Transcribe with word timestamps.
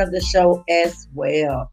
of 0.00 0.12
the 0.12 0.20
show 0.20 0.64
as 0.68 1.08
well. 1.14 1.70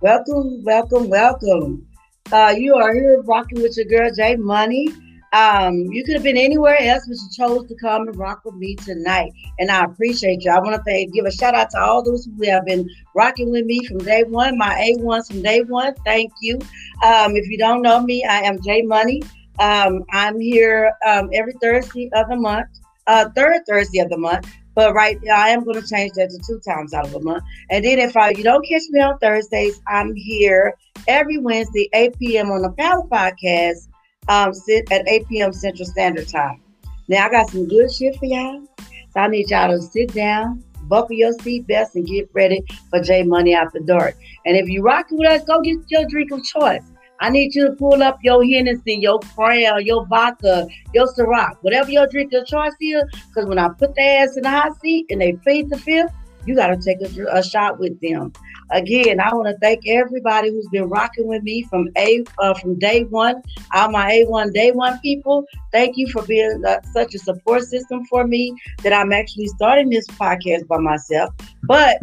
Welcome, 0.00 0.62
welcome, 0.64 1.08
welcome. 1.08 1.86
Uh, 2.32 2.54
you 2.56 2.74
are 2.74 2.94
here 2.94 3.22
rocking 3.22 3.62
with 3.62 3.76
your 3.76 3.86
girl 3.86 4.10
J 4.14 4.36
Money. 4.36 4.88
Um, 5.32 5.74
you 5.92 6.04
could 6.04 6.14
have 6.14 6.22
been 6.22 6.36
anywhere 6.36 6.76
else, 6.78 7.06
but 7.08 7.16
you 7.16 7.28
chose 7.34 7.66
to 7.68 7.74
come 7.76 8.08
and 8.08 8.16
rock 8.16 8.42
with 8.44 8.54
me 8.56 8.74
tonight, 8.76 9.32
and 9.58 9.70
I 9.70 9.84
appreciate 9.84 10.44
you. 10.44 10.50
I 10.50 10.58
want 10.58 10.76
to 10.76 10.82
thank, 10.82 11.14
give 11.14 11.24
a 11.24 11.30
shout 11.30 11.54
out 11.54 11.70
to 11.70 11.80
all 11.80 12.02
those 12.02 12.26
who 12.26 12.50
have 12.50 12.66
been 12.66 12.88
rocking 13.14 13.50
with 13.50 13.64
me 13.64 13.86
from 13.86 13.98
day 13.98 14.24
one. 14.24 14.58
My 14.58 14.78
A 14.78 15.00
ones 15.02 15.28
from 15.28 15.40
day 15.42 15.62
one. 15.62 15.94
Thank 16.04 16.32
you. 16.42 16.56
Um, 17.04 17.36
if 17.36 17.48
you 17.48 17.56
don't 17.56 17.80
know 17.80 18.02
me, 18.02 18.24
I 18.24 18.40
am 18.40 18.60
J 18.60 18.82
Money. 18.82 19.22
Um, 19.58 20.04
I'm 20.10 20.38
here 20.38 20.92
um, 21.06 21.30
every 21.32 21.54
Thursday 21.62 22.10
of 22.14 22.28
the 22.28 22.36
month, 22.36 22.68
uh, 23.06 23.28
third 23.34 23.62
Thursday 23.66 24.00
of 24.00 24.10
the 24.10 24.18
month. 24.18 24.52
But 24.74 24.94
right 24.94 25.18
now, 25.22 25.36
I 25.36 25.48
am 25.48 25.64
going 25.64 25.80
to 25.80 25.86
change 25.86 26.12
that 26.14 26.30
to 26.30 26.38
two 26.46 26.60
times 26.60 26.94
out 26.94 27.06
of 27.06 27.14
a 27.14 27.20
month. 27.20 27.44
And 27.70 27.84
then 27.84 27.98
if 27.98 28.16
I, 28.16 28.30
you 28.30 28.42
don't 28.42 28.66
catch 28.66 28.82
me 28.90 29.00
on 29.00 29.18
Thursdays, 29.18 29.80
I'm 29.88 30.14
here 30.14 30.74
every 31.08 31.38
Wednesday, 31.38 31.88
8 31.92 32.18
p.m. 32.18 32.50
on 32.50 32.62
the 32.62 32.70
Power 32.70 33.02
Podcast 33.06 33.88
um, 34.28 34.54
sit 34.54 34.90
at 34.90 35.08
8 35.08 35.28
p.m. 35.28 35.52
Central 35.52 35.86
Standard 35.86 36.28
Time. 36.28 36.60
Now 37.08 37.26
I 37.26 37.30
got 37.30 37.50
some 37.50 37.68
good 37.68 37.92
shit 37.92 38.16
for 38.16 38.26
y'all. 38.26 38.62
So 38.78 39.20
I 39.20 39.28
need 39.28 39.50
y'all 39.50 39.68
to 39.68 39.82
sit 39.82 40.14
down, 40.14 40.64
buckle 40.84 41.16
your 41.16 41.32
seatbelts, 41.34 41.94
and 41.94 42.06
get 42.06 42.30
ready 42.32 42.64
for 42.88 43.02
J 43.02 43.24
Money 43.24 43.54
After 43.54 43.80
Dark. 43.80 44.16
And 44.46 44.56
if 44.56 44.68
you 44.68 44.82
rocking 44.82 45.18
with 45.18 45.28
us, 45.28 45.44
go 45.44 45.60
get 45.60 45.78
your 45.88 46.06
drink 46.06 46.30
of 46.32 46.42
choice. 46.44 46.82
I 47.22 47.30
need 47.30 47.54
you 47.54 47.68
to 47.68 47.72
pull 47.76 48.02
up 48.02 48.18
your 48.22 48.44
Hennessy, 48.44 48.94
your 49.00 49.20
Crown, 49.20 49.86
your 49.86 50.04
vodka, 50.06 50.66
your 50.92 51.06
Ciroc, 51.06 51.56
whatever 51.60 51.88
your 51.88 52.08
drink 52.08 52.32
of 52.32 52.46
choice 52.46 52.74
is. 52.80 53.04
Because 53.28 53.48
when 53.48 53.60
I 53.60 53.68
put 53.68 53.94
their 53.94 54.24
ass 54.24 54.36
in 54.36 54.42
the 54.42 54.50
hot 54.50 54.80
seat 54.80 55.06
and 55.08 55.20
they 55.20 55.34
plead 55.34 55.70
the 55.70 55.78
fifth, 55.78 56.12
you 56.46 56.56
got 56.56 56.66
to 56.66 56.76
take 56.76 57.00
a, 57.00 57.26
a, 57.30 57.40
shot 57.40 57.78
with 57.78 58.00
them. 58.00 58.32
Again, 58.70 59.20
I 59.20 59.32
want 59.32 59.46
to 59.46 59.56
thank 59.58 59.86
everybody 59.86 60.50
who's 60.50 60.66
been 60.72 60.88
rocking 60.88 61.28
with 61.28 61.44
me 61.44 61.62
from 61.70 61.90
a 61.96 62.24
uh, 62.40 62.54
from 62.54 62.76
day 62.80 63.04
one. 63.04 63.40
All 63.72 63.92
my 63.92 64.10
A1 64.10 64.52
day 64.52 64.72
one 64.72 64.98
people, 64.98 65.44
thank 65.70 65.96
you 65.96 66.08
for 66.08 66.22
being 66.22 66.60
uh, 66.66 66.80
such 66.92 67.14
a 67.14 67.20
support 67.20 67.62
system 67.62 68.04
for 68.06 68.26
me 68.26 68.56
that 68.82 68.92
I'm 68.92 69.12
actually 69.12 69.46
starting 69.46 69.90
this 69.90 70.08
podcast 70.08 70.66
by 70.66 70.78
myself. 70.78 71.32
But 71.62 71.98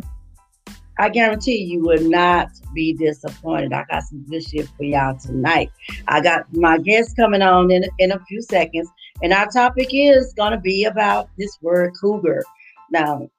I 0.99 1.09
guarantee 1.09 1.63
you 1.63 1.81
will 1.81 2.01
not 2.01 2.49
be 2.73 2.93
disappointed. 2.93 3.71
I 3.71 3.85
got 3.89 4.03
some 4.03 4.25
good 4.29 4.43
shit 4.43 4.67
for 4.77 4.83
y'all 4.83 5.17
tonight. 5.17 5.71
I 6.09 6.19
got 6.19 6.45
my 6.53 6.77
guest 6.77 7.15
coming 7.15 7.41
on 7.41 7.71
in, 7.71 7.85
in 7.99 8.11
a 8.11 8.19
few 8.25 8.41
seconds, 8.41 8.89
and 9.23 9.31
our 9.31 9.47
topic 9.47 9.89
is 9.93 10.33
going 10.33 10.51
to 10.51 10.59
be 10.59 10.83
about 10.83 11.29
this 11.37 11.57
word 11.61 11.93
cougar. 11.99 12.43
Now, 12.91 13.29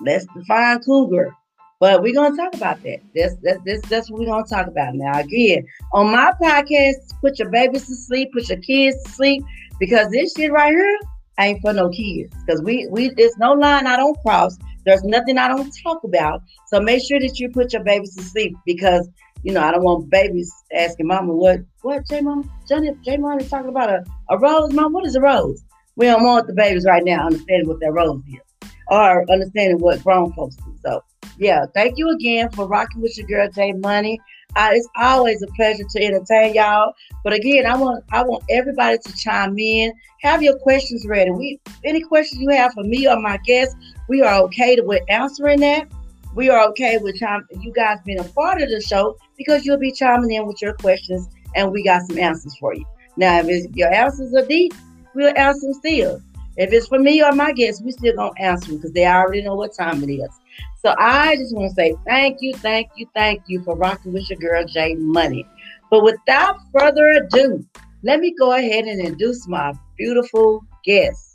let's 0.00 0.26
define 0.34 0.80
cougar. 0.80 1.36
But 1.78 2.02
we're 2.02 2.12
gonna 2.12 2.36
talk 2.36 2.54
about 2.54 2.82
that. 2.82 3.00
That's 3.14 3.36
that's 3.42 3.58
that's, 3.64 3.88
that's 3.88 4.10
what 4.10 4.20
we're 4.20 4.26
gonna 4.26 4.44
talk 4.44 4.66
about 4.66 4.94
now. 4.94 5.18
Again, 5.18 5.66
on 5.94 6.12
my 6.12 6.30
podcast, 6.40 7.18
put 7.22 7.38
your 7.38 7.48
babies 7.48 7.86
to 7.86 7.94
sleep, 7.94 8.32
put 8.34 8.50
your 8.50 8.58
kids 8.58 9.02
to 9.02 9.10
sleep, 9.10 9.42
because 9.78 10.10
this 10.10 10.34
shit 10.36 10.52
right 10.52 10.74
here 10.74 10.98
ain't 11.38 11.62
for 11.62 11.72
no 11.72 11.88
kids. 11.88 12.36
Because 12.44 12.60
we 12.60 12.86
we 12.90 13.08
there's 13.14 13.38
no 13.38 13.54
line 13.54 13.86
I 13.86 13.96
don't 13.96 14.20
cross. 14.20 14.58
There's 14.84 15.02
nothing 15.04 15.38
I 15.38 15.48
don't 15.48 15.70
talk 15.82 16.04
about. 16.04 16.42
So 16.66 16.80
make 16.80 17.02
sure 17.06 17.20
that 17.20 17.38
you 17.38 17.50
put 17.50 17.72
your 17.72 17.84
babies 17.84 18.14
to 18.16 18.22
sleep 18.22 18.56
because 18.64 19.08
you 19.42 19.52
know 19.52 19.62
I 19.62 19.70
don't 19.70 19.82
want 19.82 20.10
babies 20.10 20.52
asking 20.74 21.06
mama 21.06 21.32
what 21.34 21.60
what 21.82 22.06
J 22.08 22.20
mom 22.20 22.50
Johnny 22.68 22.90
J 23.02 23.16
mom 23.16 23.40
is 23.40 23.48
talking 23.48 23.70
about 23.70 23.90
a, 23.90 24.04
a 24.30 24.38
rose, 24.38 24.72
mom. 24.72 24.92
What 24.92 25.06
is 25.06 25.16
a 25.16 25.20
rose? 25.20 25.64
We 25.96 26.06
don't 26.06 26.24
want 26.24 26.46
the 26.46 26.54
babies 26.54 26.84
right 26.86 27.04
now 27.04 27.26
understanding 27.26 27.68
what 27.68 27.80
that 27.80 27.92
rose 27.92 28.22
is 28.28 28.70
or 28.88 29.30
understanding 29.30 29.78
what 29.78 30.02
grown 30.02 30.32
folks 30.32 30.56
do. 30.56 30.74
So 30.82 31.02
yeah, 31.38 31.64
thank 31.74 31.96
you 31.96 32.10
again 32.10 32.50
for 32.50 32.66
rocking 32.66 33.00
with 33.00 33.16
your 33.16 33.26
girl 33.26 33.48
J 33.50 33.72
Money. 33.72 34.20
Uh, 34.56 34.70
it's 34.72 34.88
always 34.96 35.42
a 35.42 35.46
pleasure 35.48 35.84
to 35.88 36.04
entertain 36.04 36.54
y'all. 36.54 36.92
But 37.22 37.32
again, 37.32 37.66
I 37.66 37.76
want 37.76 38.04
I 38.12 38.22
want 38.22 38.44
everybody 38.50 38.98
to 38.98 39.16
chime 39.16 39.58
in. 39.58 39.92
Have 40.22 40.42
your 40.42 40.58
questions 40.58 41.06
ready. 41.06 41.30
We 41.30 41.60
any 41.84 42.02
questions 42.02 42.42
you 42.42 42.50
have 42.50 42.72
for 42.72 42.82
me 42.82 43.08
or 43.08 43.18
my 43.20 43.38
guests, 43.38 43.74
we 44.10 44.22
are 44.22 44.42
okay 44.42 44.76
with 44.80 45.02
answering 45.08 45.60
that. 45.60 45.86
We 46.34 46.50
are 46.50 46.66
okay 46.70 46.98
with 46.98 47.14
chime, 47.14 47.46
you 47.60 47.72
guys 47.72 47.98
being 48.04 48.18
a 48.18 48.24
part 48.24 48.60
of 48.60 48.68
the 48.68 48.80
show 48.80 49.16
because 49.38 49.64
you'll 49.64 49.78
be 49.78 49.92
chiming 49.92 50.32
in 50.32 50.48
with 50.48 50.60
your 50.60 50.74
questions 50.74 51.28
and 51.54 51.70
we 51.70 51.84
got 51.84 52.02
some 52.08 52.18
answers 52.18 52.56
for 52.56 52.74
you. 52.74 52.84
Now, 53.16 53.38
if 53.44 53.70
your 53.76 53.92
answers 53.94 54.34
are 54.34 54.44
deep, 54.44 54.74
we'll 55.14 55.32
answer 55.38 55.68
them 55.68 55.74
still. 55.74 56.22
If 56.56 56.72
it's 56.72 56.88
for 56.88 56.98
me 56.98 57.22
or 57.22 57.30
my 57.30 57.52
guests, 57.52 57.82
we 57.82 57.92
still 57.92 58.16
gonna 58.16 58.32
answer 58.40 58.72
them 58.72 58.78
because 58.78 58.90
they 58.90 59.06
already 59.06 59.42
know 59.42 59.54
what 59.54 59.74
time 59.74 60.02
it 60.02 60.12
is. 60.12 60.30
So 60.84 60.92
I 60.98 61.36
just 61.36 61.54
want 61.54 61.68
to 61.68 61.74
say 61.76 61.94
thank 62.04 62.38
you, 62.40 62.52
thank 62.54 62.88
you, 62.96 63.06
thank 63.14 63.42
you 63.46 63.62
for 63.62 63.76
rocking 63.76 64.12
with 64.12 64.28
your 64.28 64.40
girl 64.40 64.64
J 64.64 64.96
Money. 64.96 65.46
But 65.88 66.02
without 66.02 66.58
further 66.76 67.10
ado, 67.10 67.64
let 68.02 68.18
me 68.18 68.34
go 68.36 68.54
ahead 68.54 68.86
and 68.86 69.00
introduce 69.00 69.46
my 69.46 69.72
beautiful 69.96 70.64
guest. 70.84 71.29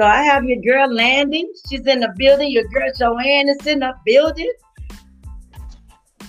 So 0.00 0.06
I 0.06 0.22
have 0.22 0.44
your 0.44 0.62
girl 0.62 0.90
Landi. 0.90 1.46
She's 1.68 1.86
in 1.86 2.00
the 2.00 2.10
building. 2.16 2.50
Your 2.50 2.64
girl 2.68 2.90
Joann 2.98 3.50
is 3.50 3.66
in 3.66 3.80
the 3.80 3.92
building. 4.06 4.50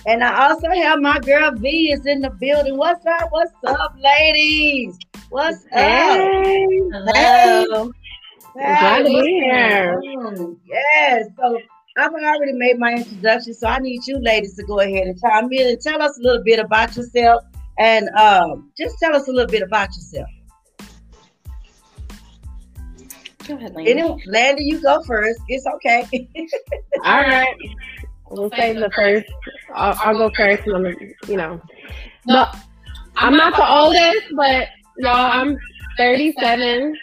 And 0.04 0.22
I 0.22 0.50
also 0.50 0.68
have 0.68 1.00
my 1.00 1.18
girl 1.20 1.52
V 1.52 1.90
is 1.90 2.04
in 2.04 2.20
the 2.20 2.28
building. 2.28 2.76
What's 2.76 3.06
up? 3.06 3.28
What's 3.30 3.54
up, 3.66 3.94
ladies? 3.98 4.98
What's 5.30 5.64
hey. 5.72 6.68
up? 6.92 7.14
Hello. 7.14 7.92
Hey. 8.54 8.60
Glad 8.60 8.98
to 8.98 9.04
be 9.04 9.40
here. 9.40 10.02
Yes. 10.68 11.28
So 11.38 11.58
I've 11.96 12.12
already 12.12 12.52
made 12.52 12.78
my 12.78 12.92
introduction, 12.92 13.54
so 13.54 13.68
I 13.68 13.78
need 13.78 14.06
you 14.06 14.18
ladies 14.18 14.54
to 14.56 14.64
go 14.64 14.80
ahead 14.80 15.06
and 15.06 15.18
chime 15.18 15.50
in 15.50 15.68
and 15.68 15.80
tell 15.80 16.02
us 16.02 16.18
a 16.18 16.22
little 16.22 16.44
bit 16.44 16.58
about 16.58 16.94
yourself, 16.94 17.42
and 17.78 18.10
um, 18.18 18.70
just 18.76 18.98
tell 18.98 19.16
us 19.16 19.28
a 19.28 19.32
little 19.32 19.50
bit 19.50 19.62
about 19.62 19.88
yourself. 19.94 20.28
Go 23.46 23.56
ahead, 23.56 23.74
Landi. 23.74 23.90
Anyway, 23.90 24.22
Landi, 24.26 24.64
you 24.64 24.80
go 24.80 25.02
first. 25.02 25.40
It's 25.48 25.66
okay. 25.66 26.06
All 27.04 27.20
right. 27.20 27.54
We'll 28.30 28.50
save 28.50 28.76
the 28.76 28.90
first. 28.94 29.30
I'll, 29.74 29.96
I'll 30.02 30.18
go 30.18 30.30
first. 30.36 30.66
You 30.66 31.36
know, 31.36 31.60
no, 32.26 32.46
I'm 33.16 33.36
not 33.36 33.56
the 33.56 33.68
oldest, 33.68 34.34
but 34.34 34.68
no, 34.98 35.10
I'm 35.10 35.58
37. 35.98 36.96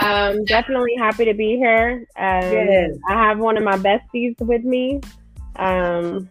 Um, 0.00 0.44
definitely 0.44 0.94
happy 0.96 1.24
to 1.24 1.34
be 1.34 1.56
here. 1.56 2.06
Um, 2.16 2.52
yes. 2.52 2.96
I 3.08 3.14
have 3.14 3.38
one 3.38 3.56
of 3.56 3.64
my 3.64 3.76
besties 3.76 4.38
with 4.40 4.62
me. 4.62 5.00
Um, 5.56 6.28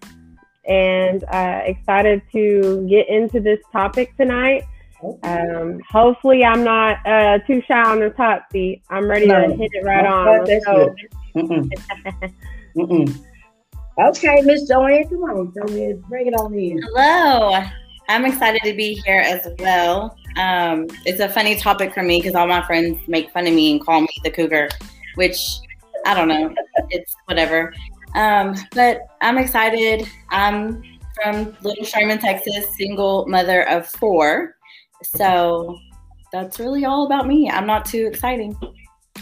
and 0.67 1.23
uh, 1.25 1.61
excited 1.65 2.21
to 2.33 2.85
get 2.89 3.07
into 3.09 3.39
this 3.39 3.59
topic 3.71 4.15
tonight. 4.17 4.63
Um, 5.23 5.79
hopefully, 5.89 6.43
I'm 6.43 6.63
not 6.63 7.05
uh, 7.05 7.39
too 7.39 7.61
shy 7.67 7.81
on 7.81 7.99
the 7.99 8.09
top 8.11 8.51
seat. 8.51 8.81
I'm 8.89 9.07
ready 9.07 9.27
no. 9.27 9.47
to 9.47 9.55
hit 9.55 9.69
it 9.73 9.83
right 9.83 10.05
on. 10.05 10.45
Mm-mm. 11.35 11.69
Mm-mm. 12.75 13.23
Okay, 13.99 14.41
Miss 14.41 14.69
Joann, 14.69 15.09
come 15.09 15.23
on, 15.23 15.51
Joann, 15.53 16.01
bring 16.03 16.27
it 16.27 16.33
on 16.33 16.53
in. 16.53 16.79
Hello. 16.81 17.63
I'm 18.09 18.25
excited 18.25 18.61
to 18.63 18.73
be 18.73 18.93
here 19.05 19.21
as 19.25 19.47
well. 19.59 20.15
Um, 20.37 20.87
it's 21.05 21.19
a 21.19 21.27
funny 21.27 21.55
topic 21.55 21.93
for 21.93 22.03
me 22.03 22.19
because 22.19 22.35
all 22.35 22.47
my 22.47 22.65
friends 22.65 22.99
make 23.07 23.31
fun 23.31 23.47
of 23.47 23.53
me 23.53 23.71
and 23.71 23.81
call 23.83 24.01
me 24.01 24.07
the 24.23 24.29
cougar, 24.29 24.69
which 25.15 25.57
I 26.05 26.13
don't 26.13 26.27
know. 26.27 26.53
it's 26.89 27.15
whatever. 27.25 27.73
Um, 28.15 28.55
but 28.73 29.01
I'm 29.21 29.37
excited. 29.37 30.07
I'm 30.29 30.83
from 31.21 31.57
Little 31.61 31.83
Sherman, 31.83 32.19
Texas, 32.19 32.75
single 32.77 33.25
mother 33.27 33.67
of 33.67 33.87
four. 33.87 34.56
So 35.03 35.77
that's 36.31 36.59
really 36.59 36.85
all 36.85 37.05
about 37.05 37.27
me. 37.27 37.49
I'm 37.49 37.67
not 37.67 37.85
too 37.85 38.07
exciting. 38.07 38.57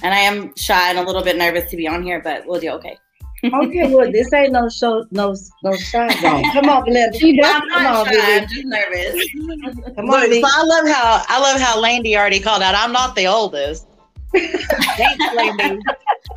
And 0.03 0.13
I 0.13 0.19
am 0.19 0.55
shy 0.55 0.89
and 0.89 0.99
a 0.99 1.03
little 1.03 1.23
bit 1.23 1.37
nervous 1.37 1.69
to 1.71 1.77
be 1.77 1.87
on 1.87 2.03
here, 2.03 2.21
but 2.21 2.45
we'll 2.45 2.59
do 2.59 2.69
okay 2.71 2.97
okay, 3.53 3.93
well, 3.93 4.11
this 4.11 4.31
ain't 4.33 4.53
no 4.53 4.69
show, 4.69 5.05
no 5.11 5.35
no 5.63 5.75
shy 5.75 6.07
zone. 6.21 6.43
Come 6.53 6.69
on, 6.69 6.85
Belinda. 6.85 7.17
She 7.17 7.37
does. 7.37 7.61
I'm 7.71 7.83
not 7.83 8.07
shy. 8.07 8.37
I'm 8.37 8.47
just 8.47 8.65
nervous. 8.65 9.29
Come 9.95 10.09
on, 10.09 10.31
so 10.31 10.47
I 10.47 10.63
love 10.63 10.87
how 10.87 11.23
I 11.27 11.39
love 11.39 11.59
how 11.59 11.79
Landi 11.79 12.17
already 12.17 12.39
called 12.39 12.61
out. 12.61 12.75
I'm 12.75 12.91
not 12.91 13.15
the 13.15 13.27
oldest. 13.27 13.87
Thanks, 14.33 15.23
Landi. 15.35 15.79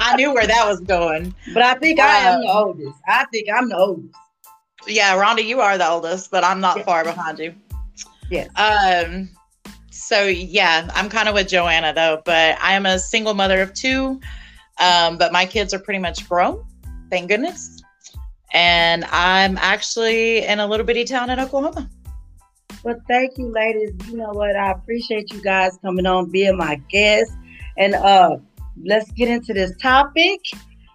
I 0.00 0.16
knew 0.16 0.34
where 0.34 0.46
that 0.46 0.66
was 0.66 0.80
going. 0.80 1.34
But 1.54 1.62
I 1.62 1.74
think 1.74 1.98
um, 1.98 2.06
I 2.06 2.16
am 2.18 2.40
the 2.42 2.52
oldest. 2.52 2.98
I 3.06 3.24
think 3.32 3.48
I'm 3.54 3.68
the 3.68 3.76
oldest. 3.76 4.14
Yeah, 4.86 5.16
Rhonda, 5.16 5.44
you 5.44 5.60
are 5.60 5.78
the 5.78 5.88
oldest, 5.88 6.30
but 6.30 6.44
I'm 6.44 6.60
not 6.60 6.84
far 6.84 7.04
behind 7.04 7.38
you. 7.38 7.54
Yes. 8.30 8.48
Um. 8.56 9.30
So 9.90 10.24
yeah, 10.24 10.88
I'm 10.94 11.08
kind 11.08 11.28
of 11.28 11.34
with 11.34 11.48
Joanna 11.48 11.92
though, 11.92 12.22
but 12.24 12.58
I 12.60 12.74
am 12.74 12.86
a 12.86 12.98
single 12.98 13.34
mother 13.34 13.60
of 13.60 13.74
two. 13.74 14.20
Um, 14.80 15.18
but 15.18 15.32
my 15.32 15.44
kids 15.44 15.74
are 15.74 15.78
pretty 15.78 15.98
much 15.98 16.28
grown 16.28 16.64
thank 17.10 17.28
goodness. 17.28 17.82
And 18.52 19.04
I'm 19.06 19.58
actually 19.58 20.44
in 20.44 20.60
a 20.60 20.66
little 20.66 20.86
bitty 20.86 21.04
town 21.04 21.30
in 21.30 21.38
Oklahoma. 21.38 21.88
Well, 22.82 22.96
thank 23.08 23.36
you, 23.36 23.52
ladies. 23.52 23.92
You 24.08 24.16
know 24.16 24.30
what? 24.30 24.56
I 24.56 24.72
appreciate 24.72 25.32
you 25.32 25.42
guys 25.42 25.78
coming 25.82 26.06
on, 26.06 26.30
being 26.30 26.56
my 26.56 26.76
guest. 26.90 27.32
And 27.76 27.94
uh 27.94 28.36
let's 28.84 29.10
get 29.12 29.28
into 29.28 29.52
this 29.52 29.72
topic 29.82 30.40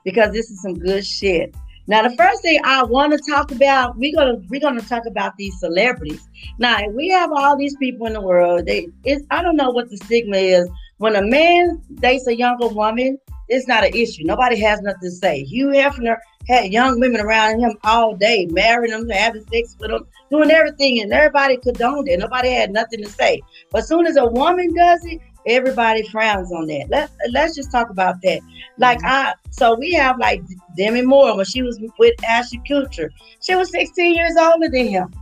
because 0.06 0.32
this 0.32 0.50
is 0.50 0.62
some 0.62 0.80
good 0.80 1.06
shit. 1.06 1.54
Now, 1.86 2.08
the 2.08 2.16
first 2.16 2.42
thing 2.42 2.60
I 2.64 2.84
want 2.84 3.12
to 3.12 3.32
talk 3.32 3.52
about, 3.52 3.98
we're 3.98 4.16
gonna 4.16 4.42
we're 4.48 4.62
gonna 4.62 4.82
talk 4.82 5.06
about 5.06 5.36
these 5.38 5.60
celebrities. 5.60 6.28
Now, 6.58 6.88
we 6.90 7.10
have 7.10 7.32
all 7.32 7.58
these 7.58 7.76
people 7.76 8.08
in 8.08 8.14
the 8.14 8.22
world. 8.22 8.66
They, 8.66 8.88
it's 9.04 9.26
I 9.32 9.42
don't 9.42 9.58
know 9.58 9.70
what 9.70 9.90
the 9.90 9.98
stigma 9.98 10.38
is. 10.38 10.70
When 10.98 11.16
a 11.16 11.22
man 11.22 11.82
dates 11.96 12.28
a 12.28 12.36
younger 12.36 12.68
woman, 12.68 13.18
it's 13.50 13.68
not 13.68 13.84
an 13.84 13.94
issue. 13.94 14.24
Nobody 14.24 14.58
has 14.62 14.82
nothing 14.82 15.02
to 15.02 15.12
say. 15.12 15.44
Hugh 15.44 15.68
Hefner 15.68 16.16
had 16.48 16.72
young 16.72 17.00
women 17.00 17.20
around 17.20 17.60
him 17.60 17.78
all 17.84 18.16
day, 18.16 18.48
marrying 18.52 18.92
them, 18.92 19.10
having 19.10 19.46
sex 19.48 19.76
with 19.80 19.92
them, 19.92 20.06
doing 20.32 20.52
everything, 20.52 21.02
and 21.02 21.12
everybody 21.12 21.58
condoned 21.58 22.08
it. 22.08 22.20
Nobody 22.20 22.52
had 22.52 22.72
nothing 22.72 23.04
to 23.04 23.10
say. 23.10 23.42
But 23.72 23.82
as 23.82 23.90
soon 23.90 24.08
as 24.08 24.16
a 24.16 24.26
woman 24.26 24.74
does 24.74 25.06
it, 25.06 25.20
everybody 25.48 26.08
frowns 26.10 26.52
on 26.52 26.68
that. 26.68 26.88
Let 26.90 27.12
let's 27.32 27.56
just 27.56 27.72
talk 27.72 27.90
about 27.90 28.22
that. 28.24 28.42
Like 28.78 29.00
mm-hmm. 29.00 29.08
I, 29.08 29.34
so 29.52 29.76
we 29.76 29.94
have 29.94 30.18
like 30.20 30.42
Demi 30.78 31.02
Moore 31.02 31.36
when 31.36 31.46
she 31.46 31.62
was 31.62 31.80
with 32.00 32.24
Ashton 32.24 32.64
Kutcher. 32.70 33.10
She 33.42 33.56
was 33.56 33.72
16 33.72 34.14
years 34.14 34.36
older 34.38 34.70
than 34.70 34.88
him. 34.88 35.14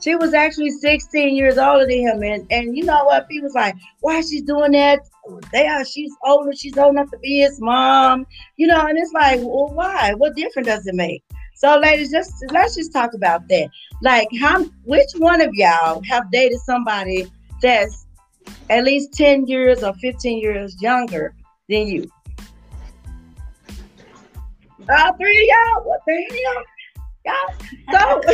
She 0.00 0.14
was 0.16 0.34
actually 0.34 0.70
16 0.70 1.34
years 1.34 1.56
older 1.56 1.86
than 1.86 2.00
him, 2.00 2.22
and 2.22 2.46
and 2.50 2.76
you 2.76 2.84
know 2.84 3.04
what? 3.04 3.28
People's 3.28 3.54
like, 3.54 3.74
why 4.00 4.20
she's 4.20 4.42
doing 4.42 4.72
that? 4.72 5.00
They 5.50 5.66
are. 5.66 5.84
She's 5.84 6.12
older. 6.24 6.52
She's 6.52 6.76
old 6.76 6.92
enough 6.92 7.10
to 7.10 7.18
be 7.18 7.38
his 7.38 7.60
mom. 7.60 8.26
You 8.56 8.66
know, 8.66 8.86
and 8.86 8.98
it's 8.98 9.12
like, 9.12 9.40
well, 9.40 9.70
why? 9.72 10.12
What 10.14 10.36
difference 10.36 10.68
does 10.68 10.86
it 10.86 10.94
make? 10.94 11.22
So, 11.54 11.78
ladies, 11.78 12.10
just 12.10 12.32
let's 12.50 12.74
just 12.74 12.92
talk 12.92 13.14
about 13.14 13.48
that. 13.48 13.70
Like, 14.02 14.28
how? 14.38 14.64
Which 14.84 15.08
one 15.16 15.40
of 15.40 15.50
y'all 15.54 16.02
have 16.02 16.30
dated 16.30 16.58
somebody 16.60 17.30
that's 17.62 18.03
at 18.70 18.84
least 18.84 19.12
10 19.14 19.46
years 19.46 19.82
or 19.82 19.92
15 19.94 20.38
years 20.38 20.80
younger 20.80 21.34
than 21.68 21.86
you. 21.86 22.10
All 24.90 25.16
three 25.16 25.50
of 25.50 25.58
y'all, 25.76 25.84
what 25.84 26.00
the 26.06 26.26
hell? 26.30 26.64
Y'all, 27.26 27.54
so 27.90 28.20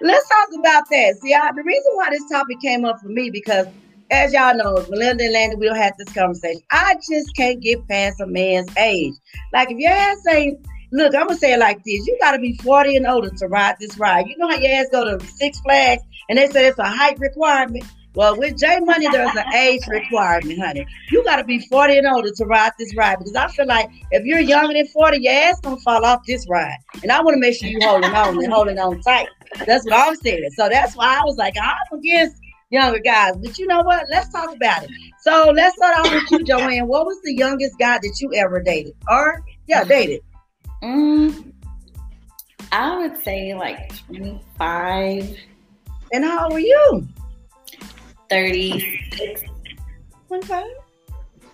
let's 0.00 0.28
talk 0.28 0.48
about 0.58 0.84
that. 0.90 1.16
See, 1.22 1.32
I, 1.32 1.52
the 1.54 1.62
reason 1.62 1.92
why 1.94 2.10
this 2.10 2.28
topic 2.28 2.58
came 2.60 2.84
up 2.84 2.98
for 3.00 3.06
me 3.08 3.30
because, 3.30 3.68
as 4.10 4.32
y'all 4.32 4.56
know, 4.56 4.84
Melinda 4.90 5.22
and 5.24 5.34
Landi, 5.34 5.54
we'll 5.56 5.74
have 5.74 5.96
this 5.98 6.12
conversation. 6.12 6.60
I 6.72 6.96
just 7.08 7.32
can't 7.36 7.60
get 7.60 7.86
past 7.86 8.20
a 8.20 8.26
man's 8.26 8.76
age. 8.76 9.14
Like, 9.52 9.70
if 9.70 9.78
your 9.78 9.92
ass 9.92 10.26
ain't 10.28 10.58
Look, 10.90 11.14
I'm 11.14 11.26
gonna 11.26 11.38
say 11.38 11.54
it 11.54 11.58
like 11.58 11.78
this: 11.84 12.06
you 12.06 12.16
gotta 12.20 12.38
be 12.38 12.56
40 12.58 12.96
and 12.96 13.06
older 13.06 13.30
to 13.30 13.46
ride 13.48 13.76
this 13.78 13.98
ride. 13.98 14.26
You 14.26 14.36
know 14.38 14.48
how 14.48 14.56
your 14.56 14.72
ass 14.72 14.86
go 14.90 15.04
to 15.04 15.24
Six 15.26 15.60
Flags 15.60 16.02
and 16.28 16.38
they 16.38 16.46
say 16.48 16.66
it's 16.66 16.78
a 16.78 16.84
height 16.84 17.18
requirement. 17.18 17.84
Well, 18.14 18.36
with 18.36 18.58
J 18.58 18.80
Money, 18.80 19.08
there's 19.10 19.36
an 19.36 19.54
age 19.54 19.86
requirement, 19.86 20.58
honey. 20.58 20.86
You 21.10 21.22
gotta 21.24 21.44
be 21.44 21.60
40 21.60 21.98
and 21.98 22.06
older 22.06 22.30
to 22.30 22.44
ride 22.46 22.72
this 22.78 22.96
ride 22.96 23.18
because 23.18 23.36
I 23.36 23.48
feel 23.48 23.66
like 23.66 23.90
if 24.10 24.24
you're 24.24 24.40
younger 24.40 24.74
than 24.74 24.86
40, 24.88 25.18
your 25.20 25.32
ass 25.32 25.60
gonna 25.60 25.76
fall 25.78 26.04
off 26.04 26.24
this 26.26 26.46
ride. 26.48 26.78
And 27.02 27.12
I 27.12 27.22
want 27.22 27.34
to 27.34 27.40
make 27.40 27.54
sure 27.54 27.68
you 27.68 27.78
holding 27.82 28.10
on 28.10 28.42
and 28.42 28.52
holding 28.52 28.78
on 28.78 29.00
tight. 29.02 29.28
That's 29.66 29.84
what 29.84 29.94
I'm 29.94 30.16
saying. 30.16 30.50
So 30.56 30.68
that's 30.68 30.96
why 30.96 31.18
I 31.20 31.24
was 31.24 31.36
like, 31.36 31.54
I'm 31.62 31.98
against 31.98 32.40
younger 32.70 32.98
guys. 32.98 33.36
But 33.36 33.58
you 33.58 33.66
know 33.66 33.82
what? 33.82 34.06
Let's 34.10 34.30
talk 34.30 34.54
about 34.54 34.84
it. 34.84 34.90
So 35.20 35.52
let's 35.54 35.76
start 35.76 35.98
off 35.98 36.12
with 36.12 36.30
you, 36.30 36.38
Joann. 36.44 36.86
What 36.86 37.06
was 37.06 37.20
the 37.22 37.34
youngest 37.34 37.78
guy 37.78 37.98
that 37.98 38.20
you 38.20 38.32
ever 38.34 38.60
dated? 38.62 38.94
Or 39.08 39.44
yeah, 39.66 39.84
dated. 39.84 40.22
Mm, 40.82 41.52
I 42.72 42.96
would 42.98 43.22
say 43.22 43.54
like 43.54 43.92
25. 44.06 45.36
And 46.12 46.24
how 46.24 46.44
old 46.44 46.52
were 46.54 46.58
you? 46.58 47.08
36. 48.30 49.42
25? 50.28 50.64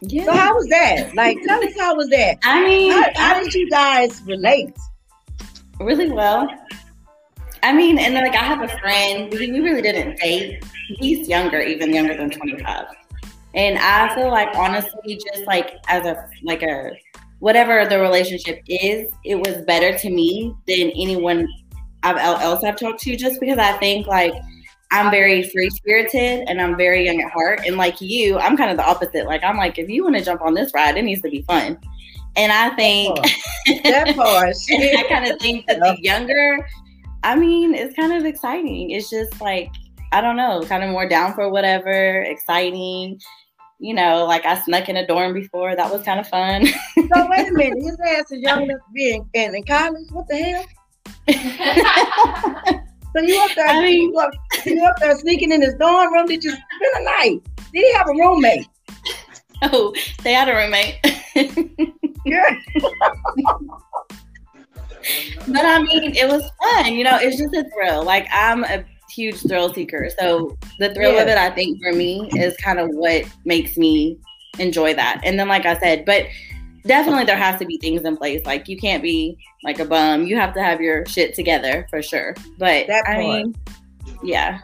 Yeah. 0.03 0.25
So 0.25 0.33
how 0.33 0.55
was 0.55 0.67
that? 0.69 1.15
Like, 1.15 1.39
tell 1.47 1.65
us 1.65 1.79
how 1.79 1.95
was 1.95 2.09
that? 2.11 2.39
I 2.43 2.65
mean, 2.65 2.93
how, 2.93 3.11
how 3.15 3.41
did 3.43 3.55
you 3.55 3.71
guys 3.71 4.23
relate? 4.27 4.77
Really 5.81 6.11
well. 6.11 6.49
I 7.63 7.73
mean, 7.73 7.99
and 7.99 8.15
like 8.15 8.35
I 8.35 8.45
have 8.45 8.63
a 8.63 8.69
friend. 8.79 9.33
We, 9.33 9.51
we 9.51 9.61
really 9.61 9.81
didn't 9.81 10.19
date. 10.19 10.63
He's 10.99 11.27
younger, 11.29 11.61
even 11.61 11.95
younger 11.95 12.15
than 12.15 12.29
25. 12.29 12.87
And 13.55 13.79
I 13.79 14.15
feel 14.15 14.29
like 14.29 14.55
honestly, 14.55 15.17
just 15.17 15.47
like 15.47 15.77
as 15.89 16.05
a 16.05 16.29
like 16.43 16.63
a 16.63 16.91
whatever 17.45 17.87
the 17.87 18.01
relationship 18.01 18.63
is, 18.69 19.13
it 19.23 19.35
was 19.35 19.59
better 19.67 19.99
to 19.99 20.09
me 20.09 20.55
than 20.67 20.91
anyone 20.93 21.47
else 22.03 22.65
I've 22.65 22.79
talked 22.79 23.03
to, 23.03 23.15
just 23.17 23.39
because 23.39 23.59
I 23.59 23.73
think 23.73 24.07
like 24.07 24.33
I'm 24.91 25.11
very 25.11 25.43
free 25.51 25.69
spirited 25.69 26.49
and 26.49 26.59
I'm 26.59 26.75
very 26.75 27.05
young 27.05 27.21
at 27.21 27.31
heart. 27.31 27.61
And 27.67 27.77
like 27.77 28.01
you, 28.01 28.39
I'm 28.39 28.57
kind 28.57 28.71
of 28.71 28.79
the 28.79 28.87
opposite. 28.87 29.27
Like 29.27 29.45
I'm 29.45 29.59
like, 29.59 29.79
if 29.79 29.91
you 29.91 30.05
want 30.05 30.17
to 30.17 30.25
jump 30.25 30.41
on 30.41 30.55
this 30.55 30.73
ride, 30.73 30.97
it 30.97 31.03
needs 31.03 31.21
to 31.21 31.29
be 31.29 31.43
fun. 31.43 31.79
And 32.35 32.51
I 32.51 32.71
think 32.77 33.15
that 33.83 34.17
part. 34.17 34.57
I 34.71 35.05
kind 35.11 35.31
of 35.31 35.39
think 35.39 35.67
that 35.67 35.81
the 35.81 35.99
younger, 36.01 36.67
I 37.25 37.37
mean, 37.37 37.75
it's 37.75 37.95
kind 37.95 38.15
of 38.15 38.25
exciting. 38.25 38.91
It's 38.91 39.11
just 39.11 39.39
like 39.43 39.71
I 40.13 40.23
don't 40.23 40.37
know, 40.37 40.63
kind 40.67 40.83
of 40.83 40.89
more 40.89 41.07
down 41.07 41.35
for 41.35 41.51
whatever, 41.51 42.23
exciting 42.23 43.21
you 43.85 43.93
know, 43.93 44.25
like 44.25 44.47
I 44.47 44.59
snuck 44.63 44.89
in 44.89 44.97
a 44.97 45.07
dorm 45.07 45.35
before. 45.35 45.77
That 45.77 45.93
was 45.93 46.03
kind 46.03 46.19
of 46.19 46.27
fun. 46.27 46.67
so 46.95 47.29
wait 47.29 47.49
a 47.49 47.53
minute, 47.53 47.83
his 47.83 47.99
ass 48.09 48.33
is 48.33 48.41
young 48.41 48.63
enough 48.63 48.79
to 48.79 48.93
be 48.95 49.13
in, 49.13 49.55
in 49.55 49.63
college. 49.65 50.11
What 50.11 50.27
the 50.27 50.37
hell? 50.37 50.65
so 53.15 53.21
you 53.21 53.39
up 53.43 53.51
there? 53.55 53.67
I 53.67 53.83
mean, 53.83 54.11
you, 54.11 54.19
up, 54.19 54.31
you 54.65 54.83
up 54.85 54.97
there 55.01 55.15
sneaking 55.19 55.53
in 55.53 55.61
his 55.61 55.75
dorm 55.75 56.15
room? 56.15 56.27
Did 56.27 56.43
you 56.43 56.53
spend 56.53 56.63
a 56.97 57.05
night? 57.05 57.43
Did 57.75 57.85
he 57.85 57.93
have 57.93 58.09
a 58.09 58.13
roommate? 58.13 58.67
Oh, 59.65 59.95
they 60.23 60.33
had 60.33 60.49
a 60.49 60.55
roommate. 60.55 60.97
yeah. 62.25 62.57
but 65.47 65.67
I 65.67 65.83
mean, 65.83 66.17
it 66.17 66.27
was 66.27 66.51
fun. 66.63 66.95
You 66.95 67.05
know, 67.05 67.19
it's 67.21 67.37
just 67.37 67.53
a 67.53 67.69
thrill. 67.71 68.03
Like 68.03 68.27
I'm 68.33 68.65
a 68.65 68.83
huge 69.15 69.37
thrill 69.37 69.73
seeker. 69.73 70.11
So 70.19 70.57
the 70.79 70.93
thrill 70.95 71.15
yeah. 71.15 71.23
of 71.23 71.29
it, 71.29 71.39
I 71.39 71.51
think, 71.51 71.83
for 71.83 71.93
me, 71.93 72.29
is 72.35 72.57
kind 72.57 72.79
of 72.79 72.89
what 72.91 73.25
makes 73.45 73.77
me 73.77 74.19
enjoy 74.59 74.95
that. 74.95 75.21
And 75.25 75.39
then, 75.39 75.49
like 75.49 75.67
I 75.67 75.79
said, 75.79 76.05
but 76.05 76.27
definitely 76.87 77.25
there 77.25 77.37
has 77.37 77.59
to 77.61 77.67
be 77.67 77.79
things 77.79 78.03
in 78.03 78.17
place. 78.17 78.45
Like 78.45 78.69
you 78.69 78.77
can't 78.77 79.03
be 79.03 79.39
like 79.63 79.79
a 79.79 79.85
bum. 79.85 80.27
You 80.27 80.37
have 80.37 80.55
to 80.55 80.63
have 80.63 80.81
your 80.81 81.07
shit 81.07 81.35
together 81.35 81.87
for 81.91 82.03
sure. 82.03 82.35
But 82.59 82.87
that 82.87 83.09
I 83.09 83.19
mean, 83.19 83.55
yeah. 84.23 84.61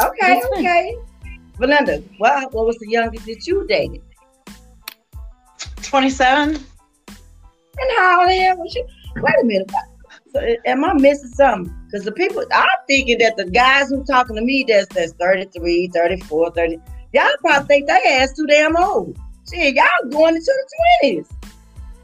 Okay, 0.00 0.42
okay. 0.56 0.96
Belinda, 1.58 1.98
what 2.18 2.52
what 2.52 2.66
was 2.66 2.76
the 2.78 2.88
youngest 2.88 3.26
that 3.26 3.46
you 3.46 3.66
dated? 3.66 4.02
Twenty 5.82 6.10
seven. 6.10 6.56
And 7.78 7.90
how 7.98 8.20
old 8.20 8.58
was 8.58 8.74
you? 8.74 8.86
Wait 9.16 9.34
a 9.40 9.44
minute. 9.44 9.70
Am 10.66 10.84
I 10.84 10.94
missing 10.94 11.30
something? 11.30 11.74
Because 11.86 12.04
the 12.04 12.12
people, 12.12 12.44
I'm 12.52 12.68
thinking 12.86 13.18
that 13.18 13.36
the 13.36 13.44
guys 13.44 13.90
who 13.90 14.04
talking 14.04 14.36
to 14.36 14.42
me 14.42 14.64
that's 14.66 14.86
that's 14.94 15.12
33, 15.12 15.88
34, 15.88 16.50
30, 16.52 16.78
y'all 17.12 17.24
probably 17.40 17.66
think 17.66 17.88
they 17.88 18.18
ass 18.18 18.34
too 18.34 18.46
damn 18.46 18.76
old. 18.76 19.16
See, 19.44 19.74
y'all 19.74 20.10
going 20.10 20.36
into 20.36 20.44
the 20.44 20.70
twenties. 21.00 21.28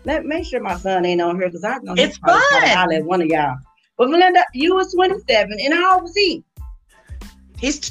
Let 0.04 0.25
make 0.25 0.47
sure 0.47 0.61
my 0.61 0.76
son 0.76 1.04
ain't 1.04 1.20
on 1.20 1.37
here 1.37 1.49
because 1.49 1.64
I 1.64 1.78
know 1.78 1.94
it's 1.97 2.16
fun. 2.18 2.40
Holler 2.40 2.94
at 2.94 3.04
one 3.04 3.23
of 3.23 3.28
y'all. 3.28 3.56
But 3.97 4.11
Melinda, 4.11 4.44
you 4.54 4.75
was 4.75 4.92
27, 4.94 5.58
and 5.61 5.75
how 5.75 5.94
old 5.94 6.04
was 6.04 6.14
he? 6.14 6.44
He's. 7.58 7.90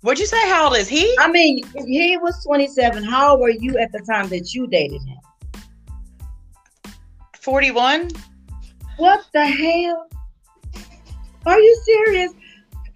What'd 0.00 0.20
you 0.20 0.26
say? 0.26 0.40
How 0.48 0.66
old 0.66 0.76
is 0.76 0.88
he? 0.88 1.14
I 1.18 1.30
mean, 1.30 1.62
he 1.86 2.16
was 2.16 2.42
27. 2.44 3.04
How 3.04 3.32
old 3.32 3.40
were 3.40 3.50
you 3.50 3.76
at 3.78 3.92
the 3.92 4.00
time 4.00 4.28
that 4.28 4.54
you 4.54 4.66
dated 4.66 5.02
him? 5.02 5.18
41. 7.40 8.10
What 8.98 9.24
the 9.32 9.46
hell? 9.46 10.08
Are 11.46 11.58
you 11.58 11.82
serious? 11.84 12.32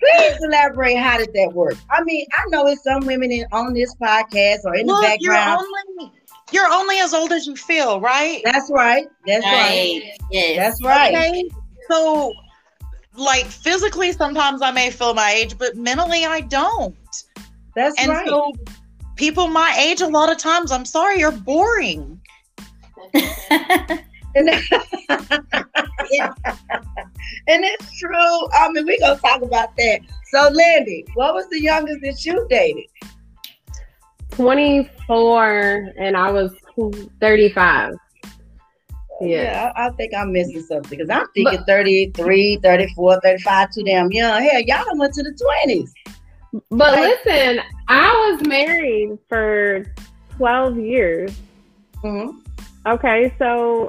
Please 0.00 0.36
elaborate. 0.42 0.96
How 0.96 1.16
did 1.16 1.32
that 1.32 1.52
work? 1.52 1.76
I 1.90 2.02
mean, 2.02 2.26
I 2.32 2.42
know 2.48 2.66
it's 2.66 2.82
some 2.82 3.06
women 3.06 3.30
in, 3.30 3.46
on 3.52 3.72
this 3.72 3.94
podcast 3.94 4.64
or 4.64 4.74
in 4.74 4.86
Look, 4.86 5.00
the 5.00 5.06
background. 5.06 5.60
You're 5.60 6.00
only, 6.00 6.12
you're 6.52 6.72
only 6.72 6.98
as 6.98 7.14
old 7.14 7.30
as 7.30 7.46
you 7.46 7.54
feel, 7.54 8.00
right? 8.00 8.42
That's 8.44 8.68
right. 8.70 9.06
That's 9.26 9.44
right. 9.44 9.52
right. 9.52 10.02
Yes. 10.32 10.56
That's 10.56 10.84
right. 10.84 11.14
Okay. 11.14 11.48
So, 11.88 12.32
like 13.14 13.46
physically, 13.46 14.10
sometimes 14.10 14.60
I 14.60 14.72
may 14.72 14.90
feel 14.90 15.14
my 15.14 15.30
age, 15.30 15.56
but 15.56 15.76
mentally, 15.76 16.26
I 16.26 16.40
don't. 16.40 16.96
That's 17.76 17.94
and 18.00 18.10
right. 18.10 18.26
So, 18.26 18.52
people 19.14 19.46
my 19.46 19.72
age, 19.78 20.00
a 20.00 20.08
lot 20.08 20.32
of 20.32 20.38
times, 20.38 20.72
I'm 20.72 20.84
sorry, 20.84 21.20
you're 21.20 21.30
boring. 21.30 22.20
And, 24.34 24.48
and 27.48 27.64
it's 27.64 27.98
true. 27.98 28.48
I 28.52 28.68
mean, 28.70 28.86
we're 28.86 28.98
gonna 28.98 29.18
talk 29.18 29.42
about 29.42 29.76
that. 29.76 30.00
So, 30.30 30.48
Landi, 30.50 31.04
what 31.14 31.34
was 31.34 31.48
the 31.50 31.60
youngest 31.60 32.00
that 32.02 32.24
you 32.24 32.46
dated? 32.48 32.86
24, 34.30 35.92
and 35.98 36.16
I 36.16 36.30
was 36.30 36.54
35. 37.20 37.94
Yeah, 39.20 39.42
yeah 39.42 39.72
I, 39.76 39.86
I, 39.86 39.90
think 39.90 40.14
I'm 40.14 40.32
missing 40.32 40.62
something 40.62 40.98
because 40.98 41.10
I'm 41.10 41.26
thinking 41.34 41.58
but, 41.58 41.66
33, 41.66 42.58
34, 42.62 43.20
35, 43.20 43.70
too 43.70 43.82
damn 43.84 44.10
young. 44.10 44.42
Hell, 44.42 44.60
y'all 44.62 44.84
done 44.84 44.98
went 44.98 45.14
to 45.14 45.22
the 45.22 45.32
20s. 45.66 45.90
But 46.70 46.94
like, 46.94 47.18
listen, 47.24 47.60
I 47.88 48.36
was 48.36 48.46
married 48.46 49.18
for 49.28 49.86
12 50.36 50.78
years. 50.78 51.38
Mm-hmm. 52.02 52.38
Okay, 52.86 53.34
so 53.38 53.86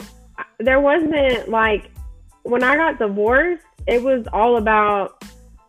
there 0.63 0.79
wasn't 0.79 1.49
like 1.49 1.91
when 2.43 2.63
I 2.63 2.75
got 2.75 2.99
divorced, 2.99 3.65
it 3.87 4.01
was 4.01 4.25
all 4.33 4.57
about 4.57 5.23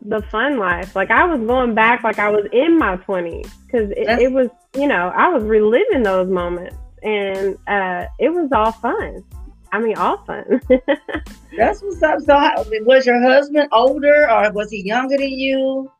the 0.05 0.23
fun 0.23 0.59
life. 0.59 0.95
Like 0.95 1.11
I 1.11 1.25
was 1.25 1.41
going 1.47 1.75
back 1.75 2.05
like 2.05 2.19
I 2.19 2.29
was 2.29 2.47
in 2.53 2.79
my 2.79 2.97
20s 2.99 3.51
because 3.67 3.91
it, 3.91 4.09
it, 4.21 4.33
was, 4.33 4.49
you 4.75 4.87
know, 4.87 5.13
I 5.15 5.29
was 5.29 5.43
reliving 5.45 6.03
those 6.03 6.29
moments 6.29 6.77
and 7.03 7.57
uh, 7.67 8.07
it 8.19 8.31
was 8.31 8.51
all 8.53 8.73
fun. 8.73 9.25
I 9.73 9.81
mean, 9.81 9.97
all 9.97 10.19
fun. 10.25 10.61
That's 11.57 11.83
what's 11.83 12.03
up. 12.03 12.21
So, 12.21 12.39
how, 12.39 12.65
was 12.83 13.07
your 13.07 13.21
husband 13.21 13.69
older 13.73 14.31
or 14.31 14.53
was 14.53 14.71
he 14.71 14.87
younger 14.87 15.17
than 15.17 15.31
you? 15.31 15.91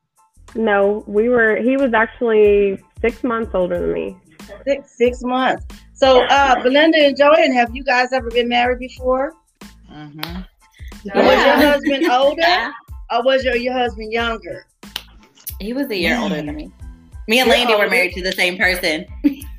No, 0.55 1.03
we 1.09 1.29
were. 1.29 1.57
He 1.57 1.77
was 1.77 1.93
actually 1.93 2.79
six 3.01 3.25
months 3.25 3.51
older 3.53 3.81
than 3.81 3.93
me. 3.93 4.17
Six 4.65 4.97
six 4.97 5.23
months. 5.23 5.67
So, 5.95 6.25
uh, 6.25 6.61
Belinda 6.63 6.99
and 6.99 7.17
Joann, 7.17 7.55
have 7.55 7.75
you 7.75 7.85
guys 7.85 8.13
ever 8.13 8.29
been 8.29 8.49
married 8.49 8.81
before? 8.81 9.35
Mm-hmm. 9.91 10.41
Yeah. 11.05 11.17
Was 11.17 11.47
your 11.47 11.57
husband 11.57 12.07
older, 12.11 12.73
or 13.13 13.23
was 13.25 13.45
your, 13.45 13.57
your 13.57 13.75
husband 13.75 14.13
younger? 14.13 14.67
He 15.61 15.73
was 15.73 15.89
a 15.91 15.97
year 15.97 16.19
older 16.19 16.37
than 16.37 16.55
me. 16.55 16.73
Me 17.29 17.41
and 17.41 17.49
Landi 17.49 17.75
were 17.75 17.89
married 17.89 18.13
to 18.15 18.23
the 18.23 18.33
same 18.33 18.59
person. 18.59 19.07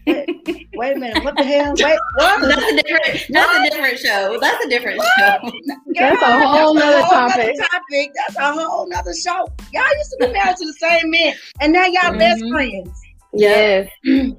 Wait 0.06 0.98
a 0.98 1.00
minute. 1.00 1.24
What 1.24 1.38
the 1.38 1.44
hell? 1.44 1.74
Wait, 1.78 2.00
what? 2.16 2.42
That's 2.42 2.62
a 2.62 2.76
different. 2.76 3.26
That's 3.30 3.48
what? 3.48 3.66
a 3.66 3.70
different 3.70 4.00
show. 4.00 4.38
That's 4.40 4.66
a 4.66 4.70
different 4.70 4.98
what? 4.98 5.10
show. 5.18 5.52
That's 5.94 6.22
a 6.22 6.48
whole 6.48 6.74
nother 6.76 7.02
topic. 7.02 7.56
topic. 7.58 8.12
That's 8.14 8.38
a 8.38 8.54
whole 8.54 8.88
nother 8.90 9.14
show. 9.14 9.48
Y'all 9.74 9.98
used 9.98 10.12
to 10.12 10.28
be 10.28 10.34
married 10.34 10.58
to 10.58 10.66
the 10.66 10.74
same 10.74 11.10
men, 11.10 11.34
and 11.62 11.72
now 11.72 11.86
y'all 11.86 12.12
mm-hmm. 12.12 12.18
best 12.20 12.44
friends. 12.50 13.02
Yes. 13.34 13.90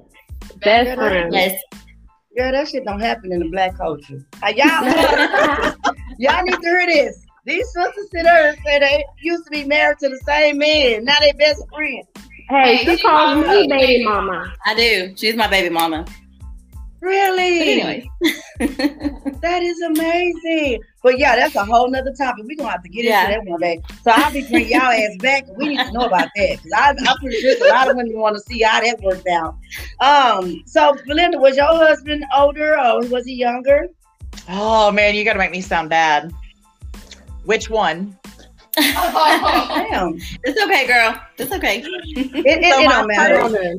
best 0.61 0.95
friends. 0.95 1.35
Yes. 1.35 1.61
Yeah, 2.37 2.51
that 2.51 2.69
shit 2.69 2.85
don't 2.85 3.01
happen 3.01 3.33
in 3.33 3.39
the 3.39 3.49
black 3.49 3.79
culture. 3.79 4.23
Uh, 4.43 4.53
y'all, 4.55 4.85
y'all 6.19 6.43
need 6.45 6.53
to 6.53 6.61
hear 6.61 6.87
this. 6.87 7.25
These 7.47 7.67
sisters 7.73 8.11
sit 8.13 8.25
there 8.25 8.49
and 8.49 8.59
say 8.63 8.79
they 8.79 9.05
used 9.23 9.45
to 9.45 9.51
be 9.51 9.65
married 9.65 9.99
to 10.01 10.11
the 10.11 10.19
same 10.27 10.59
man. 10.59 11.07
Now 11.07 11.19
they 11.21 11.33
best 11.33 11.63
friends. 11.73 12.07
Hey, 12.51 12.77
hey 12.77 12.97
she 12.97 13.03
calls 13.03 13.47
me 13.47 13.67
baby 13.69 14.05
mama. 14.05 14.53
I 14.67 14.75
do. 14.75 15.15
She's 15.17 15.35
my 15.35 15.47
baby 15.49 15.71
mama. 15.71 16.05
Really? 17.07 17.59
But 17.59 17.69
anyway. 17.69 18.11
that 19.41 19.63
is 19.63 19.81
amazing. 19.81 20.83
But 21.05 21.21
yeah, 21.21 21.37
that's 21.37 21.55
a 21.55 21.65
whole 21.65 21.89
nother 21.89 22.13
topic. 22.13 22.45
We're 22.49 22.57
gonna 22.57 22.71
have 22.71 22.83
to 22.83 22.89
get 22.89 23.05
yeah. 23.05 23.29
into 23.29 23.45
that 23.45 23.51
one 23.51 23.61
day. 23.61 23.81
So 24.03 24.11
I'll 24.13 24.33
be 24.33 24.43
bringing 24.49 24.73
y'all 24.73 24.91
ass 24.91 25.17
back. 25.21 25.45
We 25.57 25.69
need 25.69 25.79
to 25.79 25.93
know 25.93 26.07
about 26.07 26.29
that. 26.35 26.59
Cause 26.61 26.73
I, 26.75 26.97
I'm 26.99 27.17
pretty 27.19 27.41
sure 27.41 27.65
a 27.65 27.71
lot 27.71 27.89
of 27.89 27.97
women 27.97 28.19
want 28.19 28.35
to 28.37 28.43
see 28.43 28.61
how 28.63 28.81
that 28.81 29.01
worked 29.03 29.29
out. 29.29 29.57
Um, 30.01 30.65
so 30.67 30.97
Belinda, 31.07 31.39
was 31.39 31.57
your 31.57 31.67
husband 31.67 32.25
older 32.37 32.77
or 32.77 33.07
was 33.07 33.25
he 33.25 33.35
younger? 33.35 33.87
Oh 34.49 34.91
man, 34.91 35.15
you 35.15 35.25
gotta 35.25 35.39
make 35.39 35.53
me 35.53 35.61
sound 35.61 35.91
bad. 35.91 36.33
Which 37.45 37.71
one? 37.71 38.19
oh, 38.79 39.87
damn. 39.89 40.15
It's 40.43 40.61
okay, 40.61 40.89
girl. 40.89 41.21
It's 41.39 41.53
okay. 41.53 41.83
It, 41.83 42.47
it, 42.47 42.73
so 42.73 42.81
it 42.81 42.89
don't 42.89 43.07
matter 43.07 43.79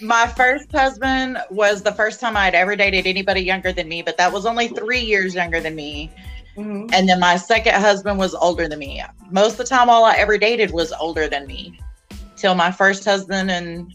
my 0.00 0.26
first 0.26 0.70
husband 0.72 1.38
was 1.50 1.82
the 1.82 1.92
first 1.92 2.20
time 2.20 2.36
I'd 2.36 2.54
ever 2.54 2.76
dated 2.76 3.06
anybody 3.06 3.40
younger 3.40 3.72
than 3.72 3.88
me, 3.88 4.02
but 4.02 4.16
that 4.18 4.32
was 4.32 4.46
only 4.46 4.68
three 4.68 5.00
years 5.00 5.34
younger 5.34 5.60
than 5.60 5.74
me. 5.74 6.10
Mm-hmm. 6.56 6.92
And 6.92 7.08
then 7.08 7.20
my 7.20 7.36
second 7.36 7.74
husband 7.74 8.18
was 8.18 8.34
older 8.34 8.68
than 8.68 8.78
me. 8.78 9.02
Most 9.30 9.52
of 9.52 9.58
the 9.58 9.64
time, 9.64 9.90
all 9.90 10.04
I 10.04 10.16
ever 10.16 10.38
dated 10.38 10.70
was 10.70 10.92
older 10.92 11.28
than 11.28 11.46
me, 11.46 11.78
till 12.36 12.54
my 12.54 12.70
first 12.70 13.04
husband 13.04 13.50
and 13.50 13.94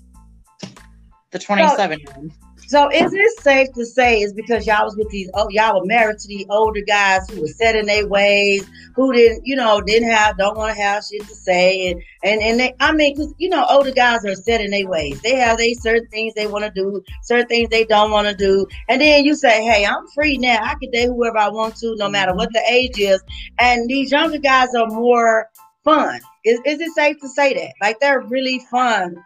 the 1.31 1.39
27 1.39 1.99
year 1.99 2.07
old. 2.15 2.31
So 2.71 2.89
is 2.89 3.13
it 3.13 3.41
safe 3.41 3.73
to 3.73 3.85
say 3.85 4.19
it's 4.21 4.31
because 4.31 4.65
y'all 4.65 4.85
was 4.85 4.95
with 4.95 5.09
these 5.09 5.29
oh 5.33 5.49
y'all 5.49 5.81
were 5.81 5.85
married 5.85 6.19
to 6.19 6.27
these 6.29 6.45
older 6.49 6.79
guys 6.79 7.29
who 7.29 7.41
were 7.41 7.47
set 7.47 7.75
in 7.75 7.85
their 7.85 8.07
ways, 8.07 8.65
who 8.95 9.11
didn't, 9.11 9.45
you 9.45 9.57
know, 9.57 9.81
didn't 9.81 10.09
have 10.09 10.37
don't 10.37 10.55
want 10.55 10.73
to 10.73 10.81
have 10.81 11.03
shit 11.03 11.27
to 11.27 11.35
say 11.35 11.89
and 11.89 12.01
and, 12.23 12.41
and 12.41 12.61
they 12.61 12.73
I 12.79 12.93
mean 12.93 13.17
cause 13.17 13.33
you 13.37 13.49
know, 13.49 13.65
older 13.69 13.91
guys 13.91 14.23
are 14.23 14.35
set 14.35 14.61
in 14.61 14.71
their 14.71 14.87
ways. 14.87 15.19
They 15.19 15.35
have 15.35 15.57
they 15.57 15.73
certain 15.73 16.07
things 16.07 16.33
they 16.33 16.47
want 16.47 16.63
to 16.63 16.71
do, 16.71 17.03
certain 17.23 17.49
things 17.49 17.67
they 17.67 17.83
don't 17.83 18.09
want 18.09 18.29
to 18.29 18.33
do. 18.33 18.65
And 18.87 19.01
then 19.01 19.25
you 19.25 19.35
say, 19.35 19.65
Hey, 19.65 19.85
I'm 19.85 20.07
free 20.15 20.37
now. 20.37 20.59
I 20.63 20.75
can 20.75 20.91
date 20.91 21.07
whoever 21.07 21.39
I 21.39 21.49
want 21.49 21.75
to, 21.79 21.93
no 21.97 22.07
matter 22.07 22.33
what 22.33 22.53
the 22.53 22.63
age 22.69 22.97
is. 22.97 23.21
And 23.59 23.89
these 23.89 24.13
younger 24.13 24.37
guys 24.37 24.69
are 24.75 24.87
more 24.87 25.49
fun. 25.83 26.21
Is, 26.45 26.61
is 26.65 26.79
it 26.79 26.93
safe 26.93 27.19
to 27.19 27.27
say 27.27 27.53
that? 27.53 27.73
Like 27.81 27.99
they're 27.99 28.21
really 28.21 28.59
fun 28.71 29.17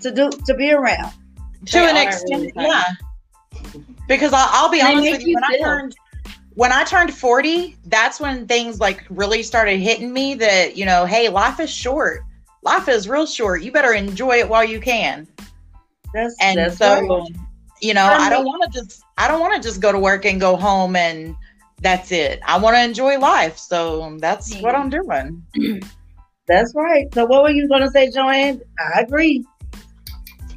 to 0.00 0.10
do 0.10 0.30
to 0.46 0.54
be 0.54 0.72
around 0.72 1.12
to 1.66 1.78
an 1.78 1.96
extent, 1.96 2.52
yeah. 2.56 2.84
Because 4.06 4.32
I'll, 4.32 4.48
I'll 4.50 4.70
be 4.70 4.80
honest 4.80 5.10
with 5.10 5.26
you, 5.26 5.34
when 5.34 5.44
I 5.44 5.58
turned 5.58 5.94
when 6.58 6.72
I 6.72 6.82
turned 6.82 7.14
40, 7.14 7.76
that's 7.84 8.18
when 8.18 8.48
things 8.48 8.80
like 8.80 9.04
really 9.10 9.44
started 9.44 9.78
hitting 9.78 10.12
me 10.12 10.34
that, 10.34 10.76
you 10.76 10.84
know, 10.84 11.06
hey, 11.06 11.28
life 11.28 11.60
is 11.60 11.70
short. 11.70 12.22
Life 12.64 12.88
is 12.88 13.08
real 13.08 13.26
short. 13.26 13.62
You 13.62 13.70
better 13.70 13.92
enjoy 13.92 14.38
it 14.38 14.48
while 14.48 14.64
you 14.64 14.80
can. 14.80 15.28
That's, 16.12 16.34
and 16.40 16.58
that's 16.58 16.76
so, 16.76 17.28
you 17.80 17.94
know, 17.94 18.04
I 18.04 18.28
don't 18.28 18.44
want 18.44 18.64
to 18.64 18.76
just, 18.76 19.04
I 19.18 19.28
don't 19.28 19.38
want 19.38 19.54
to 19.54 19.68
just 19.68 19.80
go 19.80 19.92
to 19.92 20.00
work 20.00 20.24
and 20.24 20.40
go 20.40 20.56
home 20.56 20.96
and 20.96 21.36
that's 21.80 22.10
it. 22.10 22.40
I 22.44 22.58
want 22.58 22.74
to 22.74 22.82
enjoy 22.82 23.18
life. 23.18 23.56
So 23.56 24.16
that's 24.18 24.56
what 24.56 24.74
I'm 24.74 24.90
doing. 24.90 25.44
That's 26.48 26.74
right. 26.74 27.06
So 27.14 27.24
what 27.24 27.44
were 27.44 27.50
you 27.50 27.68
going 27.68 27.82
to 27.82 27.90
say, 27.90 28.10
Joann? 28.10 28.60
I 28.96 29.02
agree. 29.02 29.44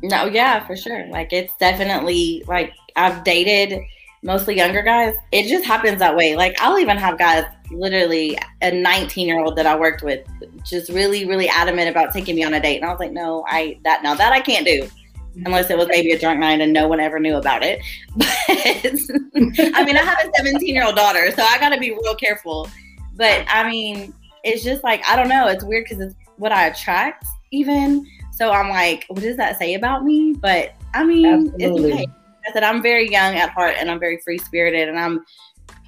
No, 0.04 0.26
yeah, 0.26 0.66
for 0.66 0.76
sure. 0.76 1.08
Like 1.08 1.32
it's 1.32 1.56
definitely 1.58 2.44
like 2.48 2.74
I've 2.96 3.24
dated 3.24 3.82
mostly 4.24 4.56
younger 4.56 4.82
guys. 4.82 5.16
It 5.32 5.48
just 5.48 5.66
happens 5.66 6.00
that 6.00 6.16
way. 6.16 6.36
Like 6.36 6.60
I'll 6.60 6.80
even 6.80 6.98
have 6.98 7.18
guys 7.18 7.46
literally 7.72 8.38
a 8.62 8.72
19 8.72 9.28
year 9.28 9.40
old 9.40 9.56
that 9.56 9.66
I 9.66 9.78
worked 9.78 10.04
with 10.04 10.26
just 10.66 10.90
really, 10.90 11.26
really 11.26 11.50
adamant 11.50 11.90
about 11.90 12.14
taking 12.14 12.36
me 12.36 12.44
on 12.44 12.54
a 12.54 12.60
date. 12.60 12.78
And 12.78 12.86
I 12.86 12.90
was 12.90 13.00
like, 13.00 13.12
no, 13.12 13.46
I 13.48 13.80
that 13.84 14.04
now 14.04 14.16
that 14.16 14.34
I 14.34 14.40
can't 14.40 14.66
do. 14.66 14.84
Mm-hmm. 14.84 15.46
Unless 15.46 15.70
it 15.70 15.78
was 15.78 15.88
maybe 15.88 16.12
a 16.12 16.20
drunk 16.20 16.40
night 16.40 16.60
and 16.60 16.74
no 16.74 16.88
one 16.88 17.00
ever 17.00 17.20
knew 17.20 17.36
about 17.36 17.64
it. 17.64 17.82
But 19.34 19.76
I 19.76 19.84
mean, 19.86 19.98
I 19.98 20.04
have 20.04 20.18
a 20.26 20.32
17 20.36 20.68
year 20.68 20.86
old 20.86 20.96
daughter, 20.96 21.32
so 21.32 21.42
I 21.42 21.58
got 21.58 21.70
to 21.70 21.80
be 21.80 21.92
real 21.92 22.16
careful. 22.16 22.70
But 23.16 23.46
I 23.48 23.70
mean, 23.70 24.14
it's 24.44 24.64
just 24.64 24.84
like, 24.84 25.02
I 25.08 25.16
don't 25.16 25.30
know. 25.30 25.48
It's 25.48 25.64
weird 25.64 25.86
because 25.86 26.00
it's 26.00 26.16
what 26.38 26.52
I 26.52 26.68
attract, 26.68 27.26
even. 27.52 28.06
So 28.42 28.50
I'm 28.50 28.70
like, 28.70 29.06
what 29.08 29.22
does 29.22 29.38
that 29.38 29.60
say 29.60 29.76
about 29.76 30.04
me? 30.04 30.34
But 30.34 30.74
I 30.96 31.04
mean, 31.04 31.28
Absolutely. 31.28 31.92
it's 31.92 31.94
okay. 31.94 32.08
I 32.48 32.52
said 32.54 32.64
I'm 32.64 32.82
very 32.82 33.08
young 33.08 33.36
at 33.36 33.52
heart 33.52 33.76
and 33.78 33.92
I'm 33.92 34.00
very 34.00 34.20
free 34.26 34.40
spirited 34.40 34.90
and 34.90 34.98
I'm 34.98 35.24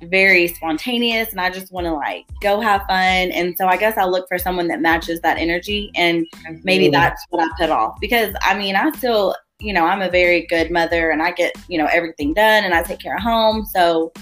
very 0.03 0.47
spontaneous 0.49 1.31
and 1.31 1.41
I 1.41 1.49
just 1.49 1.71
want 1.71 1.85
to 1.85 1.93
like 1.93 2.25
go 2.41 2.61
have 2.61 2.81
fun. 2.81 3.31
And 3.31 3.57
so 3.57 3.65
I 3.65 3.75
guess 3.75 3.97
I 3.97 4.05
look 4.05 4.27
for 4.27 4.37
someone 4.37 4.67
that 4.67 4.81
matches 4.81 5.19
that 5.21 5.39
energy 5.39 5.89
and 5.95 6.27
maybe 6.63 6.89
that's 6.89 7.25
what 7.31 7.43
I 7.43 7.49
put 7.57 7.71
off 7.71 7.99
because 7.99 8.35
I 8.43 8.55
mean, 8.55 8.75
I 8.75 8.91
still, 8.91 9.35
you 9.59 9.73
know, 9.73 9.87
I'm 9.87 10.03
a 10.03 10.09
very 10.11 10.45
good 10.45 10.69
mother 10.69 11.09
and 11.09 11.23
I 11.23 11.31
get, 11.31 11.55
you 11.67 11.79
know, 11.79 11.87
everything 11.87 12.35
done 12.35 12.65
and 12.65 12.75
I 12.75 12.83
take 12.83 12.99
care 12.99 13.15
of 13.15 13.23
home. 13.23 13.65
So 13.65 14.13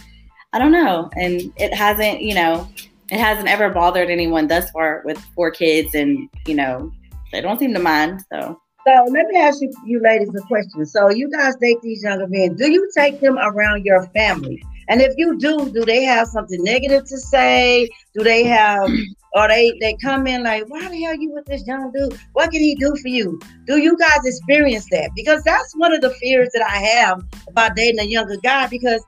I 0.54 0.60
don't 0.60 0.72
know. 0.72 1.10
And 1.18 1.52
it 1.58 1.74
hasn't, 1.74 2.22
you 2.22 2.36
know, 2.36 2.66
it 3.12 3.20
hasn't 3.20 3.50
ever 3.50 3.70
bothered 3.72 4.10
anyone 4.10 4.48
thus 4.48 4.72
far 4.72 5.02
with 5.04 5.18
four 5.36 5.52
kids 5.52 5.96
and, 5.96 6.30
you 6.48 6.56
know, 6.56 6.94
they 7.32 7.42
don't 7.42 7.60
seem 7.60 7.74
to 7.74 7.80
mind. 7.80 8.24
So. 8.32 8.60
So 8.88 9.06
let 9.12 9.28
me 9.28 9.40
ask 9.40 9.62
you, 9.62 9.72
you 9.86 10.02
ladies, 10.02 10.34
a 10.34 10.42
question. 10.48 10.86
So 10.88 11.12
you 11.12 11.30
guys 11.30 11.56
date 11.58 11.78
these 11.84 12.04
younger 12.04 12.28
men. 12.28 12.56
Do 12.56 12.72
you 12.72 12.90
take 12.96 13.22
them 13.22 13.38
around 13.38 13.86
your 13.86 14.08
family? 14.08 14.64
And 14.90 15.02
if 15.02 15.14
you 15.18 15.38
do, 15.38 15.72
do 15.72 15.86
they 15.86 16.04
have 16.04 16.28
something 16.28 16.62
negative 16.64 17.06
to 17.06 17.18
say? 17.18 17.88
Do 18.16 18.24
they 18.24 18.44
have, 18.44 18.90
or 19.36 19.48
they 19.48 19.78
they 19.80 19.96
come 20.02 20.26
in 20.26 20.44
like, 20.44 20.68
why 20.68 20.90
the 20.90 21.02
hell 21.04 21.16
you 21.16 21.32
with 21.32 21.46
this 21.46 21.66
young 21.68 21.92
dude? 21.92 22.18
What 22.34 22.50
can 22.52 22.62
he 22.62 22.74
do 22.76 22.96
for 22.96 23.08
you? 23.08 23.40
Do 23.68 23.78
you 23.78 23.96
guys 23.98 24.26
experience 24.26 24.90
that? 24.90 25.12
Because 25.16 25.44
that's 25.44 25.74
one 25.78 25.94
of 25.94 26.02
the 26.02 26.10
fears 26.16 26.50
that 26.54 26.64
I 26.68 26.78
have 26.78 27.24
about 27.48 27.76
dating 27.76 28.00
a 28.00 28.04
younger 28.04 28.38
guy. 28.38 28.66
Because 28.66 29.06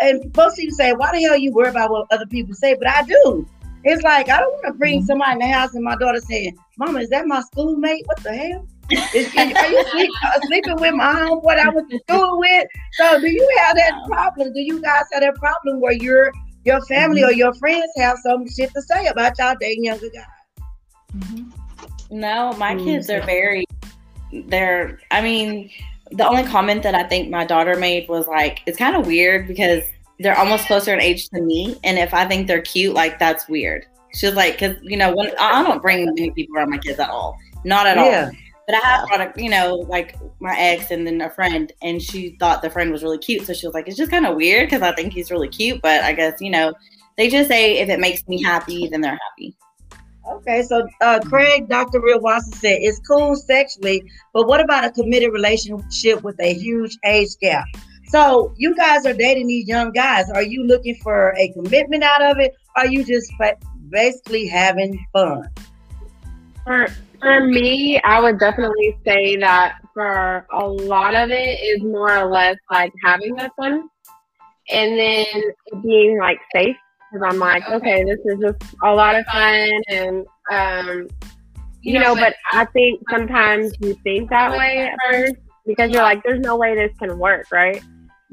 and 0.00 0.34
most 0.36 0.56
people 0.56 0.74
say, 0.74 0.92
why 0.92 1.12
the 1.12 1.22
hell 1.22 1.38
you 1.38 1.52
worry 1.52 1.70
about 1.70 1.90
what 1.90 2.06
other 2.10 2.26
people 2.26 2.54
say? 2.54 2.74
But 2.74 2.88
I 2.88 3.02
do. 3.04 3.46
It's 3.84 4.02
like 4.02 4.28
I 4.28 4.38
don't 4.38 4.52
want 4.52 4.66
to 4.66 4.72
bring 4.74 5.00
mm-hmm. 5.00 5.06
somebody 5.06 5.32
in 5.32 5.38
the 5.38 5.48
house 5.48 5.74
and 5.74 5.84
my 5.84 5.96
daughter 5.96 6.20
saying, 6.20 6.56
"Mama, 6.78 7.00
is 7.00 7.08
that 7.10 7.26
my 7.26 7.40
schoolmate? 7.40 8.06
What 8.06 8.22
the 8.22 8.32
hell? 8.32 8.66
Is, 9.14 9.34
are 9.36 9.70
you 9.70 9.84
sleep, 9.90 10.10
uh, 10.26 10.40
sleeping 10.42 10.76
with 10.76 10.94
my 10.94 11.14
homeboy 11.14 11.58
I 11.58 11.68
went 11.70 11.90
to 11.90 11.98
school 12.08 12.38
with?" 12.38 12.68
So, 12.92 13.20
do 13.20 13.28
you 13.28 13.56
have 13.58 13.76
that 13.76 13.92
problem? 14.06 14.52
Do 14.52 14.60
you 14.60 14.80
guys 14.80 15.04
have 15.12 15.22
that 15.22 15.34
problem 15.36 15.80
where 15.80 15.92
your 15.92 16.32
your 16.64 16.80
family 16.82 17.22
mm-hmm. 17.22 17.30
or 17.30 17.32
your 17.32 17.54
friends 17.54 17.90
have 17.96 18.18
some 18.22 18.48
shit 18.48 18.72
to 18.74 18.82
say 18.82 19.06
about 19.06 19.38
y'all 19.38 19.56
dating 19.60 19.84
younger 19.84 20.10
guys? 20.10 20.24
Mm-hmm. 21.16 22.18
No, 22.20 22.52
my 22.54 22.74
mm-hmm. 22.74 22.84
kids 22.84 23.10
are 23.10 23.22
very. 23.22 23.64
They're. 24.32 25.00
I 25.10 25.22
mean, 25.22 25.70
the 26.12 26.26
only 26.26 26.44
comment 26.44 26.82
that 26.84 26.94
I 26.94 27.02
think 27.02 27.30
my 27.30 27.44
daughter 27.44 27.76
made 27.76 28.08
was 28.08 28.28
like, 28.28 28.60
"It's 28.66 28.78
kind 28.78 28.94
of 28.94 29.06
weird 29.06 29.48
because." 29.48 29.82
They're 30.18 30.38
almost 30.38 30.66
closer 30.66 30.92
in 30.92 31.00
age 31.00 31.28
to 31.30 31.40
me, 31.40 31.78
and 31.84 31.98
if 31.98 32.14
I 32.14 32.26
think 32.26 32.46
they're 32.46 32.62
cute, 32.62 32.94
like 32.94 33.18
that's 33.18 33.48
weird. 33.48 33.86
She's 34.14 34.34
like, 34.34 34.54
because 34.54 34.76
you 34.82 34.96
know, 34.96 35.14
when 35.14 35.32
I 35.38 35.62
don't 35.62 35.80
bring 35.80 36.04
many 36.04 36.30
people 36.30 36.56
around 36.56 36.70
my 36.70 36.78
kids 36.78 36.98
at 36.98 37.10
all, 37.10 37.36
not 37.64 37.86
at 37.86 37.96
yeah. 37.96 38.26
all. 38.26 38.32
But 38.66 38.76
I 38.76 38.78
have 38.78 39.08
brought, 39.08 39.20
a, 39.20 39.42
you 39.42 39.50
know, 39.50 39.74
like 39.74 40.16
my 40.40 40.56
ex 40.56 40.92
and 40.92 41.04
then 41.06 41.20
a 41.20 41.30
friend, 41.30 41.72
and 41.82 42.00
she 42.00 42.36
thought 42.38 42.62
the 42.62 42.70
friend 42.70 42.92
was 42.92 43.02
really 43.02 43.18
cute. 43.18 43.44
So 43.44 43.52
she 43.52 43.66
was 43.66 43.74
like, 43.74 43.88
it's 43.88 43.96
just 43.96 44.10
kind 44.10 44.24
of 44.24 44.36
weird 44.36 44.68
because 44.68 44.82
I 44.82 44.94
think 44.94 45.12
he's 45.12 45.30
really 45.30 45.48
cute. 45.48 45.82
But 45.82 46.04
I 46.04 46.12
guess, 46.12 46.40
you 46.40 46.50
know, 46.50 46.72
they 47.16 47.28
just 47.28 47.48
say 47.48 47.78
if 47.78 47.88
it 47.88 47.98
makes 47.98 48.26
me 48.28 48.40
happy, 48.40 48.86
then 48.88 49.00
they're 49.00 49.18
happy. 49.30 49.56
Okay, 50.30 50.62
so 50.62 50.86
uh, 51.00 51.18
Craig, 51.24 51.68
Dr. 51.68 52.00
Real 52.00 52.20
Watson 52.20 52.52
said 52.52 52.78
it's 52.80 53.00
cool 53.00 53.34
sexually, 53.34 54.04
but 54.32 54.46
what 54.46 54.60
about 54.60 54.84
a 54.84 54.90
committed 54.90 55.32
relationship 55.32 56.22
with 56.22 56.38
a 56.40 56.54
huge 56.54 56.96
age 57.04 57.36
gap? 57.40 57.64
So 58.12 58.52
you 58.58 58.76
guys 58.76 59.06
are 59.06 59.14
dating 59.14 59.46
these 59.46 59.66
young 59.66 59.90
guys. 59.90 60.28
Are 60.28 60.42
you 60.42 60.64
looking 60.64 60.96
for 60.96 61.34
a 61.38 61.48
commitment 61.54 62.02
out 62.02 62.22
of 62.22 62.38
it? 62.38 62.54
Or 62.76 62.82
are 62.82 62.86
you 62.86 63.04
just 63.04 63.32
basically 63.88 64.46
having 64.46 65.02
fun? 65.14 65.48
For 66.64 66.88
for 67.22 67.46
me, 67.46 67.98
I 68.04 68.20
would 68.20 68.38
definitely 68.38 68.98
say 69.06 69.36
that 69.36 69.76
for 69.94 70.46
a 70.52 70.66
lot 70.66 71.14
of 71.14 71.30
it 71.30 71.58
is 71.60 71.82
more 71.82 72.14
or 72.14 72.30
less 72.30 72.56
like 72.70 72.92
having 73.02 73.34
the 73.34 73.50
fun, 73.56 73.88
and 74.70 74.98
then 74.98 75.82
being 75.82 76.18
like 76.18 76.38
safe 76.54 76.76
because 77.10 77.26
I'm 77.26 77.38
like, 77.38 77.66
okay, 77.70 78.04
this 78.04 78.18
is 78.26 78.38
just 78.40 78.74
a 78.82 78.94
lot 78.94 79.14
of 79.14 79.24
fun, 79.24 79.70
and 79.88 80.26
um, 80.50 81.08
you 81.80 81.98
know, 81.98 82.14
but 82.14 82.34
I 82.52 82.66
think 82.66 83.00
sometimes 83.08 83.72
you 83.80 83.94
think 84.04 84.28
that 84.28 84.50
way 84.50 84.90
at 84.90 84.98
first 85.10 85.36
because 85.66 85.90
you're 85.90 86.02
like, 86.02 86.22
there's 86.24 86.40
no 86.40 86.56
way 86.56 86.74
this 86.74 86.92
can 86.98 87.18
work, 87.18 87.46
right? 87.50 87.82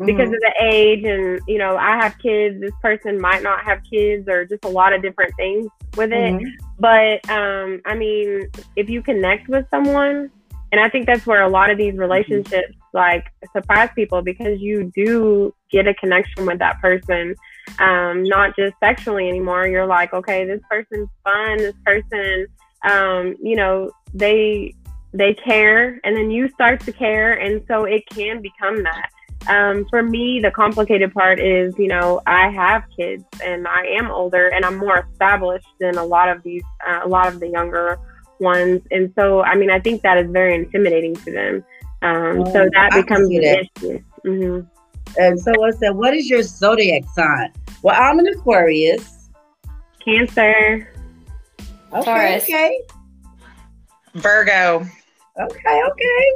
Because 0.05 0.29
mm-hmm. 0.29 0.33
of 0.33 0.39
the 0.39 0.53
age 0.61 1.03
and 1.03 1.41
you 1.47 1.57
know 1.57 1.75
i 1.77 1.95
have 1.97 2.17
kids 2.19 2.59
this 2.61 2.71
person 2.81 3.19
might 3.19 3.43
not 3.43 3.63
have 3.63 3.81
kids 3.89 4.27
or 4.27 4.45
just 4.45 4.63
a 4.63 4.69
lot 4.69 4.93
of 4.93 5.01
different 5.01 5.33
things 5.35 5.67
with 5.97 6.11
it. 6.11 6.33
Mm-hmm. 6.33 6.47
but 6.79 7.29
um 7.29 7.81
i 7.85 7.95
mean 7.95 8.49
if 8.75 8.89
you 8.89 9.01
connect 9.01 9.49
with 9.49 9.65
someone 9.69 10.31
and 10.71 10.79
i 10.79 10.87
think 10.87 11.05
that's 11.05 11.25
where 11.25 11.43
a 11.43 11.49
lot 11.49 11.69
of 11.69 11.77
these 11.77 11.95
relationships 11.95 12.75
like 12.93 13.25
surprise 13.53 13.89
people 13.95 14.21
because 14.21 14.59
you 14.59 14.91
do 14.95 15.53
get 15.69 15.87
a 15.87 15.93
connection 15.95 16.45
with 16.45 16.59
that 16.59 16.79
person 16.79 17.35
um 17.77 18.23
not 18.23 18.55
just 18.55 18.73
sexually 18.79 19.29
anymore. 19.29 19.67
You're 19.67 19.85
like 19.85 20.13
okay 20.13 20.45
this 20.45 20.61
person's 20.69 21.09
fun. 21.23 21.57
This 21.57 21.75
person 21.85 22.47
um 22.83 23.35
you 23.41 23.55
know 23.55 23.91
they 24.13 24.73
they 25.13 25.33
care. 25.33 25.99
And 26.03 26.15
then 26.15 26.31
you 26.31 26.49
start 26.49 26.81
to 26.81 26.91
care. 26.91 27.33
And 27.33 27.63
so 27.67 27.85
it 27.85 28.03
can 28.09 28.41
become 28.41 28.83
that 28.83 29.09
um, 29.48 29.86
for 29.89 30.03
me, 30.03 30.39
the 30.41 30.51
complicated 30.51 31.13
part 31.13 31.39
is, 31.39 31.74
you 31.77 31.88
know, 31.88 32.22
I 32.27 32.50
have 32.50 32.84
kids 32.96 33.24
and 33.43 33.67
I 33.67 33.86
am 33.98 34.12
older 34.12 34.48
and 34.48 34.65
I'm 34.65 34.77
more 34.77 35.08
established 35.12 35.67
than 35.79 35.98
a 35.98 36.03
lot 36.03 36.29
of 36.29 36.43
these, 36.43 36.63
uh, 36.88 37.01
a 37.03 37.08
lot 37.08 37.27
of 37.27 37.39
the 37.39 37.48
younger 37.48 37.98
ones. 38.39 38.81
And 38.91 39.12
so, 39.17 39.41
I 39.41 39.55
mean, 39.55 39.72
I 39.72 39.79
think 39.79 40.01
that 40.01 40.17
is 40.17 40.29
very 40.29 40.55
intimidating 40.55 41.15
to 41.15 41.31
them. 41.31 41.63
Um, 42.01 42.41
oh, 42.41 42.53
so 42.53 42.69
that 42.74 42.93
I 42.93 43.01
becomes 43.01 43.29
an 43.29 43.41
that. 43.41 43.67
issue. 43.77 44.03
Mm-hmm. 44.25 44.67
And 45.17 45.39
so 45.39 45.51
I 45.63 45.72
said, 45.72 45.91
what 45.91 46.13
is 46.13 46.29
your 46.29 46.43
zodiac 46.43 47.03
sign? 47.15 47.51
Well, 47.81 48.00
I'm 48.00 48.19
an 48.19 48.27
Aquarius. 48.27 49.29
Cancer. 50.03 50.93
Okay. 51.93 52.03
Taurus. 52.03 52.43
Okay. 52.43 52.81
Virgo. 54.13 54.86
Okay. 55.39 55.81
Okay. 55.89 56.31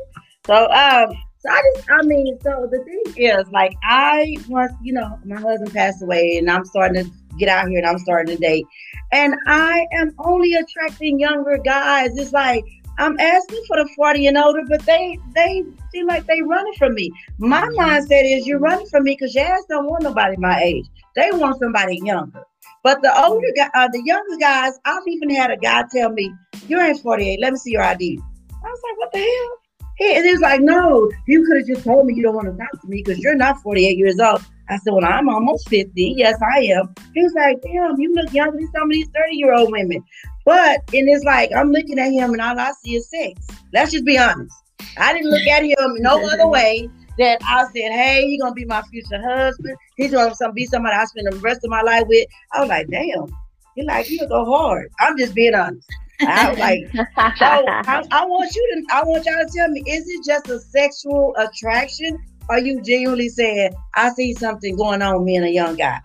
So, 0.46 0.68
um, 0.72 1.16
so 1.46 1.52
I 1.52 1.62
just, 1.76 1.90
I 1.92 2.02
mean, 2.04 2.40
so 2.42 2.68
the 2.72 2.84
thing 2.84 3.14
is, 3.18 3.48
like, 3.52 3.76
I 3.84 4.38
once, 4.48 4.74
you 4.82 4.94
know, 4.94 5.20
my 5.26 5.40
husband 5.40 5.74
passed 5.74 6.02
away, 6.02 6.38
and 6.38 6.50
I'm 6.50 6.66
starting 6.66 7.04
to 7.04 7.12
get 7.38 7.50
out 7.50 7.68
here, 7.68 7.80
and 7.80 7.88
I'm 7.88 8.00
starting 8.00 8.36
to 8.36 8.42
date, 8.42 8.66
and 9.12 9.36
I 9.48 9.86
am 9.92 10.16
only 10.20 10.54
attracting 10.54 11.20
younger 11.20 11.58
guys. 11.58 12.18
It's 12.18 12.34
like 12.34 12.64
I'm 13.00 13.20
asking 13.20 13.64
for 13.68 13.78
the 13.78 13.90
40 13.96 14.28
and 14.28 14.38
older, 14.38 14.62
but 14.68 14.86
they 14.86 15.18
they 15.34 15.64
seem 15.92 16.08
like 16.08 16.26
they 16.28 16.42
running 16.42 16.74
from 16.78 16.94
me. 16.94 17.12
My 17.40 17.62
mm-hmm. 17.62 17.80
mindset 17.80 18.24
is 18.24 18.46
you're 18.46 18.60
running 18.60 18.88
from 18.88 19.04
me 19.04 19.16
because 19.20 19.34
your 19.34 19.46
ass 19.46 19.64
don't 19.68 19.88
want 19.88 20.04
nobody 20.04 20.38
my 20.38 20.62
age. 20.62 20.86
They 21.16 21.30
want 21.32 21.60
somebody 21.60 22.00
younger. 22.04 22.44
But 22.84 23.02
the 23.02 23.18
older 23.26 23.48
guy, 23.56 23.70
uh, 23.74 23.88
the 23.88 24.02
younger 24.06 24.38
guys, 24.38 24.74
I've 24.86 25.08
even 25.08 25.30
had 25.30 25.52
a 25.52 25.58
guy 25.58 25.84
tell 25.92 26.12
me, 26.12 26.34
"You 26.68 26.80
ain't 26.80 27.00
48. 27.00 27.40
Let 27.40 27.54
me 27.54 27.58
see 27.58 27.72
your 27.72 27.84
ID." 27.84 28.20
I 28.52 28.68
was 28.68 28.82
like, 28.84 28.98
"What 29.00 29.12
the 29.12 29.20
hell?" 29.20 29.63
And 30.04 30.30
was 30.32 30.42
like, 30.42 30.62
no, 30.62 31.10
you 31.28 31.46
could 31.46 31.58
have 31.58 31.68
just 31.68 31.84
told 31.84 32.06
me 32.06 32.14
you 32.14 32.24
don't 32.24 32.36
want 32.36 32.48
to 32.48 32.58
talk 32.58 32.82
to 32.82 32.88
me 32.88 33.04
because 33.04 33.20
you're 33.20 33.36
not 33.36 33.62
48 33.62 33.98
years 33.98 34.20
old. 34.20 34.44
I 34.70 34.78
said, 34.78 34.94
well, 34.94 35.06
I'm 35.06 35.30
almost 35.30 35.70
50. 35.70 36.16
Yes, 36.18 36.40
I 36.42 36.60
am. 36.62 36.94
He 37.14 37.22
was 37.22 37.34
like, 37.34 37.62
damn, 37.62 38.00
you 38.00 38.14
look 38.14 38.34
younger 38.34 38.58
than 38.58 38.72
some 38.72 38.84
of 38.84 38.92
these 38.92 39.10
30 39.10 39.36
year 39.36 39.54
old 39.54 39.72
women. 39.72 40.04
But, 40.46 40.82
and 40.94 41.10
it's 41.10 41.24
like, 41.24 41.52
I'm 41.56 41.72
looking 41.72 42.00
at 42.00 42.12
him 42.12 42.32
and 42.32 42.42
all 42.42 42.60
I 42.60 42.72
see 42.82 42.96
is 42.96 43.10
sex. 43.10 43.46
Let's 43.74 43.92
just 43.92 44.06
be 44.06 44.18
honest. 44.18 44.56
I 44.98 45.14
didn't 45.14 45.32
look 45.32 45.48
at 45.48 45.64
him 45.64 45.96
no 46.00 46.24
other 46.30 46.48
way 46.48 46.90
that 47.18 47.40
I 47.44 47.64
said, 47.66 47.92
hey, 47.92 48.26
he's 48.28 48.42
going 48.42 48.52
to 48.54 48.56
be 48.56 48.66
my 48.66 48.82
future 48.84 49.22
husband. 49.22 49.76
He's 49.98 50.12
going 50.12 50.34
to 50.34 50.52
be 50.54 50.66
somebody 50.66 50.96
I 50.96 51.06
spend 51.06 51.32
the 51.32 51.38
rest 51.38 51.64
of 51.64 51.70
my 51.70 51.82
life 51.82 52.06
with. 52.08 52.28
I 52.54 52.62
was 52.62 52.70
like, 52.70 52.88
damn. 52.90 53.34
He's 53.76 53.86
like, 53.86 54.10
you 54.10 54.28
go 54.28 54.46
hard. 54.46 54.92
I'm 55.00 55.18
just 55.18 55.34
being 55.34 55.56
honest. 55.56 55.88
I 56.28 56.50
was 56.50 56.60
like, 56.60 56.92
so 57.38 57.46
I, 57.46 58.04
I, 58.12 58.26
want 58.26 58.56
you 58.56 58.76
to, 58.76 58.94
I 58.94 59.04
want 59.04 59.26
y'all 59.26 59.46
to 59.46 59.52
tell 59.54 59.70
me, 59.70 59.84
is 59.88 60.08
it 60.08 60.24
just 60.26 60.50
a 60.50 60.60
sexual 60.60 61.36
attraction? 61.38 62.18
Or 62.50 62.56
are 62.56 62.60
you 62.60 62.82
genuinely 62.82 63.30
saying, 63.30 63.74
I 63.96 64.10
see 64.12 64.34
something 64.34 64.76
going 64.76 65.02
on 65.02 65.18
with 65.18 65.26
me 65.26 65.38
and 65.38 65.46
a 65.46 65.52
young 65.52 65.76
guy? 65.76 66.00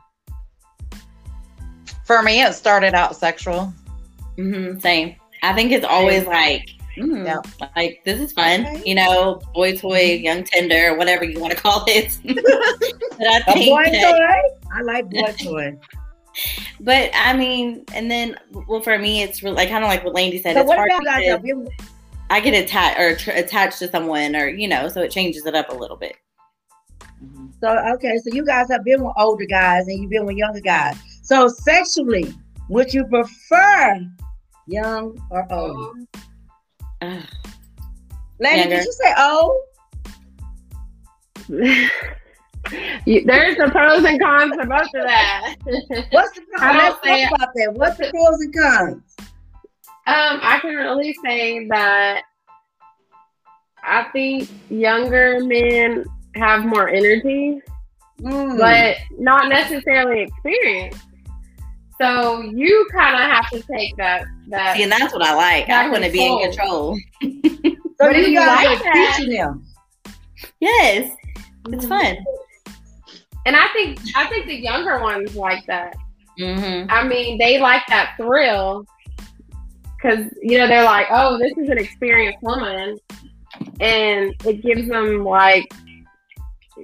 For 2.04 2.22
me, 2.22 2.42
it 2.42 2.54
started 2.54 2.94
out 2.94 3.16
sexual. 3.16 3.72
Mm-hmm, 4.38 4.78
same. 4.78 5.16
I 5.42 5.52
think 5.52 5.72
it's 5.72 5.84
always 5.84 6.26
like, 6.26 6.70
mm, 6.96 7.24
yeah. 7.24 7.68
like 7.76 8.02
this 8.04 8.20
is 8.20 8.32
fun, 8.32 8.66
okay. 8.66 8.82
you 8.84 8.94
know, 8.94 9.40
boy 9.52 9.76
toy, 9.76 10.14
young 10.14 10.44
tender, 10.44 10.96
whatever 10.96 11.24
you 11.24 11.40
want 11.40 11.52
to 11.52 11.60
call 11.60 11.84
it. 11.86 12.18
but 12.24 13.26
I 13.26 13.52
think 13.52 13.66
a 13.66 13.70
boy 13.70 13.84
that, 13.90 14.10
toy. 14.10 14.74
I 14.74 14.82
like 14.82 15.10
boy 15.10 15.34
toy 15.38 15.78
but 16.80 17.10
I 17.14 17.36
mean, 17.36 17.84
and 17.94 18.10
then 18.10 18.36
well, 18.66 18.80
for 18.80 18.98
me, 18.98 19.22
it's 19.22 19.42
really 19.42 19.56
like 19.56 19.68
kind 19.68 19.84
of 19.84 19.88
like 19.88 20.04
what 20.04 20.14
Landi 20.14 20.40
said. 20.40 20.54
So 20.54 20.62
it's 20.62 20.72
hard 20.72 20.90
because 20.98 21.70
I 22.30 22.40
get 22.40 22.54
attached 22.54 23.00
or 23.00 23.16
tr- 23.16 23.38
attached 23.38 23.78
to 23.80 23.90
someone, 23.90 24.36
or 24.36 24.48
you 24.48 24.68
know, 24.68 24.88
so 24.88 25.02
it 25.02 25.10
changes 25.10 25.46
it 25.46 25.54
up 25.54 25.70
a 25.70 25.74
little 25.74 25.96
bit. 25.96 26.16
So 27.60 27.76
okay, 27.94 28.18
so 28.18 28.32
you 28.32 28.44
guys 28.44 28.68
have 28.70 28.84
been 28.84 29.02
with 29.02 29.14
older 29.16 29.46
guys 29.46 29.88
and 29.88 30.00
you've 30.00 30.10
been 30.10 30.26
with 30.26 30.36
younger 30.36 30.60
guys. 30.60 30.96
So 31.22 31.48
sexually, 31.48 32.32
would 32.68 32.92
you 32.94 33.04
prefer 33.06 34.06
young 34.66 35.18
or 35.30 35.52
old? 35.52 35.96
Uh, 37.00 37.22
Landi, 38.40 38.68
did 38.68 38.84
you 38.84 38.92
say 38.92 39.14
old? 39.18 39.56
You, 43.06 43.24
there's 43.24 43.56
the 43.56 43.68
pros 43.70 44.04
and 44.04 44.20
cons 44.20 44.52
to 44.52 44.66
both 44.66 44.82
of 44.82 44.92
that. 44.92 45.54
What's 46.10 46.34
the 46.34 46.42
pros? 46.56 46.76
Let's 46.76 47.00
talk 47.00 47.36
about 47.36 47.50
that. 47.54 47.72
What's 47.74 47.96
the 47.96 48.10
pros 48.10 48.40
and 48.40 48.54
cons? 48.54 49.02
Um, 50.06 50.40
I 50.42 50.58
can 50.60 50.74
really 50.74 51.14
say 51.24 51.66
that 51.68 52.22
I 53.82 54.04
think 54.12 54.48
younger 54.70 55.44
men 55.44 56.04
have 56.34 56.64
more 56.64 56.88
energy, 56.88 57.60
mm. 58.20 58.58
but 58.58 58.96
not 59.18 59.48
necessarily 59.48 60.22
experience. 60.22 60.98
So 62.00 62.42
you 62.42 62.88
kind 62.92 63.16
of 63.16 63.20
have 63.20 63.50
to 63.50 63.62
take 63.62 63.96
that. 63.96 64.24
That 64.48 64.76
See, 64.76 64.84
and 64.84 64.92
that's 64.92 65.12
what 65.12 65.22
I 65.22 65.34
like. 65.34 65.68
I 65.68 65.90
want 65.90 66.04
to 66.04 66.10
be 66.10 66.24
in 66.24 66.40
control. 66.40 66.98
so 67.22 68.12
do 68.12 68.30
you 68.30 68.38
like 68.38 68.80
teaching 68.92 69.30
them? 69.30 69.66
Yes, 70.60 71.12
it's 71.66 71.86
fun. 71.86 72.16
And 73.48 73.56
I 73.56 73.66
think 73.68 73.98
I 74.14 74.26
think 74.26 74.44
the 74.44 74.60
younger 74.60 75.00
ones 75.00 75.34
like 75.34 75.64
that. 75.68 75.96
Mm-hmm. 76.38 76.90
I 76.90 77.08
mean, 77.08 77.38
they 77.38 77.58
like 77.58 77.80
that 77.88 78.12
thrill 78.18 78.84
because 79.96 80.26
you 80.42 80.58
know 80.58 80.66
they're 80.68 80.84
like, 80.84 81.06
oh, 81.10 81.38
this 81.38 81.56
is 81.56 81.70
an 81.70 81.78
experienced 81.78 82.42
woman, 82.42 82.98
and 83.80 84.34
it 84.44 84.62
gives 84.62 84.86
them 84.86 85.24
like, 85.24 85.72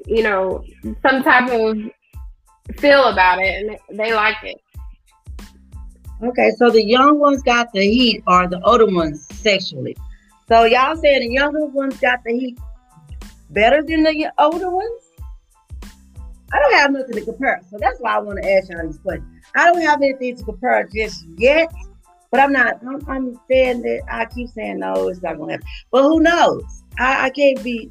you 0.07 0.23
know, 0.23 0.65
some 1.03 1.23
type 1.23 1.51
of 1.51 1.77
feel 2.79 3.09
about 3.09 3.41
it, 3.41 3.79
and 3.91 3.99
they 3.99 4.15
like 4.15 4.43
it. 4.43 4.57
Okay, 6.23 6.51
so 6.57 6.71
the 6.71 6.83
young 6.83 7.19
ones 7.19 7.43
got 7.43 7.71
the 7.75 7.83
heat, 7.83 8.23
or 8.27 8.49
the 8.49 8.59
older 8.63 8.87
ones 8.87 9.27
sexually. 9.37 9.95
So 10.49 10.65
y'all 10.65 10.97
saying 10.97 11.29
the 11.29 11.35
younger 11.35 11.67
ones 11.67 12.01
got 12.01 12.25
the 12.25 12.33
heat 12.33 12.59
better 13.51 13.83
than 13.83 14.03
the 14.03 14.33
older 14.39 14.71
ones? 14.71 15.04
I 16.53 16.59
don't 16.59 16.75
have 16.75 16.93
nothing 16.93 17.15
to 17.15 17.25
compare. 17.25 17.61
So 17.71 17.79
that's 17.81 17.99
why 18.01 18.15
I 18.15 18.19
want 18.19 18.43
to 18.43 18.53
ask 18.53 18.71
y'all 18.71 18.87
this 18.87 18.99
question. 18.99 19.41
I 19.57 19.71
don't 19.71 19.83
have 19.83 20.03
anything 20.03 20.37
to 20.37 20.45
compare 20.45 20.89
just 20.95 21.25
yet, 21.37 21.73
but 22.31 22.41
I'm 22.41 22.53
not, 22.53 22.81
I'm, 22.87 23.01
I'm 23.09 23.41
saying 23.51 23.83
that 23.83 24.03
I 24.11 24.27
keep 24.27 24.51
saying 24.51 24.79
no, 24.79 25.09
it's 25.09 25.23
not 25.23 25.37
going 25.37 25.49
to 25.49 25.53
happen. 25.55 25.69
But 25.91 26.03
who 26.03 26.21
knows? 26.21 26.85
I, 26.99 27.27
I 27.27 27.31
can't 27.31 27.63
be, 27.63 27.91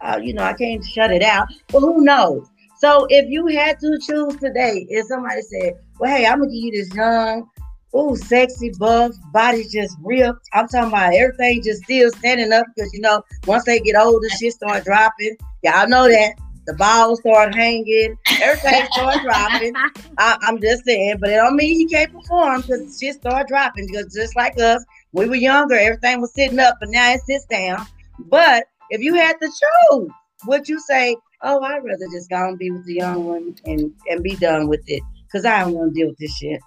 uh, 0.00 0.20
you 0.22 0.34
know, 0.34 0.42
I 0.42 0.52
can't 0.52 0.84
shut 0.84 1.10
it 1.10 1.22
out, 1.22 1.48
but 1.68 1.80
who 1.80 2.02
knows? 2.02 2.48
So 2.78 3.06
if 3.08 3.28
you 3.30 3.46
had 3.46 3.80
to 3.80 3.98
choose 3.98 4.36
today, 4.36 4.86
if 4.90 5.06
somebody 5.06 5.40
said, 5.42 5.74
"Well, 5.98 6.14
hey, 6.14 6.26
I'm 6.26 6.40
gonna 6.40 6.50
give 6.50 6.62
you 6.62 6.72
this 6.72 6.94
young, 6.94 7.48
oh, 7.94 8.14
sexy, 8.14 8.70
buff, 8.78 9.12
body 9.32 9.66
just 9.66 9.96
ripped," 10.02 10.46
I'm 10.52 10.68
talking 10.68 10.88
about 10.88 11.14
everything 11.14 11.62
just 11.62 11.84
still 11.84 12.10
standing 12.10 12.52
up 12.52 12.66
because 12.74 12.92
you 12.92 13.00
know 13.00 13.22
once 13.46 13.64
they 13.64 13.80
get 13.80 13.96
older, 13.96 14.28
shit 14.28 14.52
start 14.52 14.84
dropping. 14.84 15.38
Y'all 15.62 15.88
know 15.88 16.06
that 16.06 16.34
the 16.66 16.74
balls 16.74 17.20
start 17.20 17.54
hanging, 17.54 18.18
everything 18.42 18.86
start 18.92 19.22
dropping. 19.22 19.72
I, 20.18 20.36
am 20.42 20.60
just 20.60 20.84
saying, 20.84 21.18
but 21.20 21.30
it 21.30 21.36
don't 21.36 21.56
mean 21.56 21.80
you 21.80 21.88
can't 21.88 22.12
perform 22.12 22.62
because 22.62 22.98
shit 23.00 23.14
start 23.14 23.48
dropping. 23.48 23.86
Because 23.86 24.12
just 24.12 24.36
like 24.36 24.58
us, 24.58 24.84
we 25.12 25.28
were 25.28 25.36
younger, 25.36 25.76
everything 25.76 26.20
was 26.20 26.34
sitting 26.34 26.58
up, 26.58 26.76
but 26.80 26.90
now 26.90 27.12
it 27.12 27.20
sits 27.22 27.46
down. 27.46 27.86
But 28.18 28.64
if 28.90 29.00
you 29.00 29.14
had 29.14 29.40
to 29.40 29.46
choose, 29.46 30.10
would 30.46 30.68
you 30.68 30.80
say, 30.80 31.16
oh, 31.42 31.62
I'd 31.62 31.84
rather 31.84 32.06
just 32.12 32.28
go 32.30 32.48
and 32.48 32.58
be 32.58 32.70
with 32.70 32.84
the 32.84 32.94
young 32.94 33.24
one 33.24 33.54
and, 33.64 33.92
and 34.08 34.22
be 34.22 34.36
done 34.36 34.68
with 34.68 34.82
it 34.86 35.02
because 35.24 35.44
I 35.44 35.60
don't 35.60 35.74
want 35.74 35.94
to 35.94 36.00
deal 36.00 36.08
with 36.08 36.18
this 36.18 36.36
shit. 36.36 36.60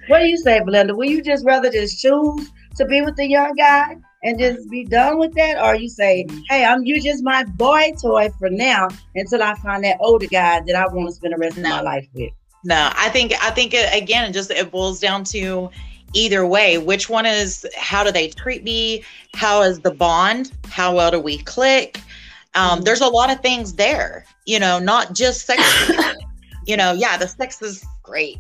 what 0.08 0.20
do 0.20 0.26
you 0.26 0.38
say, 0.38 0.60
Belinda? 0.60 0.96
Would 0.96 1.10
you 1.10 1.22
just 1.22 1.46
rather 1.46 1.72
just 1.72 2.02
choose 2.02 2.52
to 2.76 2.86
be 2.86 3.02
with 3.02 3.16
the 3.16 3.28
young 3.28 3.54
guy 3.54 3.98
and 4.24 4.38
just 4.40 4.70
be 4.70 4.86
done 4.86 5.18
with 5.18 5.34
that, 5.34 5.64
or 5.64 5.76
you 5.76 5.90
say, 5.90 6.26
"Hey, 6.50 6.66
I'm 6.66 6.84
you 6.86 7.02
just 7.02 7.24
my 7.24 7.44
boy 7.44 7.94
toy 8.02 8.30
for 8.38 8.50
now 8.50 8.88
until 9.16 9.42
I 9.42 9.56
find 9.56 9.84
that 9.84 9.98
older 10.00 10.28
guy 10.28 10.62
that 10.62 10.76
I 10.76 10.88
want 10.88 11.10
to 11.10 11.16
spend 11.16 11.34
the 11.34 11.38
rest 11.38 11.58
of 11.58 11.64
my 11.64 11.82
life 11.82 12.08
with." 12.14 12.32
No, 12.64 12.92
I 12.96 13.10
think 13.10 13.34
I 13.44 13.50
think 13.52 13.74
it, 13.74 13.90
again, 13.94 14.30
it 14.30 14.34
just 14.34 14.52
it 14.52 14.72
boils 14.72 15.00
down 15.00 15.24
to 15.26 15.70
either 16.14 16.46
way. 16.46 16.78
Which 16.78 17.10
one 17.10 17.26
is 17.26 17.66
how 17.78 18.04
do 18.04 18.12
they 18.12 18.30
treat 18.30 18.64
me? 18.64 19.04
How 19.34 19.62
is 19.62 19.80
the 19.80 19.92
bond? 19.92 20.52
How 20.70 20.96
well 20.96 21.12
do 21.12 21.20
we 21.20 21.38
click? 21.40 22.00
Um, 22.54 22.70
mm-hmm. 22.70 22.84
there's 22.84 23.02
a 23.02 23.08
lot 23.08 23.32
of 23.32 23.40
things 23.40 23.74
there 23.74 24.26
you 24.46 24.60
know 24.60 24.80
not 24.80 25.14
just 25.14 25.46
sex. 25.46 25.62
You 26.68 26.78
know 26.78 26.92
yeah 26.92 27.18
the 27.18 27.28
sex 27.28 27.60
is 27.64 27.84
great. 28.04 28.38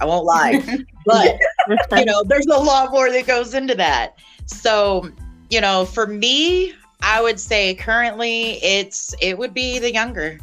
I 0.00 0.06
won't 0.06 0.24
lie. 0.24 0.62
But 1.06 1.38
you 1.92 2.06
know 2.06 2.22
there's 2.24 2.46
a 2.46 2.56
lot 2.56 2.90
more 2.90 3.10
that 3.10 3.26
goes 3.26 3.52
into 3.52 3.74
that 3.74 4.14
so 4.46 5.10
you 5.50 5.60
know 5.60 5.84
for 5.84 6.06
me 6.06 6.72
i 7.02 7.20
would 7.20 7.38
say 7.38 7.74
currently 7.74 8.62
it's 8.62 9.14
it 9.20 9.36
would 9.36 9.54
be 9.54 9.78
the 9.78 9.92
younger 9.92 10.38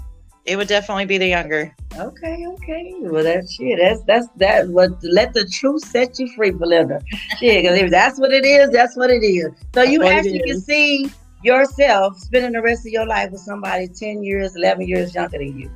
it 0.45 0.55
would 0.55 0.67
definitely 0.67 1.05
be 1.05 1.17
the 1.17 1.27
younger. 1.27 1.75
Okay, 1.97 2.45
okay. 2.47 2.95
Well, 2.99 3.23
that's 3.23 3.53
shit. 3.53 3.77
That's 3.79 4.01
that's 4.03 4.27
that. 4.37 4.67
What 4.69 4.91
let 5.03 5.33
the 5.33 5.45
truth 5.45 5.85
set 5.85 6.17
you 6.17 6.33
free, 6.33 6.51
Belinda. 6.51 7.01
Yeah, 7.39 7.61
because 7.61 7.77
if 7.77 7.91
that's 7.91 8.19
what 8.19 8.33
it 8.33 8.43
is, 8.43 8.71
that's 8.71 8.97
what 8.97 9.11
it 9.11 9.23
is. 9.23 9.51
So 9.73 9.83
you 9.83 10.03
actually 10.03 10.39
can 10.39 10.59
see 10.59 11.11
yourself 11.43 12.17
spending 12.17 12.53
the 12.53 12.61
rest 12.61 12.85
of 12.87 12.91
your 12.91 13.05
life 13.05 13.31
with 13.31 13.41
somebody 13.41 13.87
ten 13.87 14.23
years, 14.23 14.55
eleven 14.55 14.87
years 14.87 15.13
younger 15.13 15.37
than 15.37 15.59
you. 15.59 15.71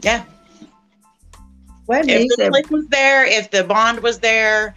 Yeah. 0.00 0.24
Well, 1.86 2.02
if 2.06 2.28
the 2.36 2.48
click 2.50 2.70
was 2.70 2.86
there, 2.88 3.24
if 3.24 3.50
the 3.50 3.62
bond 3.62 4.00
was 4.00 4.18
there, 4.18 4.74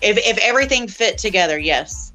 if 0.00 0.16
if 0.18 0.38
everything 0.38 0.88
fit 0.88 1.18
together, 1.18 1.58
yes. 1.58 2.07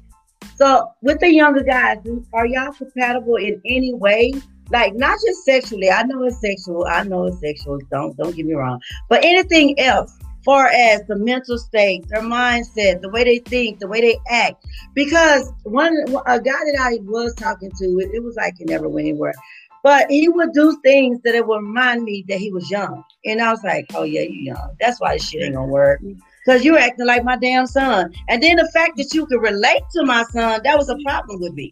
So 0.56 0.90
with 1.02 1.20
the 1.20 1.32
younger 1.32 1.62
guys, 1.62 1.98
are 2.32 2.46
y'all 2.46 2.72
compatible 2.72 3.36
in 3.36 3.60
any 3.64 3.94
way? 3.94 4.32
like 4.70 4.94
not 4.94 5.18
just 5.24 5.44
sexually. 5.44 5.90
I 5.90 6.02
know 6.04 6.22
it's 6.24 6.40
sexual. 6.40 6.86
I 6.86 7.04
know 7.04 7.26
it's 7.26 7.40
sexual. 7.40 7.78
Don't 7.90 8.16
don't 8.16 8.34
get 8.34 8.46
me 8.46 8.54
wrong. 8.54 8.80
But 9.08 9.24
anything 9.24 9.78
else, 9.78 10.16
far 10.44 10.68
as 10.68 11.02
the 11.06 11.16
mental 11.16 11.58
state, 11.58 12.06
their 12.08 12.22
mindset, 12.22 13.00
the 13.00 13.10
way 13.10 13.24
they 13.24 13.38
think, 13.38 13.80
the 13.80 13.88
way 13.88 14.00
they 14.00 14.18
act. 14.30 14.64
Because 14.94 15.52
one 15.64 15.92
a 16.26 16.40
guy 16.40 16.52
that 16.52 16.78
I 16.80 16.98
was 17.02 17.34
talking 17.34 17.70
to, 17.78 17.84
it, 17.98 18.10
it 18.14 18.22
was 18.22 18.36
like 18.36 18.54
he 18.58 18.64
never 18.64 18.88
went 18.88 19.08
anywhere. 19.08 19.34
But 19.82 20.10
he 20.10 20.28
would 20.30 20.52
do 20.54 20.80
things 20.82 21.20
that 21.24 21.34
it 21.34 21.46
would 21.46 21.58
remind 21.60 22.04
me 22.04 22.24
that 22.28 22.38
he 22.38 22.50
was 22.50 22.70
young. 22.70 23.04
And 23.26 23.42
I 23.42 23.50
was 23.50 23.62
like, 23.62 23.86
oh 23.94 24.04
yeah, 24.04 24.22
you 24.22 24.40
young. 24.40 24.76
That's 24.80 24.98
why 25.00 25.14
this 25.14 25.28
shit 25.28 25.42
ain't 25.42 25.54
gonna 25.54 25.70
work. 25.70 26.00
Cause 26.44 26.62
you're 26.62 26.78
acting 26.78 27.06
like 27.06 27.24
my 27.24 27.36
damn 27.36 27.66
son. 27.66 28.12
And 28.28 28.42
then 28.42 28.56
the 28.56 28.70
fact 28.74 28.98
that 28.98 29.14
you 29.14 29.26
could 29.26 29.40
relate 29.40 29.82
to 29.94 30.04
my 30.04 30.24
son, 30.24 30.60
that 30.62 30.76
was 30.76 30.90
a 30.90 30.96
problem 31.04 31.40
with 31.40 31.54
me. 31.54 31.70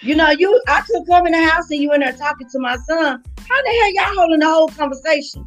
You 0.00 0.16
know, 0.16 0.30
you 0.30 0.60
I 0.66 0.80
could 0.82 1.06
come 1.06 1.26
in 1.26 1.32
the 1.32 1.44
house 1.44 1.70
and 1.70 1.80
you 1.80 1.92
in 1.92 2.00
there 2.00 2.12
talking 2.12 2.48
to 2.50 2.58
my 2.58 2.76
son. 2.76 3.22
How 3.48 3.62
the 3.62 3.70
hell 3.70 3.94
y'all 3.94 4.20
holding 4.20 4.40
the 4.40 4.46
whole 4.46 4.68
conversation? 4.68 5.46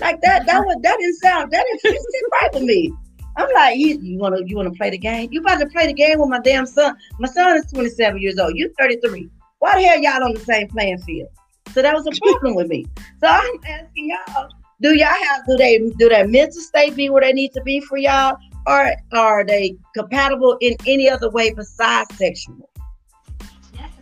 Like 0.00 0.20
that, 0.22 0.46
that 0.46 0.64
was 0.64 0.76
that 0.82 0.96
didn't 0.98 1.16
sound 1.16 1.50
that 1.52 1.64
didn't 1.82 2.00
sit 2.00 2.22
right 2.32 2.54
with 2.54 2.62
me. 2.64 2.92
I'm 3.36 3.48
like, 3.54 3.78
you, 3.78 3.98
you 4.02 4.18
wanna 4.18 4.40
you 4.44 4.56
wanna 4.56 4.72
play 4.72 4.90
the 4.90 4.98
game? 4.98 5.30
You 5.32 5.40
about 5.40 5.60
to 5.60 5.66
play 5.66 5.86
the 5.86 5.94
game 5.94 6.18
with 6.18 6.28
my 6.28 6.40
damn 6.40 6.66
son. 6.66 6.94
My 7.18 7.28
son 7.28 7.56
is 7.56 7.66
27 7.72 8.20
years 8.20 8.38
old. 8.38 8.56
You 8.56 8.72
33. 8.78 9.28
Why 9.58 9.76
the 9.76 9.86
hell 9.86 9.98
y'all 10.00 10.24
on 10.24 10.34
the 10.34 10.40
same 10.40 10.68
playing 10.68 10.98
field? 10.98 11.28
So 11.72 11.80
that 11.80 11.94
was 11.94 12.06
a 12.06 12.10
problem 12.20 12.54
with 12.54 12.68
me. 12.68 12.84
So 13.20 13.26
I'm 13.26 13.54
asking 13.66 14.10
y'all, 14.10 14.50
do 14.82 14.94
y'all 14.94 15.08
have 15.08 15.46
do 15.46 15.56
they 15.56 15.78
do 15.98 16.08
their 16.08 16.26
mental 16.26 16.60
state 16.60 16.96
be 16.96 17.08
where 17.08 17.22
they 17.22 17.32
need 17.32 17.52
to 17.52 17.62
be 17.62 17.80
for 17.80 17.96
y'all? 17.96 18.36
Or 18.66 18.92
are 19.12 19.44
they 19.44 19.76
compatible 19.94 20.56
in 20.60 20.76
any 20.86 21.08
other 21.08 21.30
way 21.30 21.52
besides 21.52 22.14
sexual? 22.16 22.68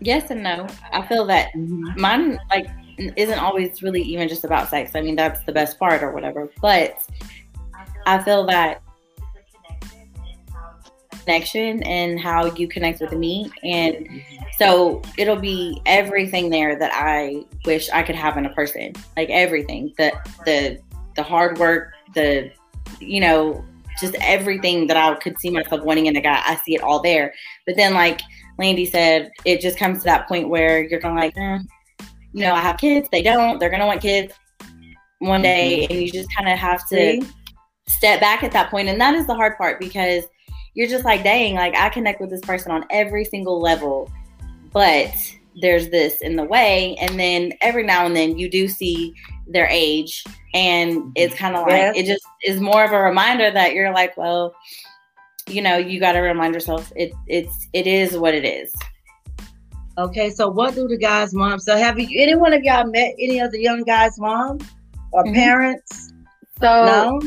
yes 0.01 0.31
and 0.31 0.43
no. 0.43 0.67
I 0.93 1.03
feel 1.07 1.27
that 1.27 1.55
mine 1.55 2.39
like 2.49 2.67
isn't 3.17 3.39
always 3.39 3.83
really 3.83 4.03
even 4.03 4.29
just 4.29 4.45
about 4.45 4.69
sex. 4.69 4.93
I 4.95 5.01
mean, 5.01 5.17
that's 5.17 5.43
the 5.45 5.53
best 5.53 5.79
part 5.79 6.03
or 6.03 6.13
whatever. 6.13 6.51
But 6.61 7.03
I 8.07 8.23
feel 8.23 8.47
that 8.47 8.83
connection 11.31 11.83
and 11.85 12.19
how 12.19 12.47
you 12.55 12.67
connect 12.67 13.01
with 13.01 13.13
me 13.13 13.51
and 13.63 14.09
so 14.61 15.01
it'll 15.17 15.41
be 15.41 15.81
everything 15.87 16.51
there 16.51 16.79
that 16.79 16.91
I 16.93 17.47
wish 17.65 17.89
I 17.91 18.03
could 18.03 18.15
have 18.15 18.37
in 18.37 18.45
a 18.45 18.51
person. 18.53 18.93
Like 19.17 19.31
everything. 19.31 19.95
The 19.97 20.13
the 20.45 20.79
the 21.17 21.23
hard 21.23 21.57
work, 21.59 21.95
the 22.15 22.51
you 23.01 23.23
know, 23.23 23.65
just 23.99 24.15
everything 24.21 24.87
that 24.89 24.99
I 24.99 25.15
could 25.15 25.39
see 25.41 25.49
myself 25.49 25.83
wanting 25.83 26.07
in 26.07 26.17
a 26.17 26.21
guy. 26.21 26.43
I 26.45 26.57
see 26.57 26.75
it 26.75 26.83
all 26.83 27.01
there. 27.01 27.33
But 27.67 27.77
then 27.77 27.95
like 27.95 28.21
Landi 28.59 28.85
said, 28.85 29.31
it 29.47 29.63
just 29.63 29.79
comes 29.79 30.01
to 30.01 30.05
that 30.05 30.29
point 30.29 30.51
where 30.51 30.85
you're 30.85 31.01
going 31.01 31.15
to, 31.15 31.21
like, 31.21 31.39
eh, 31.39 31.61
you 32.35 32.43
know, 32.45 32.53
I 32.53 32.61
have 32.61 32.77
kids. 32.77 33.09
They 33.11 33.23
don't. 33.23 33.59
They're 33.59 33.71
gonna 33.71 33.87
want 33.87 34.03
kids 34.03 34.35
one 35.21 35.41
day, 35.41 35.85
mm-hmm. 35.85 35.93
and 35.93 36.03
you 36.03 36.13
just 36.13 36.29
kind 36.37 36.51
of 36.51 36.59
have 36.59 36.87
to 36.91 37.25
step 37.89 38.21
back 38.21 38.43
at 38.43 38.53
that. 38.53 38.71
And 38.75 39.01
that 39.01 39.15
is 39.15 39.27
the 39.27 39.35
hard 39.35 39.57
part 39.57 39.81
because 39.81 40.25
you're 40.75 40.89
just 40.89 41.05
like, 41.05 41.23
dang, 41.23 41.55
like 41.55 41.75
I 41.77 41.89
connect 41.89 42.21
with 42.21 42.31
this 42.31 42.41
person 42.41 42.73
on 42.73 42.85
every 42.91 43.25
single 43.25 43.61
level, 43.61 44.11
but 44.73 45.13
there's 45.61 45.89
this 45.91 46.21
in 46.21 46.37
the 46.37 46.45
way. 46.45 46.97
And 47.01 47.19
then 47.19 47.53
every 47.61 47.83
now 47.83 48.07
and 48.07 48.15
then 48.15 48.39
you 48.39 48.49
do 48.49 48.69
see 48.69 49.15
their 49.47 49.67
age, 49.67 50.25
and 50.55 51.13
it's 51.17 51.35
kind 51.35 51.57
of 51.57 51.63
like 51.63 51.73
yeah. 51.73 51.93
it 51.95 52.07
just 52.07 52.25
is 52.45 52.61
more 52.61 52.85
of 52.85 52.93
a 52.93 53.01
reminder 53.01 53.51
that 53.51 53.75
you're 53.75 53.93
like, 53.93 54.17
well, 54.17 54.55
you 55.49 55.61
know, 55.61 55.77
you 55.77 55.99
got 55.99 56.13
to 56.13 56.21
remind 56.21 56.55
yourself 56.55 56.93
it 56.97 57.13
it's 57.27 57.69
it 57.73 57.87
is 57.87 58.17
what 58.17 58.35
it 58.35 58.45
is. 58.45 58.73
Okay, 59.99 60.31
so 60.31 60.49
what 60.49 60.75
do 60.75 60.87
the 60.89 60.97
guys' 60.97 61.35
moms? 61.35 61.65
So 61.65 61.77
have 61.77 61.99
you 61.99 62.23
any 62.23 62.35
one 62.35 62.53
of 62.53 62.63
y'all 62.63 62.87
met 62.87 63.15
any 63.19 63.41
of 63.41 63.51
the 63.51 63.61
young 63.61 63.83
guys' 63.83 64.19
moms 64.19 64.65
or 65.13 65.25
mm-hmm. 65.25 65.35
parents? 65.35 66.13
So 66.61 66.67
no? 66.67 67.21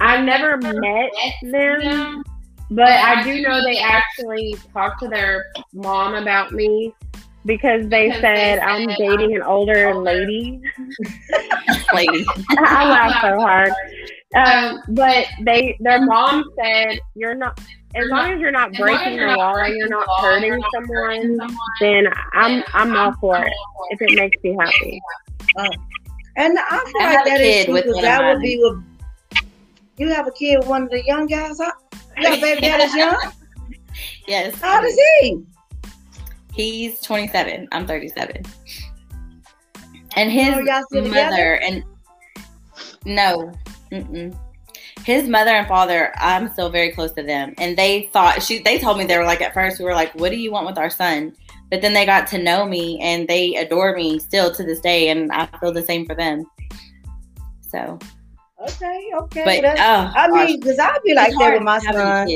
I 0.00 0.22
never 0.22 0.56
met 0.56 1.10
them, 1.42 2.24
but 2.70 2.88
I 2.88 3.22
do 3.24 3.42
know 3.42 3.62
they 3.64 3.78
actually 3.78 4.56
talked 4.72 5.00
to 5.02 5.08
their 5.08 5.46
mom 5.72 6.14
about 6.14 6.52
me 6.52 6.94
because 7.44 7.88
they 7.88 8.08
because 8.08 8.20
said 8.20 8.58
they 8.58 8.62
I'm 8.62 8.88
dating 8.98 9.34
an 9.34 9.42
older 9.42 9.94
lady. 9.94 10.60
lady. 11.94 12.24
I 12.50 12.88
laugh 12.88 13.20
so 13.22 13.40
hard. 13.40 13.72
Um, 14.36 14.82
but 14.88 15.26
they, 15.42 15.76
their 15.80 16.04
mom 16.04 16.44
said, 16.62 17.00
"You're 17.14 17.34
not 17.34 17.60
as 17.96 18.08
long 18.08 18.32
as 18.32 18.40
you're 18.40 18.52
not 18.52 18.72
breaking 18.74 19.16
the 19.16 19.26
law 19.26 19.56
and 19.56 19.76
you're 19.76 19.88
not 19.88 20.06
hurting 20.20 20.62
someone, 20.72 21.38
then 21.80 22.06
I'm 22.34 22.62
I'm 22.72 22.96
all 22.96 23.12
for 23.20 23.36
it 23.44 23.52
if 23.90 24.00
it 24.02 24.14
makes 24.14 24.36
you 24.44 24.56
happy." 24.58 25.00
Uh, 25.56 25.68
and 26.36 26.56
I 26.58 26.78
feel 26.78 27.02
like 27.02 27.24
that 27.24 27.40
is 27.40 27.64
true 27.64 27.74
because 27.74 28.00
that 28.00 28.22
would 28.22 28.40
be 28.40 28.58
with 28.62 28.84
you 29.96 30.08
have 30.08 30.26
a 30.26 30.30
kid 30.30 30.58
with 30.58 30.68
one 30.68 30.84
of 30.84 30.90
the 30.90 31.04
young 31.04 31.26
guys. 31.26 31.58
Huh? 31.58 31.72
You 32.20 32.28
got 32.28 32.38
a 32.38 32.40
baby 32.40 32.66
is 32.66 32.94
young. 32.94 33.32
Yes. 34.26 34.54
How 34.60 34.80
does 34.80 34.94
he? 35.20 35.42
He's 36.52 37.00
27. 37.00 37.68
I'm 37.72 37.86
37. 37.86 38.42
And 40.16 40.28
oh, 40.28 40.32
his 40.32 40.84
oh, 40.92 41.08
mother 41.08 41.54
and 41.56 41.84
no, 43.04 43.52
Mm-mm. 43.90 44.36
His 45.04 45.28
mother 45.28 45.50
and 45.50 45.66
father, 45.66 46.12
I'm 46.18 46.52
still 46.52 46.68
very 46.68 46.90
close 46.90 47.12
to 47.12 47.22
them, 47.22 47.54
and 47.58 47.76
they 47.76 48.10
thought 48.12 48.42
she. 48.42 48.58
They 48.62 48.78
told 48.78 48.98
me 48.98 49.06
they 49.06 49.16
were 49.16 49.24
like 49.24 49.40
at 49.40 49.54
first 49.54 49.78
we 49.78 49.84
were 49.86 49.94
like, 49.94 50.14
"What 50.14 50.30
do 50.30 50.36
you 50.36 50.52
want 50.52 50.66
with 50.66 50.76
our 50.76 50.90
son?" 50.90 51.34
But 51.70 51.80
then 51.80 51.94
they 51.94 52.04
got 52.04 52.26
to 52.28 52.38
know 52.38 52.66
me, 52.66 53.00
and 53.00 53.26
they 53.26 53.56
adore 53.56 53.94
me 53.96 54.18
still 54.18 54.52
to 54.52 54.62
this 54.62 54.80
day, 54.80 55.08
and 55.08 55.32
I 55.32 55.46
feel 55.58 55.72
the 55.72 55.82
same 55.82 56.04
for 56.06 56.14
them. 56.14 56.44
So. 57.60 57.98
Okay, 58.60 59.10
okay. 59.14 59.60
But 59.60 59.78
uh, 59.78 60.12
I 60.14 60.28
mean, 60.28 60.60
because 60.60 60.78
I'd 60.78 60.98
be 61.04 61.14
like 61.14 61.32
that 61.38 61.54
with 61.54 61.62
my 61.62 61.78
son. 61.78 62.28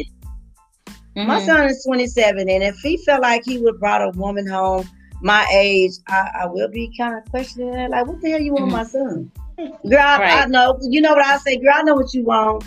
Mm-hmm. 1.16 1.28
My 1.28 1.40
son 1.44 1.68
is 1.68 1.84
27, 1.84 2.48
and 2.48 2.62
if 2.62 2.76
he 2.78 2.96
felt 2.98 3.22
like 3.22 3.42
he 3.44 3.58
would 3.58 3.78
brought 3.78 4.02
a 4.02 4.10
woman 4.18 4.48
home 4.48 4.88
my 5.20 5.46
age, 5.52 5.92
I, 6.08 6.30
I 6.42 6.46
will 6.46 6.68
be 6.68 6.92
kind 6.98 7.16
of 7.16 7.24
questioning 7.30 7.72
that. 7.72 7.90
Like, 7.90 8.06
what 8.06 8.20
the 8.20 8.30
hell 8.30 8.40
you 8.40 8.52
want 8.52 8.66
mm-hmm. 8.66 8.72
my 8.72 8.84
son? 8.84 9.30
Girl, 9.88 10.00
I, 10.00 10.18
right. 10.18 10.42
I, 10.42 10.46
know. 10.46 10.78
You 10.82 11.00
know 11.00 11.12
what 11.12 11.24
I 11.24 11.38
say, 11.38 11.56
girl. 11.56 11.72
I 11.74 11.82
know 11.82 11.94
what 11.94 12.12
you 12.12 12.24
want. 12.24 12.64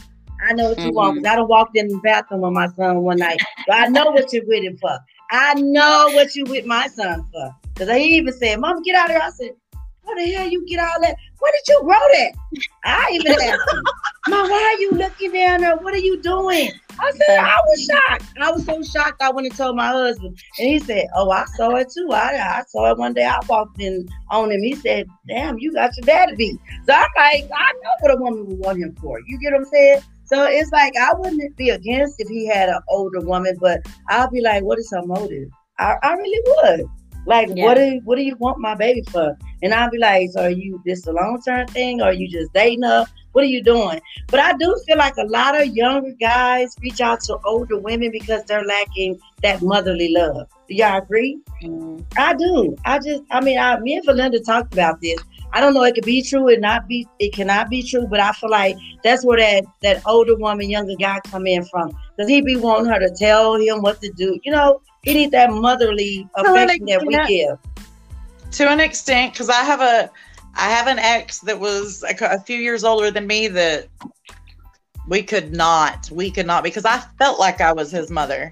I 0.48 0.54
know 0.54 0.70
what 0.70 0.78
you 0.78 0.86
mm-hmm. 0.86 0.96
want 0.96 1.15
because 1.15 1.32
I 1.32 1.36
don't 1.36 1.50
walk 1.50 1.72
in 1.76 1.88
the 1.88 1.98
bathroom 1.98 2.41
with 2.41 2.54
my 2.54 2.67
son 2.70 3.02
one 3.02 3.17
night. 3.17 3.39
But 3.67 3.76
I 3.76 3.88
know 3.88 4.12
what 4.12 4.32
you're 4.32 4.46
with 4.46 4.63
him 4.63 4.78
for. 4.78 4.98
I 5.32 5.56
know 5.56 6.10
what 6.13 6.36
you 6.36 6.46
with 6.46 6.65
my 6.65 6.88
son 6.88 7.26
for. 7.32 7.56
Because 7.74 7.96
he 7.96 8.15
even 8.15 8.34
said, 8.34 8.60
Mom, 8.60 8.82
get 8.84 8.96
out 8.96 9.10
of 9.10 9.12
here. 9.12 9.22
I 9.24 9.30
said, 9.32 9.52
What 10.08 10.17
the 10.17 10.32
hell 10.32 10.48
you 10.48 10.65
get 10.65 10.80
all 10.80 11.02
that? 11.02 11.17
Where 11.39 11.52
did 11.52 11.67
you 11.67 11.82
grow 11.82 11.91
that? 11.91 12.32
I 12.86 13.10
even 13.12 13.34
asked 13.34 13.74
him, 13.74 13.84
Mom, 14.30 14.50
why 14.50 14.74
are 14.74 14.80
you 14.80 14.91
looking 14.91 15.34
down 15.34 15.60
there? 15.60 15.76
What 15.76 15.93
are 15.93 15.98
you 15.98 16.22
doing? 16.22 16.72
I 16.98 17.12
said, 17.12 17.39
I 17.39 17.60
was 17.65 17.84
shocked. 17.84 18.26
I 18.39 18.52
was 18.52 18.65
so 18.65 18.82
shocked. 18.84 19.22
I 19.22 19.32
went 19.32 19.48
and 19.48 19.56
told 19.56 19.76
my 19.76 19.88
husband. 19.88 20.39
And 20.60 20.70
he 20.70 20.80
said, 20.80 21.08
Oh, 21.13 21.30
I 21.30 21.43
saw 21.58 21.76
it 21.76 21.91
too. 21.93 22.10
I, 22.13 22.60
I 22.60 22.63
saw 22.70 22.89
it 22.89 22.98
one 22.98 23.15
day. 23.15 23.26
I 23.26 23.38
walked 23.50 23.82
in 23.82 24.08
on 24.32 24.50
him. 24.50 24.63
He 24.63 24.76
said, 24.76 25.10
Damn, 25.28 25.60
you 25.60 25.74
got 25.74 25.96
your 25.98 26.06
daddy 26.06 26.38
beat. 26.38 26.58
So 26.86 26.93
I'm 26.93 27.10
like, 27.17 27.50
I 27.54 27.74
know 27.84 27.91
what 28.00 28.13
a 28.13 28.17
woman 28.17 28.48
would 28.48 28.60
want 28.60 28.80
him 28.80 28.96
for. 29.02 29.20
You 29.28 29.38
get 29.41 29.52
what 29.52 29.60
I'm 29.60 29.65
saying? 29.65 30.02
So 30.24 30.46
it's 30.46 30.72
like 30.72 30.93
I 30.96 31.13
wouldn't 31.15 31.58
be 31.58 31.72
against 31.72 32.15
if 32.20 32.30
he 32.30 32.48
had 32.48 32.70
an 32.70 32.80
older 32.88 33.20
woman, 33.20 33.58
but 33.60 33.86
I'll 34.10 34.32
be 34.32 34.39
like, 34.39 34.63
what 34.63 34.80
is 34.80 34.89
her 34.91 35.06
motive? 35.06 35.50
I, 35.80 35.96
I 36.02 36.13
really 36.13 36.41
would. 36.46 36.89
Like, 37.25 37.49
yeah. 37.53 37.65
what 37.65 37.75
do 37.75 38.01
what 38.06 38.15
do 38.15 38.23
you 38.23 38.36
want 38.38 38.60
my 38.60 38.75
baby 38.75 39.03
for? 39.12 39.38
And 39.62 39.73
I'll 39.73 39.89
be 39.89 39.97
like, 39.97 40.32
so 40.32 40.43
are 40.43 40.49
you 40.49 40.82
this 40.86 41.08
a 41.08 41.12
long 41.12 41.41
term 41.45 41.67
thing, 41.67 42.01
or 42.01 42.06
are 42.06 42.13
you 42.13 42.30
just 42.30 42.53
dating 42.53 42.84
her? 42.84 43.06
What 43.34 43.43
are 43.43 43.47
you 43.47 43.62
doing? 43.62 44.01
But 44.30 44.39
I 44.39 44.53
do 44.53 44.80
feel 44.88 44.97
like 44.97 45.15
a 45.17 45.25
lot 45.25 45.60
of 45.60 45.67
younger 45.67 46.12
guys 46.19 46.75
reach 46.82 47.01
out 47.01 47.19
to 47.25 47.38
older 47.45 47.77
women 47.77 48.12
because 48.12 48.43
they're 48.45 48.65
lacking 48.65 49.19
that 49.43 49.62
motherly 49.62 50.10
love. 50.12 50.47
Do 50.67 50.73
y'all 50.73 50.97
agree? 50.97 51.39
Mm. 51.62 52.03
I 52.17 52.34
do. 52.34 52.75
I 52.86 52.97
just, 52.97 53.23
I 53.30 53.41
mean, 53.41 53.60
I, 53.60 53.80
me 53.80 53.97
and 53.97 54.08
Valinda 54.08 54.43
talked 54.43 54.73
about 54.73 55.01
this. 55.01 55.19
I 55.53 55.62
don't 55.62 55.73
know. 55.73 55.84
It 55.84 55.95
could 55.95 56.06
be 56.06 56.21
true. 56.21 56.49
It 56.49 56.60
not 56.60 56.88
be. 56.88 57.08
It 57.19 57.34
cannot 57.34 57.69
be 57.69 57.82
true. 57.84 58.06
But 58.08 58.19
I 58.19 58.32
feel 58.32 58.49
like 58.49 58.75
that's 59.03 59.23
where 59.25 59.38
that 59.38 59.65
that 59.82 60.01
older 60.06 60.36
woman, 60.36 60.69
younger 60.69 60.95
guy 60.99 61.19
come 61.25 61.47
in 61.47 61.63
from. 61.65 61.91
Cause 62.17 62.27
he 62.27 62.41
be 62.41 62.58
wanting 62.58 62.91
her 62.91 62.99
to 62.99 63.10
tell 63.12 63.56
him 63.56 63.82
what 63.82 64.01
to 64.01 64.12
do. 64.12 64.39
You 64.43 64.51
know, 64.51 64.82
he 65.08 65.13
need 65.13 65.32
that 65.32 65.52
motherly 65.52 66.28
affection 66.36 66.86
that 66.86 67.06
we 67.06 67.17
give. 67.28 67.58
To 68.52 68.70
an 68.70 68.80
extent, 68.80 69.34
because 69.34 69.50
I 69.50 69.63
have 69.63 69.82
a, 69.82 70.10
I 70.56 70.70
have 70.70 70.88
an 70.88 71.00
ex 71.00 71.39
that 71.39 71.60
was 71.60 72.04
a, 72.04 72.15
a 72.26 72.39
few 72.39 72.58
years 72.58 72.84
older 72.84 73.10
than 73.12 73.26
me 73.26 73.48
that 73.48 73.88
we 75.08 75.24
could 75.24 75.54
not, 75.56 76.10
we 76.12 76.30
could 76.30 76.46
not, 76.46 76.63
because 76.63 76.86
I 76.86 76.98
felt 77.17 77.39
like 77.39 77.62
I 77.62 77.72
was 77.72 77.91
his 77.91 78.12
mother. 78.12 78.52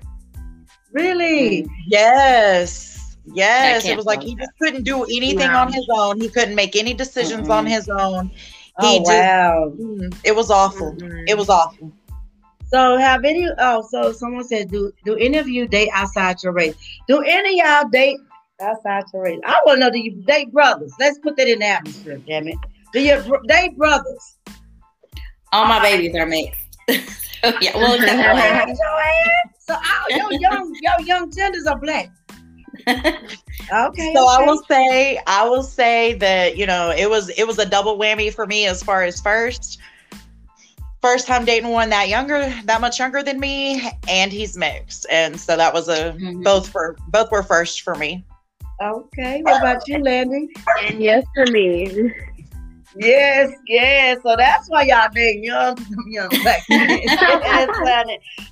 Really? 0.93 1.67
Yes. 1.87 3.17
Yes, 3.33 3.85
it 3.85 3.97
was 3.97 4.05
like 4.05 4.21
he 4.21 4.35
just 4.35 4.51
couldn't 4.61 4.83
do 4.83 5.03
anything 5.03 5.49
on 5.49 5.73
his 5.73 5.87
own. 5.91 6.21
He 6.21 6.29
couldn't 6.29 6.55
make 6.55 6.75
any 6.75 6.93
decisions 6.93 7.43
mm-hmm. 7.43 7.51
on 7.51 7.65
his 7.65 7.89
own. 7.89 8.29
He 8.29 8.35
oh, 8.79 8.97
just, 8.99 9.09
wow. 9.09 9.73
Mm, 9.77 10.15
it 10.23 10.35
was 10.35 10.51
awful. 10.51 10.93
Mm-hmm. 10.93 11.23
It 11.27 11.37
was 11.37 11.49
awful. 11.49 11.91
So 12.67 12.97
have 12.97 13.25
any 13.25 13.47
oh 13.59 13.85
so 13.89 14.11
someone 14.11 14.43
said 14.43 14.69
do 14.69 14.91
do 15.03 15.15
any 15.15 15.37
of 15.37 15.47
you 15.47 15.67
date 15.67 15.89
outside 15.93 16.41
your 16.43 16.53
race? 16.53 16.75
Do 17.07 17.21
any 17.21 17.59
y'all 17.59 17.87
date 17.89 18.17
outside 18.61 19.03
your 19.13 19.23
race? 19.23 19.39
I 19.45 19.61
want 19.65 19.77
to 19.77 19.79
know 19.81 19.91
do 19.91 19.99
you 19.99 20.11
date 20.25 20.51
brothers? 20.51 20.93
Let's 20.99 21.19
put 21.19 21.37
that 21.37 21.47
in 21.47 21.59
the 21.59 21.65
atmosphere, 21.65 22.17
damn 22.27 22.47
it. 22.47 22.57
Do 22.93 23.01
you 23.01 23.41
date 23.47 23.77
brothers? 23.77 24.37
All 25.51 25.67
my 25.67 25.81
babies 25.81 26.15
are 26.15 26.25
mixed. 26.25 26.61
so, 26.89 27.53
yeah, 27.61 27.75
well, 27.75 28.75
so 29.59 29.73
all 29.73 30.17
your 30.17 30.39
young 30.39 30.75
your 30.81 31.01
young 31.01 31.31
tenders 31.31 31.65
are 31.65 31.79
black 31.79 32.11
okay. 32.87 33.13
So 33.71 33.81
okay. 33.81 34.13
I 34.15 34.43
will 34.45 34.61
say, 34.69 35.19
I 35.27 35.47
will 35.47 35.63
say 35.63 36.13
that 36.15 36.57
you 36.57 36.65
know 36.65 36.91
it 36.91 37.09
was 37.09 37.29
it 37.29 37.45
was 37.45 37.57
a 37.57 37.65
double 37.65 37.97
whammy 37.97 38.33
for 38.33 38.45
me 38.45 38.65
as 38.65 38.83
far 38.83 39.03
as 39.03 39.21
first 39.21 39.79
first 41.05 41.27
time 41.27 41.45
dating 41.45 41.69
one 41.69 41.87
that 41.91 42.09
younger, 42.09 42.49
that 42.63 42.81
much 42.81 42.97
younger 42.97 43.21
than 43.21 43.39
me, 43.39 43.79
and 44.09 44.31
he's 44.31 44.57
mixed, 44.57 45.05
and 45.11 45.39
so 45.39 45.55
that 45.55 45.71
was 45.71 45.87
a 45.87 46.13
mm-hmm. 46.13 46.41
both 46.41 46.67
for 46.67 46.97
both 47.09 47.29
were 47.29 47.43
first 47.43 47.81
for 47.81 47.93
me. 47.93 48.25
Okay. 48.81 49.43
What 49.43 49.61
about 49.61 49.87
you, 49.87 49.99
Landi? 49.99 50.49
And 50.81 50.99
yes 50.99 51.23
for 51.35 51.45
me. 51.51 52.11
Yes, 52.97 53.51
yes. 53.67 54.17
So 54.23 54.35
that's 54.35 54.67
why 54.67 54.83
y'all 54.83 55.11
name 55.13 55.43
young, 55.43 55.77
young 56.07 56.29
black 56.29 56.63
men. 56.69 56.99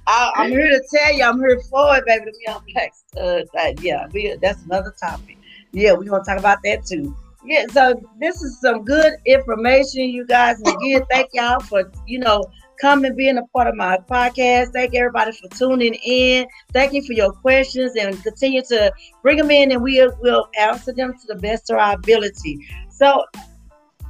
I, 0.06 0.32
am 0.36 0.50
here 0.50 0.68
to 0.68 0.84
tell 0.94 1.14
you, 1.14 1.24
I'm 1.24 1.40
here 1.40 1.60
for 1.72 1.98
it, 1.98 2.06
baby. 2.06 2.26
Them 2.26 2.34
young 2.46 2.64
blacks. 2.72 3.04
Uh, 3.18 3.74
yeah, 3.82 4.08
we, 4.12 4.38
that's 4.42 4.62
another 4.64 4.94
topic. 5.00 5.38
Yeah, 5.72 5.94
we're 5.94 6.04
gonna 6.04 6.24
talk 6.24 6.38
about 6.38 6.60
that 6.66 6.86
too. 6.86 7.16
Yeah, 7.46 7.66
so 7.72 8.02
this 8.20 8.42
is 8.42 8.60
some 8.62 8.86
good 8.86 9.16
information, 9.26 10.04
you 10.04 10.26
guys. 10.26 10.58
And 10.60 10.68
again, 10.68 11.04
thank 11.10 11.30
y'all 11.34 11.60
for 11.60 11.92
you 12.08 12.20
know 12.20 12.44
coming 12.80 13.16
being 13.16 13.38
a 13.38 13.46
part 13.48 13.68
of 13.68 13.76
my 13.76 13.98
podcast. 14.10 14.72
Thank 14.74 14.96
everybody 14.96 15.32
for 15.34 15.50
tuning 15.50 15.94
in. 15.96 16.48
Thank 16.72 16.94
you 16.94 17.04
for 17.04 17.14
your 17.14 17.32
questions 17.32 17.96
and 17.96 18.22
continue 18.24 18.62
to 18.70 18.92
bring 19.22 19.38
them 19.38 19.52
in, 19.52 19.72
and 19.72 19.82
we 19.82 20.06
will 20.22 20.48
answer 20.58 20.94
them 20.94 21.14
to 21.18 21.28
the 21.28 21.36
best 21.36 21.70
of 21.70 21.78
our 21.78 21.96
ability. 21.96 22.66
So 22.90 23.26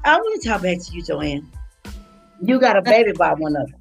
I 0.03 0.17
want 0.17 0.41
to 0.41 0.49
talk 0.49 0.61
back 0.61 0.79
to 0.79 0.93
you, 0.93 1.03
Joann. 1.03 1.47
You 2.41 2.59
got 2.59 2.77
a 2.77 2.81
baby 2.81 3.13
by 3.13 3.33
one 3.33 3.55
of 3.55 3.71
them. 3.71 3.79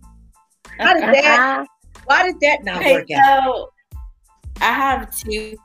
How 0.79 0.95
did 0.95 1.03
that? 1.03 1.67
Why 2.05 2.25
did 2.25 2.41
that 2.41 2.65
not 2.65 2.79
okay, 2.79 2.95
work 2.95 3.11
out? 3.11 3.45
So 3.45 3.73
I 4.61 4.73
have 4.73 5.17
two. 5.17 5.57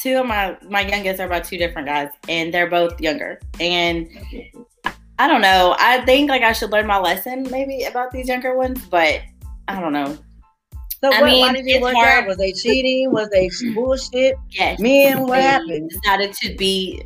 Two 0.00 0.18
of 0.18 0.26
my 0.26 0.56
my 0.68 0.86
youngest 0.86 1.20
are 1.20 1.26
about 1.26 1.44
two 1.44 1.58
different 1.58 1.88
guys, 1.88 2.10
and 2.28 2.52
they're 2.52 2.70
both 2.70 3.00
younger. 3.00 3.40
And 3.60 4.08
I 5.18 5.26
don't 5.26 5.40
know. 5.40 5.74
I 5.78 6.04
think 6.04 6.30
like 6.30 6.42
I 6.42 6.52
should 6.52 6.70
learn 6.70 6.86
my 6.86 6.98
lesson 6.98 7.48
maybe 7.50 7.84
about 7.84 8.12
these 8.12 8.28
younger 8.28 8.56
ones, 8.56 8.84
but 8.86 9.20
I 9.66 9.80
don't 9.80 9.92
know. 9.92 10.16
So 11.00 11.12
I 11.12 11.20
what, 11.20 11.30
mean, 11.30 11.40
why 11.40 11.52
did 11.52 11.82
work 11.82 11.94
hard. 11.94 12.26
Was 12.26 12.38
they 12.38 12.52
cheating? 12.52 13.12
Was 13.12 13.28
they 13.30 13.48
bullshit? 13.74 14.34
Yes. 14.50 14.80
Men, 14.80 15.22
what 15.22 15.36
they 15.36 15.42
happened? 15.42 15.90
Decided 15.90 16.32
to 16.34 16.56
be 16.56 17.02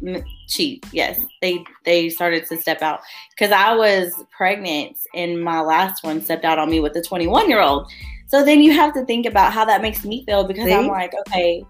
cheap. 0.49 0.87
Yes, 0.93 1.21
they 1.43 1.63
they 1.85 2.09
started 2.09 2.47
to 2.47 2.57
step 2.57 2.81
out 2.81 3.01
because 3.31 3.53
I 3.53 3.75
was 3.75 4.13
pregnant 4.35 4.97
and 5.15 5.43
my 5.43 5.61
last 5.61 6.05
one 6.05 6.23
stepped 6.23 6.45
out 6.45 6.59
on 6.59 6.71
me 6.71 6.81
with 6.81 6.97
a 6.97 7.03
21 7.03 7.51
year 7.51 7.61
old. 7.61 7.91
So 8.29 8.43
then 8.43 8.63
you 8.63 8.73
have 8.73 8.95
to 8.95 9.05
think 9.05 9.27
about 9.27 9.53
how 9.53 9.67
that 9.67 9.83
makes 9.83 10.07
me 10.07 10.25
feel 10.25 10.45
because 10.45 10.65
See? 10.65 10.73
I'm 10.73 10.89
like, 10.89 11.13
okay, 11.29 11.63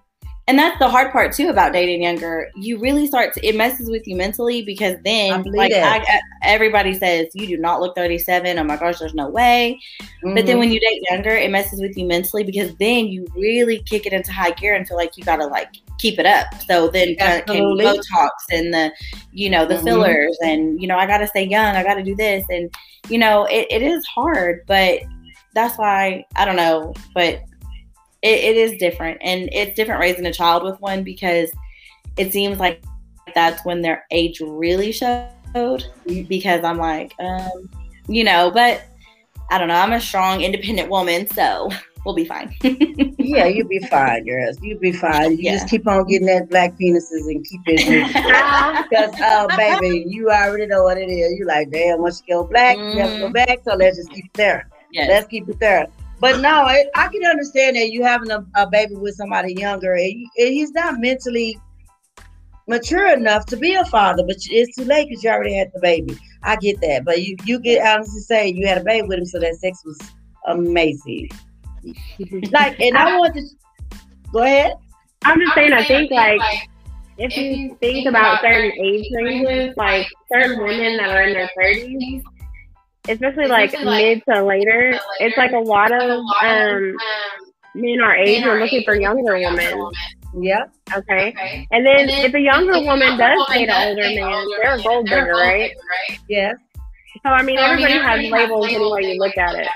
and 0.49 0.59
that's 0.59 0.77
the 0.81 0.89
hard 0.89 1.13
part 1.13 1.33
too 1.33 1.49
about 1.51 1.73
dating 1.73 2.03
younger. 2.03 2.51
You 2.57 2.79
really 2.79 3.07
start 3.07 3.33
to 3.35 3.47
it 3.47 3.55
messes 3.55 3.89
with 3.89 4.07
you 4.09 4.17
mentally 4.17 4.63
because 4.63 4.97
then 5.05 5.45
like 5.45 5.73
I, 5.73 6.05
everybody 6.43 6.95
says 6.95 7.29
you 7.35 7.47
do 7.47 7.57
not 7.57 7.81
look 7.81 7.95
37. 7.95 8.59
Oh 8.59 8.65
my 8.65 8.77
gosh, 8.77 8.99
there's 8.99 9.15
no 9.15 9.29
way. 9.29 9.81
Mm-hmm. 10.01 10.35
But 10.35 10.47
then 10.47 10.55
mm-hmm. 10.55 10.59
when 10.59 10.73
you 10.73 10.81
date 10.81 11.01
younger, 11.11 11.31
it 11.31 11.51
messes 11.51 11.81
with 11.81 11.97
you 11.97 12.07
mentally 12.07 12.43
because 12.43 12.75
then 12.77 13.07
you 13.07 13.25
really 13.37 13.85
kick 13.85 14.05
it 14.05 14.13
into 14.13 14.33
high 14.33 14.51
gear 14.51 14.75
and 14.75 14.87
feel 14.87 14.97
like 14.97 15.17
you 15.17 15.23
gotta 15.23 15.47
like 15.47 15.69
keep 15.99 16.19
it 16.19 16.27
up. 16.27 16.47
So 16.67 16.89
then 16.89 17.15
came 17.47 17.79
Botox 17.79 18.31
and 18.51 18.75
the 18.75 18.93
you 19.31 19.49
know 19.49 19.65
the 19.65 19.75
mm-hmm. 19.75 19.85
fillers 19.85 20.37
and 20.43 20.81
you 20.83 20.89
know 20.89 20.97
I 20.97 21.07
gotta 21.07 21.29
stay 21.29 21.47
young. 21.47 21.77
I 21.77 21.85
gotta 21.85 22.03
do 22.03 22.17
this 22.17 22.45
and 22.51 22.69
you 23.09 23.19
know 23.19 23.45
it, 23.45 23.69
it 23.71 23.83
is 23.83 24.05
hard, 24.07 24.65
but 24.67 25.03
that's 25.55 25.79
why 25.79 26.25
I 26.35 26.45
don't 26.45 26.57
know, 26.57 26.95
but 27.15 27.43
it, 28.23 28.39
it 28.45 28.57
is 28.57 28.79
different 28.79 29.19
and 29.21 29.49
it's 29.53 29.75
different 29.77 30.01
raising 30.01 30.27
a 30.27 30.33
child 30.33 30.63
with 30.63 30.81
one 30.81 31.03
because 31.03 31.51
it 32.17 32.33
seems 32.33 32.59
like 32.59 32.83
that's 33.35 33.65
when 33.65 33.83
their 33.83 34.05
age 34.11 34.41
really 34.41 34.93
showed 34.93 35.85
because 36.29 36.65
i'm 36.65 36.79
like 36.79 37.13
um, 37.21 37.69
you 38.09 38.25
know 38.25 38.51
but 38.51 38.83
i 39.51 39.59
don't 39.59 39.69
know 39.69 39.75
i'm 39.75 39.93
a 39.93 40.01
strong 40.01 40.41
independent 40.41 40.89
woman 40.89 41.27
so 41.27 41.69
we'll 42.05 42.15
be 42.15 42.25
fine. 42.25 42.55
Yeah 43.19 43.47
you'll 43.47 43.69
be 43.69 43.79
fine 43.79 44.27
girls. 44.27 44.59
You'll 44.61 44.81
be 44.81 44.93
fine. 44.93 45.33
You 45.33 45.45
yeah. 45.45 45.53
just 45.53 45.69
keep 45.69 45.87
on 45.87 46.05
getting 46.07 46.27
that 46.27 46.51
black 46.51 46.73
penises 46.73 47.27
and 47.31 47.47
keep 47.47 47.61
it 47.67 48.87
because 48.91 49.21
uh 49.21 49.47
baby 49.57 50.05
you 50.07 50.29
already 50.29 50.67
know 50.67 50.83
what 50.83 50.99
it 50.99 51.09
is. 51.09 51.39
You 51.39 51.47
like 51.47 51.71
damn 51.71 52.01
once 52.01 52.23
you 52.27 52.35
go 52.35 52.45
black 52.45 52.77
mm-hmm. 52.77 52.99
you 52.99 53.03
have 53.03 53.13
to 53.13 53.19
go 53.21 53.31
back 53.31 53.61
so 53.65 53.75
let's 53.77 53.97
just 53.97 54.11
keep 54.11 54.27
it 54.27 54.35
there. 54.35 54.69
Yes. 54.91 55.09
let's 55.09 55.29
keep 55.29 55.49
it 55.49 55.59
there 55.61 55.87
but 56.23 56.41
no, 56.41 56.69
it, 56.69 56.89
I 56.95 57.09
can 57.09 57.25
understand 57.25 57.75
that 57.75 57.91
you 57.91 58.05
having 58.05 58.31
a, 58.31 58.47
a 58.55 58.71
baby 58.71 58.95
with 58.95 59.17
somebody 59.17 59.55
younger, 59.55 59.95
and, 59.95 60.15
and, 60.39 60.55
he's 60.55 60.71
not 60.71 61.01
mentally 61.01 61.59
mature 62.69 63.13
enough 63.13 63.45
to 63.47 63.57
be 63.57 63.75
a 63.75 63.85
father. 63.87 64.23
But 64.25 64.37
it's 64.49 64.77
too 64.77 64.85
late 64.85 65.09
because 65.09 65.25
you 65.25 65.31
already 65.31 65.57
had 65.57 65.73
the 65.75 65.81
baby. 65.81 66.17
I 66.45 66.55
get 66.55 66.81
that, 66.81 67.05
but 67.05 67.23
you 67.23 67.37
you 67.45 67.59
get 67.59 67.85
honestly 67.85 68.21
say 68.21 68.49
you 68.51 68.69
had 68.69 68.79
a 68.79 68.85
baby 68.85 69.09
with 69.09 69.19
him, 69.19 69.27
so 69.27 69.41
that 69.41 69.57
sex 69.57 69.83
was 69.85 69.99
amazing. 70.47 71.29
like, 72.53 72.79
and 72.79 72.97
I 72.97 73.19
want 73.19 73.35
to 73.35 73.43
go 74.33 74.45
ahead. 74.45 74.75
I'm 75.25 75.41
just 75.41 75.55
saying, 75.55 75.73
I 75.73 75.85
think 75.85 76.13
like 76.13 76.41
if 77.19 77.37
you 77.37 77.77
think 77.81 78.07
about 78.07 78.43
certain 78.43 78.71
age 78.81 79.07
ranges, 79.13 79.75
like 79.77 80.07
certain 80.33 80.63
women 80.63 80.99
that 80.99 81.11
are 81.11 81.23
in 81.23 81.33
their 81.33 81.51
30s, 81.59 82.23
especially 83.09 83.47
like 83.47 83.73
mid 83.73 84.23
to 84.29 84.45
later, 84.45 84.99
it's 85.21 85.37
like 85.37 85.53
a 85.53 85.59
lot 85.59 85.93
of 85.93 86.21
um, 86.43 86.97
men 87.75 88.01
our 88.01 88.15
age 88.15 88.45
are 88.45 88.61
looking 88.61 88.83
for 88.85 88.95
younger 88.95 89.35
women. 89.35 89.91
Yep. 90.35 90.73
Okay. 90.97 91.29
okay. 91.29 91.69
And, 91.71 91.85
then 91.85 92.01
and 92.01 92.09
then 92.09 92.25
if 92.25 92.35
a 92.35 92.41
younger 92.41 92.75
if 92.75 92.87
woman 92.87 93.19
does 93.19 93.47
date 93.49 93.69
an 93.69 93.89
older 93.89 94.21
man, 94.21 94.47
they're 94.61 94.75
a 94.75 94.83
gold 94.83 95.07
digger, 95.07 95.33
right? 95.33 95.73
Yes. 96.29 96.57
So 97.23 97.31
I 97.31 97.43
mean, 97.43 97.59
so, 97.59 97.65
everybody, 97.65 97.95
I 97.95 98.17
mean, 98.17 98.33
has 98.33 98.33
labels 98.33 98.67
any 98.69 98.91
way 98.91 99.13
you 99.13 99.21
look 99.21 99.37
at 99.37 99.55
it. 99.55 99.69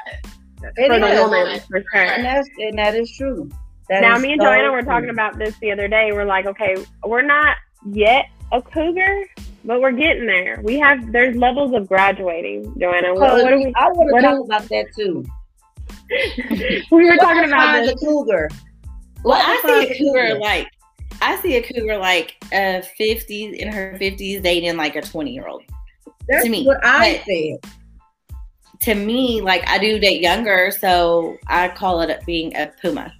it 0.76 0.88
for 0.88 0.98
the 0.98 1.22
woman, 1.22 1.60
for 1.68 1.84
sure. 1.92 2.02
And 2.02 2.24
that's 2.24 2.48
and 2.58 2.78
that 2.78 2.94
is 2.94 3.14
true. 3.14 3.50
That 3.88 4.00
now, 4.00 4.18
me 4.18 4.32
and 4.32 4.40
so 4.40 4.46
Joanna 4.46 4.72
were 4.72 4.82
talking 4.82 5.10
about 5.10 5.38
this 5.38 5.56
the 5.60 5.70
other 5.70 5.86
day. 5.86 6.10
We're 6.12 6.24
like, 6.24 6.46
okay, 6.46 6.76
we're 7.04 7.22
not 7.22 7.56
yet 7.92 8.26
a 8.50 8.62
cougar, 8.62 9.26
but 9.66 9.80
we're 9.80 9.92
getting 9.92 10.26
there. 10.26 10.60
We 10.62 10.78
have 10.78 11.12
there's 11.12 11.36
levels 11.36 11.74
of 11.74 11.88
graduating, 11.88 12.78
Joanna. 12.78 13.14
What, 13.14 13.42
what 13.42 13.56
we, 13.56 13.72
I 13.76 13.88
want 13.88 14.14
to 14.14 14.22
talk 14.22 14.44
about 14.44 14.68
that 14.68 14.86
too. 14.96 15.24
we 16.90 17.04
were 17.04 17.16
what 17.16 17.20
talking 17.20 17.44
about 17.44 17.86
the 17.86 17.96
cougar. 17.96 18.48
Well, 19.24 19.40
I 19.42 19.60
see 19.64 19.92
a 19.92 19.98
cougar, 19.98 20.28
cougar 20.28 20.38
like 20.38 20.68
I 21.20 21.36
see 21.40 21.56
a 21.56 21.62
cougar 21.62 21.98
like 21.98 22.36
a 22.52 22.82
fifties 22.82 23.54
in 23.58 23.72
her 23.72 23.96
fifties 23.98 24.40
dating 24.40 24.76
like 24.76 24.94
a 24.96 25.02
twenty 25.02 25.32
year 25.32 25.48
old. 25.48 25.64
That's 26.28 26.44
to 26.44 26.50
me. 26.50 26.64
what 26.64 26.78
I 26.84 27.22
said. 27.26 27.70
To 28.80 28.94
me, 28.94 29.40
like 29.40 29.66
I 29.66 29.78
do 29.78 29.98
date 29.98 30.20
younger, 30.20 30.70
so 30.70 31.36
I 31.48 31.68
call 31.68 32.02
it 32.02 32.24
being 32.24 32.54
a 32.56 32.70
puma. 32.80 33.12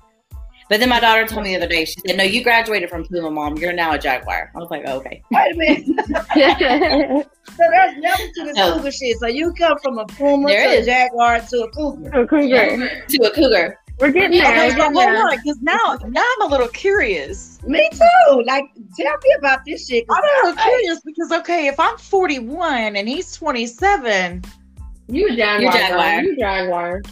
But 0.69 0.81
then 0.81 0.89
my 0.89 0.99
daughter 0.99 1.27
told 1.27 1.45
me 1.45 1.51
the 1.51 1.57
other 1.57 1.69
day, 1.69 1.85
she 1.85 2.01
said, 2.07 2.17
No, 2.17 2.25
you 2.25 2.43
graduated 2.43 2.91
from 2.91 3.05
Puma, 3.05 3.31
mom. 3.31 3.57
You're 3.57 3.73
now 3.73 3.93
a 3.93 3.99
Jaguar. 3.99 4.51
I 4.55 4.59
was 4.59 4.71
like, 4.71 4.83
oh, 4.87 4.99
Okay. 4.99 5.23
Wait 5.31 5.53
a 5.53 5.57
minute. 5.57 5.87
so 7.51 7.57
there's 7.59 7.97
never 7.99 8.23
to 8.23 8.45
the 8.45 8.53
no. 8.55 8.75
cougar 8.75 8.91
shit. 8.91 9.19
So 9.19 9.29
you 9.29 9.53
come 9.55 9.79
from 9.83 9.99
a 9.99 10.07
Puma 10.07 10.49
there 10.49 10.69
to 10.69 10.79
is. 10.79 10.87
a 10.87 10.91
Jaguar 10.91 11.41
to 11.41 11.63
a 11.63 11.71
cougar. 11.71 12.11
To 12.11 12.21
a 12.21 12.27
cougar. 12.27 13.05
to 13.09 13.17
a 13.23 13.31
cougar. 13.31 13.79
We're 13.99 14.11
getting 14.11 14.41
there. 14.43 14.73
Okay, 14.73 14.83
hold 14.83 14.97
on, 14.97 15.37
because 15.37 15.59
now, 15.63 15.97
now 16.09 16.25
I'm 16.37 16.43
a 16.43 16.47
little 16.51 16.69
curious. 16.69 17.63
Me 17.63 17.89
too. 17.93 18.43
Like, 18.45 18.65
tell 18.95 19.17
me 19.25 19.35
about 19.39 19.61
this 19.65 19.89
shit. 19.89 20.05
I'm 20.11 20.23
a 20.23 20.49
little 20.49 20.63
curious 20.63 21.01
because, 21.03 21.33
okay, 21.33 21.67
if 21.67 21.81
I'm 21.81 21.97
41 21.97 22.97
and 22.97 23.09
he's 23.09 23.33
27, 23.33 24.45
you 25.09 25.29
a 25.29 25.37
Jaguar. 25.37 25.61
You 25.61 25.73
Jaguar. 25.73 26.23
You 26.23 26.37
Jaguar. 26.37 27.03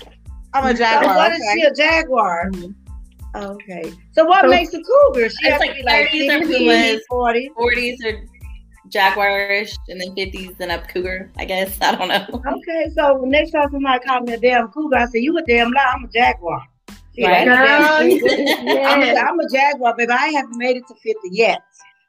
I'm 0.53 0.67
a 0.67 0.75
Jaguar. 0.75 1.15
So 1.15 1.17
what 1.17 1.33
okay. 1.33 1.37
is 1.37 1.53
she 1.55 1.63
a 1.63 1.75
Jaguar? 1.75 2.51
Mm-hmm. 2.51 2.84
Okay. 3.35 3.93
So 4.13 4.25
what 4.25 4.43
so, 4.43 4.49
makes 4.49 4.73
a 4.75 4.83
cougar? 4.83 5.29
She 5.29 5.49
has 5.49 5.61
like 5.61 5.71
to 5.71 5.77
be 5.77 5.83
like 5.83 6.09
30s 6.11 7.01
or 7.11 7.33
40s. 7.33 7.49
40s 7.59 8.05
or 8.05 8.25
jaguarish, 8.89 9.77
and 9.89 10.01
then 10.01 10.15
50s 10.15 10.61
and 10.61 10.71
up 10.71 10.89
cougar, 10.89 11.31
I 11.37 11.45
guess. 11.45 11.79
I 11.83 11.95
don't 11.95 12.09
know. 12.09 12.43
Okay. 12.53 12.91
So 12.95 13.25
next 13.27 13.51
time 13.51 13.71
somebody 13.71 14.05
call 14.05 14.21
me 14.21 14.35
a 14.35 14.39
damn 14.39 14.69
cougar, 14.69 14.97
I 14.97 15.07
say, 15.07 15.19
you 15.19 15.37
a 15.37 15.43
damn 15.43 15.71
lie. 15.73 15.93
I'm 15.95 16.05
a 16.05 16.09
jaguar. 16.09 16.63
See, 17.15 17.25
right. 17.25 17.49
I'm, 17.49 19.03
a, 19.03 19.15
I'm 19.17 19.41
a 19.41 19.49
jaguar, 19.49 19.95
baby. 19.97 20.13
I 20.13 20.29
haven't 20.29 20.57
made 20.57 20.77
it 20.77 20.87
to 20.89 20.95
50 20.95 21.15
yet. 21.31 21.61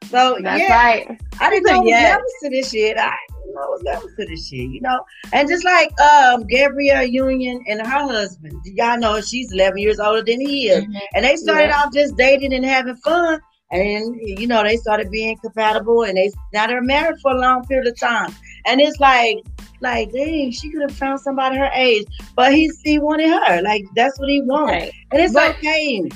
So 0.06 0.38
That's 0.40 0.60
yeah, 0.60 0.74
right. 0.74 1.20
I 1.40 1.50
didn't 1.50 1.66
know 1.66 1.84
yes. 1.84 2.10
levels 2.10 2.32
to 2.42 2.50
this 2.50 2.70
shit. 2.70 2.96
I 2.98 3.16
know 3.56 3.78
levels 3.82 4.14
to 4.16 4.26
this 4.26 4.48
shit, 4.48 4.70
you 4.70 4.80
know. 4.80 5.00
And 5.32 5.48
just 5.48 5.64
like 5.64 5.98
um 6.00 6.46
Gabrielle 6.46 7.06
Union 7.06 7.62
and 7.66 7.80
her 7.80 8.06
husband, 8.06 8.60
y'all 8.64 8.98
know 8.98 9.20
she's 9.20 9.52
11 9.52 9.78
years 9.78 9.98
older 9.98 10.22
than 10.22 10.40
he 10.40 10.68
is, 10.68 10.84
mm-hmm. 10.84 10.96
and 11.14 11.24
they 11.24 11.36
started 11.36 11.68
yeah. 11.68 11.82
off 11.82 11.92
just 11.92 12.16
dating 12.16 12.54
and 12.54 12.64
having 12.64 12.96
fun. 12.96 13.40
And 13.72 14.16
you 14.20 14.46
know 14.46 14.62
they 14.62 14.76
started 14.76 15.10
being 15.10 15.36
compatible, 15.38 16.04
and 16.04 16.16
they 16.16 16.30
now 16.52 16.68
they're 16.68 16.82
married 16.82 17.16
for 17.20 17.32
a 17.32 17.40
long 17.40 17.66
period 17.66 17.88
of 17.88 17.98
time. 17.98 18.32
And 18.64 18.80
it's 18.80 19.00
like, 19.00 19.38
like, 19.80 20.12
dang, 20.12 20.52
she 20.52 20.70
could 20.70 20.82
have 20.82 20.96
found 20.96 21.20
somebody 21.20 21.56
her 21.56 21.70
age, 21.74 22.06
but 22.36 22.54
he 22.54 22.70
he 22.84 23.00
wanted 23.00 23.28
her. 23.28 23.62
Like 23.62 23.84
that's 23.96 24.20
what 24.20 24.28
he 24.28 24.40
wanted, 24.42 24.72
right. 24.72 24.92
and 25.10 25.20
it's 25.20 25.34
but, 25.34 25.56
okay. 25.56 26.08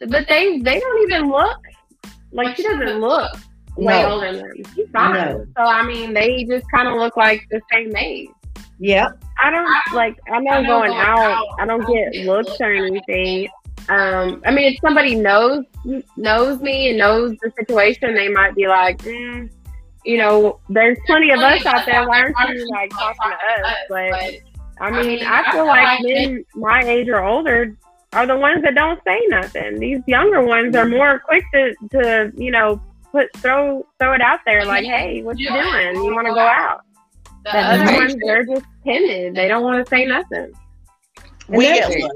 But 0.00 0.26
they 0.28 0.58
they 0.58 0.80
don't 0.80 1.02
even 1.02 1.30
look 1.30 1.58
like 2.32 2.56
she 2.56 2.62
doesn't 2.62 3.00
look 3.00 3.36
way 3.78 4.02
no. 4.02 4.12
older 4.12 4.32
than 4.32 4.48
them. 4.48 4.74
She's 4.74 4.88
fine. 4.90 5.14
No. 5.14 5.46
So 5.56 5.62
I 5.62 5.86
mean, 5.86 6.14
they 6.14 6.44
just 6.44 6.66
kind 6.70 6.88
of 6.88 6.94
look 6.94 7.16
like 7.16 7.46
the 7.50 7.60
same 7.72 7.94
age. 7.96 8.28
Yeah. 8.78 9.10
I 9.40 9.50
don't 9.50 9.68
like. 9.94 10.16
I 10.32 10.40
know, 10.40 10.50
I 10.52 10.62
know 10.62 10.68
going, 10.68 10.90
going 10.90 11.00
out, 11.00 11.18
out. 11.18 11.46
I 11.58 11.66
don't 11.66 11.86
get 11.86 12.26
looks 12.26 12.60
or 12.60 12.72
anything. 12.72 13.48
Um, 13.88 14.42
I 14.44 14.50
mean, 14.50 14.72
if 14.72 14.80
somebody 14.80 15.14
knows 15.14 15.64
knows 16.16 16.60
me 16.60 16.90
and 16.90 16.98
knows 16.98 17.36
the 17.40 17.52
situation, 17.58 18.14
they 18.14 18.28
might 18.28 18.54
be 18.54 18.66
like, 18.66 18.98
mm, 18.98 19.50
you 20.04 20.18
know, 20.18 20.60
there's 20.68 20.98
plenty 21.06 21.30
of 21.30 21.40
us 21.40 21.64
out 21.64 21.86
there. 21.86 22.06
Why 22.06 22.20
aren't 22.20 22.36
you 22.50 22.68
like 22.70 22.90
talking 22.90 23.30
to 23.30 23.66
us? 23.66 23.74
But 23.88 24.84
I 24.84 24.90
mean, 24.90 25.24
I 25.24 25.50
feel 25.52 25.66
like 25.66 26.00
men 26.02 26.44
my 26.54 26.82
age 26.82 27.08
or 27.08 27.24
older 27.24 27.76
are 28.12 28.26
the 28.26 28.36
ones 28.36 28.62
that 28.62 28.74
don't 28.74 29.00
say 29.06 29.20
nothing. 29.28 29.78
These 29.78 30.00
younger 30.06 30.42
ones 30.42 30.74
are 30.76 30.88
more 30.88 31.20
quick 31.20 31.44
to, 31.52 31.74
to 31.92 32.32
you 32.36 32.50
know, 32.50 32.80
put 33.18 33.36
throw 33.38 33.86
throw 33.98 34.12
it 34.12 34.20
out 34.20 34.40
there 34.46 34.64
like, 34.64 34.84
hey, 34.84 35.22
what 35.22 35.38
you 35.38 35.48
doing? 35.48 35.96
You 35.96 36.14
want 36.14 36.26
to 36.26 36.34
go 36.34 36.40
out? 36.40 36.82
The 37.44 37.58
other 37.58 37.92
ones, 37.96 38.16
they're 38.24 38.44
just 38.44 38.64
timid. 38.84 39.34
They 39.34 39.48
don't 39.48 39.62
want 39.62 39.84
to 39.84 39.88
say 39.88 40.04
nothing. 40.04 40.52
We 41.48 41.64
get 41.64 42.10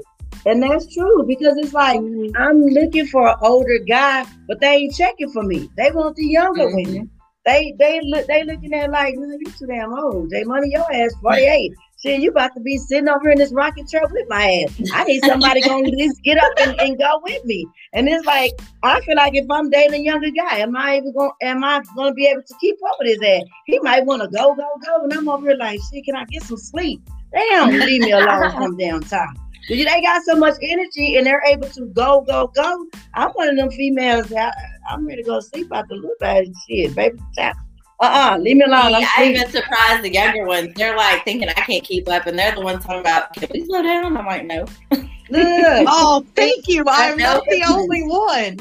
and 0.45 0.61
that's 0.61 0.93
true 0.93 1.23
because 1.25 1.57
it's 1.57 1.73
like 1.73 1.99
mm-hmm. 1.99 2.35
I'm 2.35 2.65
looking 2.65 3.07
for 3.07 3.29
an 3.29 3.35
older 3.41 3.79
guy, 3.79 4.25
but 4.47 4.59
they 4.59 4.75
ain't 4.75 4.95
checking 4.95 5.29
for 5.31 5.41
me. 5.43 5.69
They 5.77 5.89
want 5.91 6.17
the 6.17 6.25
younger 6.25 6.65
mm-hmm. 6.65 6.93
women. 6.93 7.11
They 7.45 7.73
they 7.79 8.01
look 8.03 8.27
they 8.27 8.43
looking 8.43 8.73
at 8.73 8.91
like, 8.91 9.15
you 9.15 9.45
too 9.57 9.67
damn 9.67 9.93
old. 9.93 10.29
They 10.29 10.43
money 10.43 10.71
your 10.71 10.91
ass 10.93 11.13
48. 11.21 11.73
Shit, 12.03 12.19
you 12.19 12.31
about 12.31 12.53
to 12.55 12.59
be 12.59 12.77
sitting 12.77 13.07
over 13.07 13.29
in 13.29 13.37
this 13.37 13.53
rocket 13.53 13.87
chair 13.87 14.01
with 14.11 14.27
my 14.27 14.65
ass. 14.67 14.91
I 14.93 15.05
need 15.05 15.23
somebody 15.23 15.61
going 15.61 15.85
to 15.85 15.91
least 15.91 16.21
get 16.21 16.37
up 16.37 16.51
and, 16.59 16.77
and, 16.81 16.97
go 16.97 17.21
with 17.23 17.45
me. 17.45 17.65
And 17.93 18.09
it's 18.09 18.25
like 18.25 18.51
I 18.83 18.99
feel 19.01 19.15
like 19.15 19.35
if 19.35 19.49
I'm 19.49 19.69
dating 19.69 20.01
a 20.01 20.03
younger 20.03 20.29
guy, 20.31 20.57
am 20.57 20.75
I 20.75 20.97
even 20.97 21.13
going? 21.13 21.31
Am 21.41 21.63
I 21.63 21.81
going 21.95 22.11
to 22.11 22.13
be 22.13 22.25
able 22.25 22.41
to 22.41 22.55
keep 22.59 22.75
up 22.89 22.97
with 22.99 23.07
his 23.07 23.21
ass? 23.25 23.43
He 23.67 23.79
might 23.79 24.05
want 24.05 24.21
to 24.21 24.27
go, 24.27 24.53
go, 24.53 24.67
go, 24.85 25.03
and 25.03 25.13
I'm 25.13 25.29
over 25.29 25.47
here 25.47 25.57
like, 25.57 25.79
shit, 25.93 26.03
can 26.03 26.17
I 26.17 26.25
get 26.25 26.43
some 26.43 26.57
sleep? 26.57 27.01
Damn, 27.31 27.69
leave 27.69 28.01
me 28.01 28.11
alone 28.11 28.51
some 28.51 28.77
damn 28.77 28.99
time. 28.99 29.35
They 29.69 29.85
got 29.85 30.23
so 30.23 30.35
much 30.35 30.55
energy 30.61 31.15
and 31.15 31.25
they're 31.25 31.43
able 31.47 31.69
to 31.69 31.85
go, 31.85 32.19
go, 32.27 32.51
go. 32.53 32.85
I'm 33.13 33.29
one 33.29 33.47
of 33.47 33.55
them 33.55 33.71
females 33.71 34.27
that 34.27 34.53
I, 34.89 34.93
am 34.93 35.07
ready 35.07 35.23
to 35.23 35.29
go 35.29 35.39
sleep 35.39 35.69
a 35.71 35.85
little 35.89 36.11
bit. 36.19 36.49
Shit, 36.67 36.95
baby, 36.95 37.17
tap 37.33 37.55
uh-uh, 38.03 38.37
leave 38.39 38.57
me 38.57 38.63
alone. 38.63 38.91
Yeah, 38.91 39.09
I 39.17 39.25
even 39.25 39.49
surprised 39.49 40.03
the 40.03 40.11
younger 40.11 40.45
ones. 40.45 40.73
They're 40.75 40.95
like 40.95 41.23
thinking 41.23 41.49
I 41.49 41.53
can't 41.53 41.83
keep 41.83 42.09
up, 42.09 42.25
and 42.25 42.37
they're 42.37 42.55
the 42.55 42.61
ones 42.61 42.83
talking 42.83 43.01
about, 43.01 43.33
can 43.33 43.49
we 43.53 43.65
slow 43.65 43.81
down? 43.81 44.17
I'm 44.17 44.25
like, 44.25 44.45
no. 44.45 44.65
oh, 45.33 46.25
thank 46.35 46.67
you. 46.67 46.83
I'm 46.87 47.17
not 47.17 47.43
the 47.45 47.63
only 47.69 48.03
one. 48.03 48.59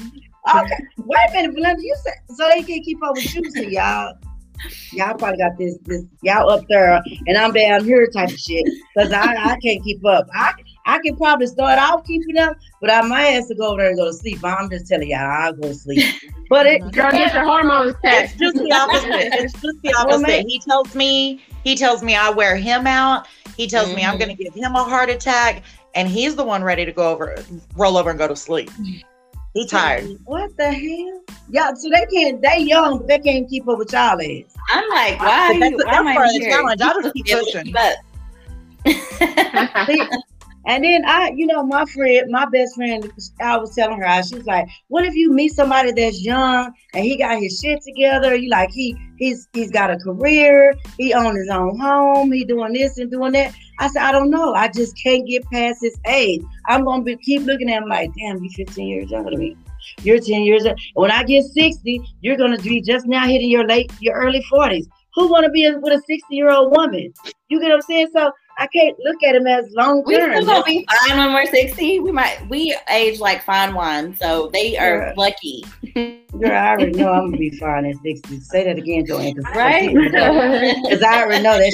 Okay. 0.54 0.76
Wait 0.98 1.18
a 1.28 1.32
minute, 1.32 1.54
Belinda. 1.54 1.82
You 1.82 1.96
said 2.02 2.14
so 2.34 2.48
they 2.48 2.62
can't 2.62 2.84
keep 2.84 3.02
up 3.02 3.14
with 3.14 3.34
you, 3.34 3.50
so 3.50 3.60
y'all. 3.62 4.14
Y'all 4.92 5.14
probably 5.16 5.38
got 5.38 5.58
this, 5.58 5.76
this 5.86 6.04
y'all 6.22 6.48
up 6.48 6.64
there, 6.68 7.02
and 7.26 7.36
I'm 7.36 7.52
down 7.52 7.84
here 7.84 8.06
type 8.06 8.28
of 8.28 8.38
shit. 8.38 8.64
Cause 8.96 9.10
I, 9.12 9.34
I 9.34 9.58
can't 9.58 9.82
keep 9.82 10.04
up. 10.06 10.28
I 10.32 10.52
I 10.84 10.98
can 10.98 11.16
probably 11.16 11.46
start 11.46 11.78
off 11.78 12.04
keeping 12.04 12.38
up, 12.38 12.56
but 12.80 12.90
I 12.90 13.02
might 13.02 13.26
have 13.26 13.48
to 13.48 13.54
go 13.54 13.68
over 13.68 13.82
there 13.82 13.90
and 13.90 13.98
go 13.98 14.06
to 14.06 14.12
sleep. 14.12 14.44
I'm 14.44 14.68
just 14.68 14.88
telling 14.88 15.10
y'all, 15.10 15.20
I'll 15.20 15.52
go 15.52 15.68
to 15.68 15.74
sleep. 15.74 16.14
But 16.48 16.66
it 16.66 16.80
Girl, 16.92 17.10
get 17.10 17.32
your 17.32 17.44
hormones 17.44 17.94
It's 18.04 18.34
just 18.34 18.56
the 18.56 18.70
opposite. 18.70 19.08
It's 19.10 19.54
just 19.54 19.80
the 19.80 19.94
opposite. 19.98 20.44
he 20.46 20.58
tells 20.58 20.94
me, 20.94 21.42
he 21.64 21.74
tells 21.74 22.02
me 22.02 22.14
I 22.14 22.28
wear 22.28 22.56
him 22.56 22.86
out. 22.86 23.26
He 23.56 23.66
tells 23.66 23.86
mm-hmm. 23.86 23.96
me 23.96 24.04
I'm 24.04 24.18
gonna 24.18 24.34
give 24.34 24.52
him 24.52 24.74
a 24.74 24.84
heart 24.84 25.08
attack, 25.08 25.62
and 25.94 26.08
he's 26.08 26.36
the 26.36 26.44
one 26.44 26.62
ready 26.62 26.84
to 26.84 26.92
go 26.92 27.10
over, 27.10 27.42
roll 27.74 27.96
over 27.96 28.10
and 28.10 28.18
go 28.18 28.28
to 28.28 28.36
sleep. 28.36 28.70
He's 29.54 29.70
tired. 29.70 30.18
What 30.24 30.54
the 30.58 30.72
hell? 30.72 31.22
Yeah, 31.48 31.72
so 31.74 31.88
they 31.88 32.04
can't. 32.12 32.42
They 32.42 32.58
young, 32.60 32.98
but 32.98 33.06
they 33.06 33.18
can't 33.18 33.48
keep 33.48 33.66
up 33.66 33.78
with 33.78 33.92
y'all 33.92 34.20
ass. 34.20 34.54
I'm 34.68 34.88
like, 34.90 35.20
why? 35.20 35.58
That's, 35.58 35.70
you, 35.70 35.78
that's 35.78 36.02
part 36.02 36.26
of 36.26 36.34
the 36.34 36.40
challenge. 36.50 36.80
I 36.82 36.92
just 37.02 37.14
keep 37.14 37.26
pushing. 37.26 37.74
And 40.66 40.84
then 40.84 41.04
I, 41.04 41.32
you 41.34 41.46
know, 41.46 41.64
my 41.64 41.84
friend, 41.86 42.30
my 42.30 42.46
best 42.46 42.76
friend, 42.76 43.10
I 43.40 43.56
was 43.56 43.74
telling 43.74 44.00
her, 44.00 44.22
she 44.22 44.36
was 44.36 44.46
like, 44.46 44.68
"What 44.88 45.04
if 45.04 45.14
you 45.14 45.32
meet 45.32 45.52
somebody 45.52 45.92
that's 45.92 46.24
young 46.24 46.72
and 46.94 47.04
he 47.04 47.16
got 47.16 47.40
his 47.40 47.58
shit 47.58 47.80
together? 47.82 48.34
You 48.34 48.48
like 48.48 48.70
he 48.70 48.96
he's 49.18 49.48
he's 49.52 49.70
got 49.70 49.90
a 49.90 49.98
career, 49.98 50.74
he 50.98 51.14
own 51.14 51.36
his 51.36 51.48
own 51.48 51.78
home, 51.78 52.30
he 52.30 52.44
doing 52.44 52.72
this 52.72 52.98
and 52.98 53.10
doing 53.10 53.32
that." 53.32 53.54
I 53.80 53.88
said, 53.88 54.02
"I 54.02 54.12
don't 54.12 54.30
know. 54.30 54.54
I 54.54 54.68
just 54.68 54.96
can't 55.02 55.26
get 55.26 55.44
past 55.50 55.80
his 55.82 55.98
age. 56.06 56.42
I'm 56.68 56.84
gonna 56.84 57.02
be 57.02 57.16
keep 57.16 57.42
looking 57.42 57.70
at 57.70 57.82
him 57.82 57.88
like, 57.88 58.10
damn, 58.14 58.42
you 58.42 58.50
15 58.50 58.86
years 58.86 59.10
younger 59.10 59.30
than 59.30 59.40
me. 59.40 59.56
You're 60.02 60.20
10 60.20 60.42
years. 60.42 60.64
When 60.94 61.10
I 61.10 61.24
get 61.24 61.44
60, 61.44 62.00
you're 62.20 62.36
gonna 62.36 62.58
be 62.58 62.80
just 62.80 63.06
now 63.06 63.26
hitting 63.26 63.50
your 63.50 63.66
late, 63.66 63.90
your 64.00 64.14
early 64.14 64.44
40s. 64.50 64.86
Who 65.14 65.28
want 65.28 65.44
to 65.44 65.50
be 65.50 65.68
with 65.70 65.92
a 65.92 66.02
60 66.06 66.22
year 66.30 66.50
old 66.50 66.74
woman? 66.74 67.12
You 67.48 67.60
get 67.60 67.68
what 67.68 67.74
I'm 67.74 67.82
saying? 67.82 68.08
So 68.14 68.32
I 68.62 68.66
can't 68.68 68.96
look 69.00 69.20
at 69.24 69.34
him 69.34 69.46
as 69.48 69.68
long 69.72 70.04
We 70.06 70.16
term. 70.16 70.32
still 70.36 70.46
gonna 70.46 70.64
be 70.64 70.86
fine 71.08 71.18
when 71.18 71.32
we're 71.34 71.46
sixty. 71.46 71.98
We 71.98 72.12
might 72.12 72.38
we 72.48 72.76
age 72.90 73.18
like 73.18 73.42
fine 73.42 73.74
wine, 73.74 74.14
so 74.16 74.50
they 74.52 74.76
are 74.78 74.98
Yeah. 75.08 75.14
lucky. 75.16 75.64
Girl, 76.38 76.50
I 76.52 76.70
already 76.70 76.92
know 76.92 77.10
I'm 77.12 77.26
gonna 77.26 77.36
be 77.38 77.50
fine 77.58 77.84
at 77.86 77.96
60. 78.02 78.38
Say 78.40 78.64
that 78.64 78.78
again, 78.78 79.04
Joann. 79.04 79.34
Right? 79.54 79.92
Because 79.92 81.02
I 81.02 81.22
already 81.22 81.42
know 81.42 81.58
that 81.58 81.72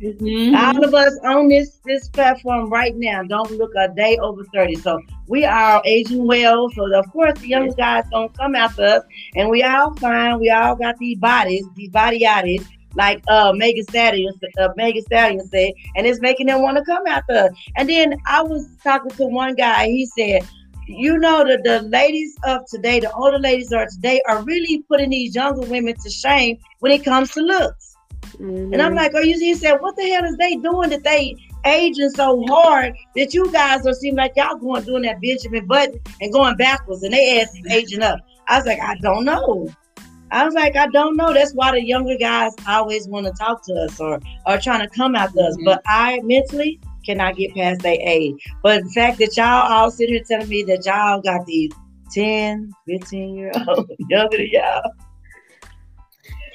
shit. 0.00 0.20
Mhm. 0.20 0.56
All 0.56 0.84
of 0.84 0.94
us 0.94 1.18
on 1.24 1.48
this 1.48 1.78
this 1.84 2.08
platform 2.08 2.70
right 2.70 2.96
now 2.96 3.22
don't 3.22 3.50
look 3.52 3.72
a 3.76 3.88
day 3.88 4.16
over 4.22 4.42
30. 4.54 4.76
So 4.76 5.00
we 5.28 5.44
are 5.44 5.82
aging 5.84 6.26
well. 6.26 6.70
So 6.70 6.92
of 6.94 7.10
course 7.12 7.38
the 7.40 7.48
younger 7.48 7.74
guys 7.74 8.04
don't 8.10 8.32
come 8.36 8.54
after 8.56 8.82
us. 8.84 9.02
And 9.36 9.50
we 9.50 9.62
all 9.62 9.94
fine. 9.96 10.40
We 10.40 10.50
all 10.50 10.74
got 10.76 10.96
these 10.98 11.18
bodies, 11.18 11.64
these 11.76 11.90
body 11.90 12.20
oddies, 12.24 12.66
like 12.94 13.22
uh 13.28 13.52
Megan 13.54 13.84
Stallion, 13.84 14.32
uh, 14.58 14.68
Megan 14.76 15.02
Stallion 15.02 15.46
said, 15.48 15.72
and 15.96 16.06
it's 16.06 16.20
making 16.20 16.46
them 16.46 16.62
want 16.62 16.76
to 16.76 16.84
come 16.84 17.06
after 17.06 17.32
us. 17.34 17.50
And 17.76 17.88
then 17.88 18.16
I 18.26 18.42
was 18.42 18.68
talking 18.82 19.10
to 19.12 19.26
one 19.26 19.54
guy, 19.54 19.86
he 19.86 20.06
said, 20.06 20.46
you 20.86 21.18
know 21.18 21.44
that 21.46 21.62
the 21.62 21.82
ladies 21.82 22.36
of 22.44 22.66
today, 22.66 23.00
the 23.00 23.12
older 23.12 23.38
ladies 23.38 23.72
of 23.72 23.88
today, 23.88 24.20
are 24.26 24.42
really 24.42 24.82
putting 24.88 25.10
these 25.10 25.34
younger 25.34 25.66
women 25.66 25.94
to 26.02 26.10
shame 26.10 26.58
when 26.80 26.92
it 26.92 27.04
comes 27.04 27.30
to 27.32 27.40
looks. 27.40 27.96
Mhm. 28.38 28.72
And 28.72 28.82
I'm 28.82 28.94
like, 28.94 29.12
oh, 29.14 29.20
you 29.20 29.38
he 29.38 29.54
said, 29.54 29.76
what 29.80 29.96
the 29.96 30.08
hell 30.08 30.24
is 30.24 30.36
they 30.36 30.56
doing 30.56 30.90
that 30.90 31.04
they 31.04 31.36
aging 31.64 32.10
so 32.10 32.42
hard 32.48 32.94
that 33.16 33.34
you 33.34 33.50
guys 33.52 33.86
are 33.86 33.92
seem 33.92 34.16
like 34.16 34.32
y'all 34.36 34.56
going 34.56 34.82
doing 34.84 35.02
that 35.02 35.20
Benjamin 35.20 35.66
Button 35.66 36.00
and 36.20 36.32
going 36.32 36.56
backwards 36.56 37.02
and 37.02 37.12
they 37.12 37.40
ass 37.40 37.54
is 37.54 37.70
aging 37.70 38.02
up. 38.02 38.18
I 38.48 38.56
was 38.58 38.66
like, 38.66 38.80
I 38.80 38.96
don't 38.96 39.24
know. 39.24 39.68
I 40.32 40.44
was 40.44 40.54
like, 40.54 40.76
I 40.76 40.86
don't 40.88 41.16
know. 41.16 41.32
That's 41.32 41.52
why 41.54 41.72
the 41.72 41.82
younger 41.84 42.16
guys 42.16 42.52
always 42.68 43.08
want 43.08 43.26
to 43.26 43.32
talk 43.32 43.64
to 43.66 43.74
us 43.74 43.98
or 44.00 44.20
are 44.46 44.58
trying 44.58 44.80
to 44.80 44.88
come 44.88 45.14
after 45.16 45.40
us. 45.40 45.56
Mhm. 45.56 45.64
But 45.64 45.82
I 45.86 46.20
mentally 46.22 46.78
cannot 47.04 47.36
get 47.36 47.54
past 47.54 47.80
their 47.80 47.96
age. 48.00 48.36
But 48.62 48.84
the 48.84 48.90
fact 48.90 49.18
that 49.18 49.36
y'all 49.36 49.70
all 49.72 49.90
sitting 49.90 50.14
here 50.14 50.24
telling 50.28 50.48
me 50.48 50.62
that 50.64 50.84
y'all 50.86 51.20
got 51.20 51.46
these 51.46 51.72
10, 52.14 52.70
15 52.88 53.34
year 53.36 53.52
old 53.68 53.90
younger 54.08 54.36
than 54.36 54.48
y'all. 54.50 54.82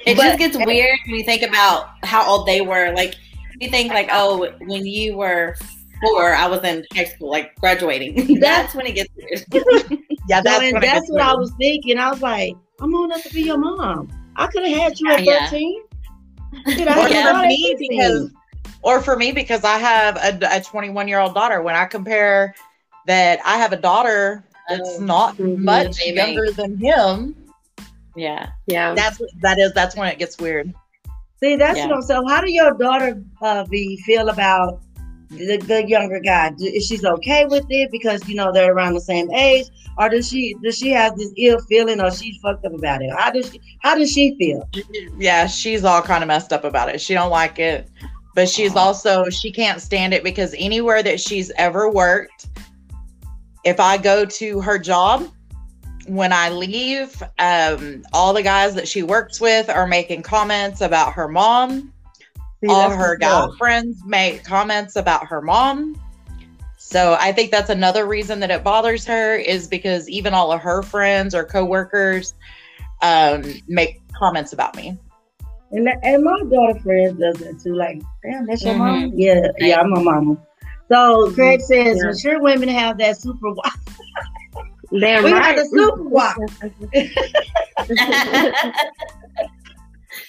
It 0.06 0.16
But- 0.16 0.22
just 0.22 0.38
gets 0.38 0.56
weird 0.56 0.98
when 1.06 1.16
you 1.16 1.24
think 1.24 1.42
about 1.42 1.88
how 2.04 2.26
old 2.28 2.46
they 2.46 2.60
were. 2.60 2.92
Like 2.94 3.14
you 3.60 3.68
think 3.70 3.92
like, 3.92 4.08
oh, 4.12 4.50
when 4.66 4.86
you 4.86 5.16
were 5.16 5.56
four, 6.02 6.34
I 6.34 6.46
was 6.46 6.62
in 6.62 6.84
high 6.94 7.04
school, 7.04 7.30
like 7.30 7.54
graduating. 7.56 8.38
That's 8.40 8.74
when 8.74 8.86
it 8.86 8.94
gets 8.94 9.10
weird. 9.16 9.44
Yeah, 10.28 10.40
that's 10.40 10.60
and 10.64 10.72
when 10.72 10.82
that's 10.82 11.02
gets 11.02 11.10
what 11.12 11.20
I 11.22 11.34
was 11.36 11.52
thinking. 11.56 11.98
I 11.98 12.10
was 12.10 12.20
like, 12.20 12.54
I'm 12.80 12.94
old 12.94 13.06
enough 13.10 13.22
to 13.24 13.32
be 13.32 13.42
your 13.42 13.58
mom. 13.58 14.08
I 14.36 14.46
could 14.48 14.66
have 14.66 14.76
had 14.78 15.00
you 15.00 15.10
at 15.10 15.24
Yeah. 15.24 15.48
13. 15.48 15.82
Shit, 16.76 16.88
I 16.88 17.04
Or 17.04 17.08
Yeah. 17.08 17.40
for 17.42 17.46
me 17.46 17.76
because 17.78 18.30
or 18.82 19.00
for 19.00 19.16
me 19.16 19.32
because 19.32 19.64
I 19.64 19.78
have 19.78 20.16
a 20.16 20.38
a 20.56 20.60
21 20.60 21.08
year 21.08 21.18
old 21.20 21.34
daughter. 21.34 21.62
When 21.62 21.74
I 21.74 21.86
compare 21.86 22.54
that 23.06 23.40
I 23.44 23.56
have 23.56 23.72
a 23.72 23.76
daughter 23.76 24.44
that's 24.68 24.96
Oh. 24.98 25.02
not 25.02 25.36
Mhm. 25.36 25.58
much 25.58 25.98
Maybe. 26.04 26.16
younger 26.18 26.50
than 26.52 26.76
him, 26.76 27.34
yeah. 28.14 28.50
Yeah. 28.66 28.94
that's 28.94 29.20
that 29.42 29.58
is 29.58 29.72
that's 29.72 29.96
when 29.96 30.08
it 30.08 30.18
gets 30.18 30.38
weird. 30.38 30.72
See, 31.40 31.56
that's 31.56 31.78
Yeah. 31.78 31.86
what 31.88 31.96
I'm 31.96 32.02
saying. 32.02 32.28
How 32.28 32.40
do 32.40 32.50
your 32.50 32.72
daughter 32.74 33.22
uh, 33.42 33.64
be 33.64 33.96
feel 34.06 34.28
about 34.28 34.80
the, 35.30 35.58
the 35.58 35.86
younger 35.86 36.20
guy? 36.20 36.52
Is 36.58 36.86
she's 36.86 37.04
okay 37.04 37.46
with 37.46 37.66
it 37.70 37.90
because 37.90 38.26
you 38.28 38.34
know 38.34 38.52
they're 38.52 38.72
around 38.72 38.94
the 38.94 39.00
same 39.00 39.30
age, 39.32 39.66
or 39.98 40.08
does 40.08 40.28
she 40.28 40.54
does 40.62 40.78
she 40.78 40.90
have 40.90 41.16
this 41.16 41.32
ill 41.36 41.58
feeling, 41.68 42.00
or 42.00 42.10
she's 42.10 42.36
fucked 42.38 42.64
up 42.64 42.74
about 42.74 43.02
it? 43.02 43.10
How 43.16 43.30
does 43.30 43.50
she 43.50 43.60
how 43.80 43.96
does 43.96 44.12
she 44.12 44.36
feel? 44.38 44.68
Yeah, 45.18 45.46
she's 45.46 45.84
all 45.84 46.02
kind 46.02 46.22
of 46.22 46.28
messed 46.28 46.52
up 46.52 46.64
about 46.64 46.88
it. 46.88 47.00
She 47.00 47.14
don't 47.14 47.30
like 47.30 47.58
it. 47.58 47.88
But 48.34 48.50
she's 48.50 48.76
also 48.76 49.30
she 49.30 49.50
can't 49.50 49.80
stand 49.80 50.12
it 50.12 50.22
because 50.22 50.54
anywhere 50.58 51.02
that 51.02 51.18
she's 51.20 51.50
ever 51.56 51.90
worked, 51.90 52.48
if 53.64 53.80
I 53.80 53.96
go 53.96 54.26
to 54.26 54.60
her 54.60 54.78
job, 54.78 55.26
when 56.06 56.32
I 56.32 56.50
leave, 56.50 57.22
um, 57.38 58.04
all 58.12 58.32
the 58.32 58.42
guys 58.42 58.74
that 58.74 58.86
she 58.86 59.02
works 59.02 59.40
with 59.40 59.68
are 59.68 59.86
making 59.86 60.22
comments 60.22 60.80
about 60.80 61.12
her 61.14 61.28
mom. 61.28 61.92
See, 62.62 62.68
all 62.68 62.90
her 62.90 63.18
what's 63.20 63.20
guy 63.20 63.56
friends 63.58 64.02
make 64.04 64.44
comments 64.44 64.96
about 64.96 65.26
her 65.26 65.42
mom. 65.42 66.00
So 66.78 67.16
I 67.18 67.32
think 67.32 67.50
that's 67.50 67.70
another 67.70 68.06
reason 68.06 68.40
that 68.40 68.50
it 68.50 68.62
bothers 68.62 69.04
her 69.06 69.36
is 69.36 69.66
because 69.66 70.08
even 70.08 70.32
all 70.34 70.52
of 70.52 70.60
her 70.60 70.82
friends 70.82 71.34
or 71.34 71.44
coworkers 71.44 72.34
um, 73.02 73.42
make 73.68 74.00
comments 74.14 74.52
about 74.52 74.76
me. 74.76 74.98
And 75.72 75.86
that, 75.86 75.98
and 76.02 76.22
my 76.22 76.38
daughter 76.48 76.78
friends 76.80 77.18
does 77.18 77.34
that 77.38 77.60
too. 77.62 77.74
Like, 77.74 78.00
damn, 78.22 78.46
that's 78.46 78.62
your 78.62 78.74
mom? 78.76 79.10
Mhm. 79.10 79.12
Yeah, 79.14 79.48
yeah, 79.58 79.80
I'm 79.80 79.92
a 79.92 80.00
mama. 80.00 80.36
So 80.88 81.32
Craig 81.32 81.60
says 81.60 81.98
Yeah. 81.98 82.10
mature 82.10 82.40
women 82.40 82.68
have 82.68 82.98
that 82.98 83.18
super. 83.20 83.52
Damn 84.98 85.24
We 85.24 85.32
right. 85.32 85.56
got 85.56 85.64
the 85.64 85.68
super 85.68 86.04
walk. 86.04 86.36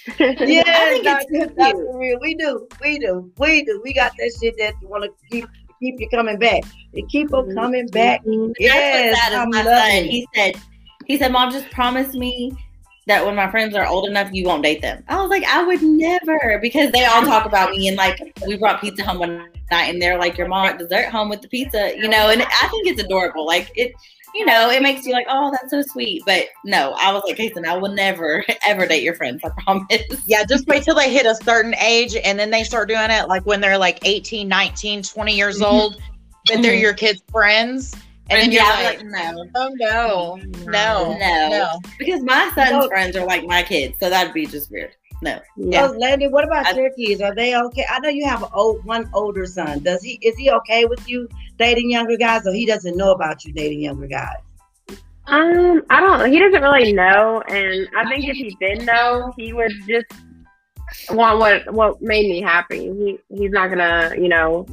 Yeah, 0.19 0.63
I 0.65 0.89
think 0.91 1.03
Dr. 1.03 1.25
it's 1.31 1.55
Dr. 1.55 1.75
cute. 1.75 1.95
Real. 1.95 2.19
we 2.19 2.35
do, 2.35 2.67
we 2.81 2.99
do, 2.99 3.31
we 3.37 3.63
do. 3.63 3.81
We 3.83 3.93
got 3.93 4.13
that 4.17 4.33
shit 4.39 4.55
that 4.57 4.73
you 4.81 4.87
want 4.87 5.03
to 5.03 5.11
keep 5.29 5.45
keep 5.79 5.99
you 5.99 6.09
coming 6.09 6.39
back. 6.39 6.63
They 6.93 7.03
keep 7.03 7.29
them 7.29 7.53
coming 7.53 7.87
mm-hmm. 7.87 7.93
back. 7.93 8.21
Yes, 8.59 9.17
That's 9.19 9.35
I'm 9.35 9.49
is 9.49 9.55
my 9.55 9.63
son. 9.63 10.03
He 10.05 10.27
said, 10.33 10.55
he 11.05 11.17
said, 11.17 11.31
Mom, 11.31 11.51
just 11.51 11.69
promise 11.71 12.13
me 12.13 12.53
that 13.07 13.25
when 13.25 13.35
my 13.35 13.49
friends 13.49 13.75
are 13.75 13.85
old 13.85 14.07
enough, 14.07 14.29
you 14.33 14.45
won't 14.45 14.63
date 14.63 14.81
them. 14.81 15.03
I 15.07 15.21
was 15.21 15.29
like, 15.29 15.43
I 15.45 15.63
would 15.63 15.81
never, 15.81 16.59
because 16.61 16.91
they 16.91 17.05
all 17.05 17.21
talk 17.23 17.45
about 17.45 17.71
me 17.71 17.87
and 17.87 17.95
like 17.95 18.19
we 18.45 18.57
brought 18.57 18.81
pizza 18.81 19.03
home 19.03 19.19
one 19.19 19.49
night, 19.71 19.93
and 19.93 20.01
they're 20.01 20.19
like, 20.19 20.37
your 20.37 20.47
mom 20.47 20.65
at 20.65 20.77
dessert 20.77 21.09
home 21.09 21.29
with 21.29 21.41
the 21.41 21.47
pizza, 21.47 21.93
you 21.95 22.09
know, 22.09 22.29
and 22.29 22.41
I 22.41 22.67
think 22.69 22.87
it's 22.87 23.01
adorable. 23.01 23.45
Like 23.45 23.71
it, 23.75 23.93
you 24.37 24.45
know, 24.45 24.69
it 24.69 24.81
makes 24.81 25.05
you 25.05 25.13
like, 25.13 25.25
oh, 25.29 25.51
that's 25.51 25.71
so 25.71 25.81
sweet. 25.81 26.21
But 26.25 26.45
no, 26.63 26.93
I 26.99 27.11
was 27.11 27.23
like, 27.25 27.37
Jason, 27.37 27.65
I 27.65 27.75
will 27.75 27.93
never 27.93 28.43
ever 28.65 28.85
date 28.85 29.03
your 29.03 29.15
friends. 29.15 29.41
I 29.43 29.49
promise. 29.63 30.03
Yeah, 30.27 30.43
just 30.43 30.67
wait 30.67 30.83
till 30.83 30.95
they 30.95 31.11
hit 31.11 31.25
a 31.25 31.35
certain 31.35 31.75
age 31.75 32.15
and 32.15 32.37
then 32.37 32.51
they 32.51 32.63
start 32.63 32.87
doing 32.87 33.09
it 33.09 33.27
like 33.27 33.45
when 33.45 33.61
they're 33.61 33.77
like 33.77 33.99
18, 34.03 34.47
19, 34.47 35.01
20 35.03 35.35
years 35.35 35.59
Mhm. 35.59 35.65
old, 35.65 36.01
then 36.45 36.61
they're 36.61 36.75
your 36.75 36.93
kids' 36.93 37.21
friends. 37.31 37.93
And 38.29 38.37
then 38.37 38.43
And 38.45 38.53
you're 38.53 38.61
yeah, 38.63 38.83
like, 38.83 38.97
like, 38.97 39.05
no, 39.05 39.45
oh 39.55 39.69
no, 39.79 40.35
no, 40.65 41.17
No. 41.17 41.47
no. 41.49 41.79
because 41.97 42.21
my 42.23 42.51
son's 42.53 42.71
No. 42.71 42.87
friends 42.89 43.15
are 43.15 43.25
like 43.25 43.43
my 43.45 43.63
kids, 43.63 43.97
so 44.01 44.09
that'd 44.09 44.33
be 44.33 44.45
just 44.45 44.69
weird. 44.69 44.93
No. 45.21 45.39
Yeah. 45.55 45.87
So, 45.87 45.97
Landi, 45.97 46.27
what 46.27 46.43
about 46.43 46.67
I- 46.67 46.75
your 46.75 46.91
kids? 46.91 47.21
Are 47.21 47.33
they 47.33 47.55
okay? 47.55 47.85
I 47.89 47.99
know 47.99 48.09
you 48.09 48.25
have 48.25 48.43
an 48.43 48.49
old 48.53 48.85
one 48.85 49.09
older 49.13 49.45
son. 49.45 49.79
Does 49.79 50.01
he 50.03 50.19
is 50.21 50.35
he 50.37 50.51
okay 50.51 50.85
with 50.85 51.07
you 51.09 51.27
dating 51.57 51.89
younger 51.91 52.17
guys, 52.17 52.45
or 52.45 52.53
he 52.53 52.65
doesn't 52.65 52.95
know 52.95 53.11
about 53.11 53.43
you 53.43 53.51
dating 53.53 53.81
younger 53.81 54.07
guys? 54.07 54.37
Um, 55.25 55.83
I 55.89 55.99
don't. 55.99 56.31
He 56.31 56.39
doesn't 56.39 56.61
really 56.61 56.93
know, 56.93 57.41
and 57.49 57.87
I 57.97 58.07
think 58.07 58.25
if 58.27 58.37
he 58.37 58.55
did 58.61 58.85
know, 58.85 59.33
he 59.37 59.53
would 59.53 59.73
just 59.87 60.05
want 61.09 61.39
what 61.39 61.73
what 61.73 62.01
made 62.01 62.29
me 62.29 62.41
happy. 62.41 62.79
He 62.79 63.19
he's 63.35 63.51
not 63.51 63.69
gonna, 63.69 64.13
you 64.15 64.29
know, 64.29 64.65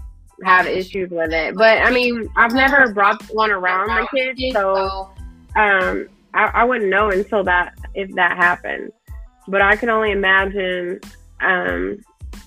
have 0.45 0.67
issues 0.67 1.11
with 1.11 1.33
it. 1.33 1.57
But 1.57 1.79
I 1.79 1.91
mean, 1.91 2.29
I've 2.37 2.53
never 2.53 2.93
brought 2.93 3.23
one 3.33 3.51
around 3.51 3.89
my 3.89 4.07
kids, 4.15 4.41
so 4.53 5.11
um, 5.57 6.09
I, 6.35 6.51
I 6.55 6.65
wouldn't 6.65 6.91
know 6.91 7.11
until 7.11 7.43
that 7.45 7.75
if 7.95 8.15
that 8.15 8.37
happened. 8.37 8.93
But 9.49 9.63
I 9.63 9.77
can 9.77 9.89
only 9.91 10.13
imagine. 10.13 11.01
Um, 11.41 11.99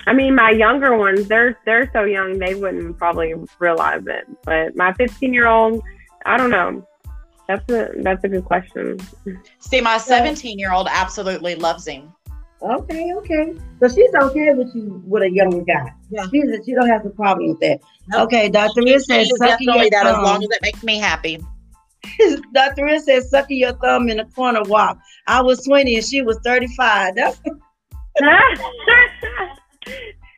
I 0.06 0.14
mean, 0.14 0.36
my 0.36 0.52
younger 0.52 0.98
ones, 0.98 1.28
they're 1.28 1.60
they're 1.66 1.90
so 1.92 2.04
young, 2.04 2.40
they 2.40 2.56
wouldn't 2.56 2.98
probably 2.98 3.34
realize 3.60 4.04
it. 4.08 4.26
But 4.44 4.76
my 4.76 4.94
15 4.94 5.34
year 5.34 5.48
old, 5.48 5.84
I 6.26 6.38
don't 6.38 6.50
know. 6.50 6.86
That's 7.48 7.70
a 7.72 7.92
that's 7.98 8.24
a 8.24 8.28
good 8.28 8.46
question. 8.46 9.00
See, 9.60 9.82
my 9.82 9.98
17 9.98 10.60
year 10.60 10.72
old 10.72 10.88
absolutely 10.90 11.56
loves 11.56 11.88
him. 11.88 12.14
Okay, 12.62 13.14
okay. 13.14 13.54
So 13.80 13.88
she's 13.88 14.14
okay 14.16 14.54
with 14.54 14.74
you 14.74 15.02
with 15.06 15.24
a 15.24 15.32
younger 15.32 15.62
guy. 15.62 15.94
Yeah. 16.10 16.26
She's 16.32 16.66
she 16.66 16.74
don't 16.74 16.90
have 16.90 17.06
a 17.06 17.10
problem 17.12 17.50
with 17.50 17.60
that. 17.60 17.80
Nope. 18.08 18.26
Okay, 18.26 18.50
Dr. 18.50 18.82
Riz 18.82 19.06
says 19.06 19.28
She's 19.28 19.40
definitely 19.40 19.90
that 19.90 20.08
as 20.08 20.18
long 20.18 20.44
as 20.44 20.50
it 20.50 20.62
makes 20.62 20.84
me 20.84 20.98
happy. 20.98 21.40
Dr. 22.54 22.86
Riz 22.86 23.06
says 23.06 23.30
sucking 23.30 23.58
your 23.58 23.74
thumb 23.74 24.10
in 24.10 24.18
the 24.18 24.26
corner 24.26 24.64
walk. 24.64 24.98
I 25.28 25.42
was 25.42 25.64
20 25.66 25.96
and 25.96 26.06
she 26.06 26.22
was 26.22 26.38
35. 26.44 27.16
That's 27.16 27.40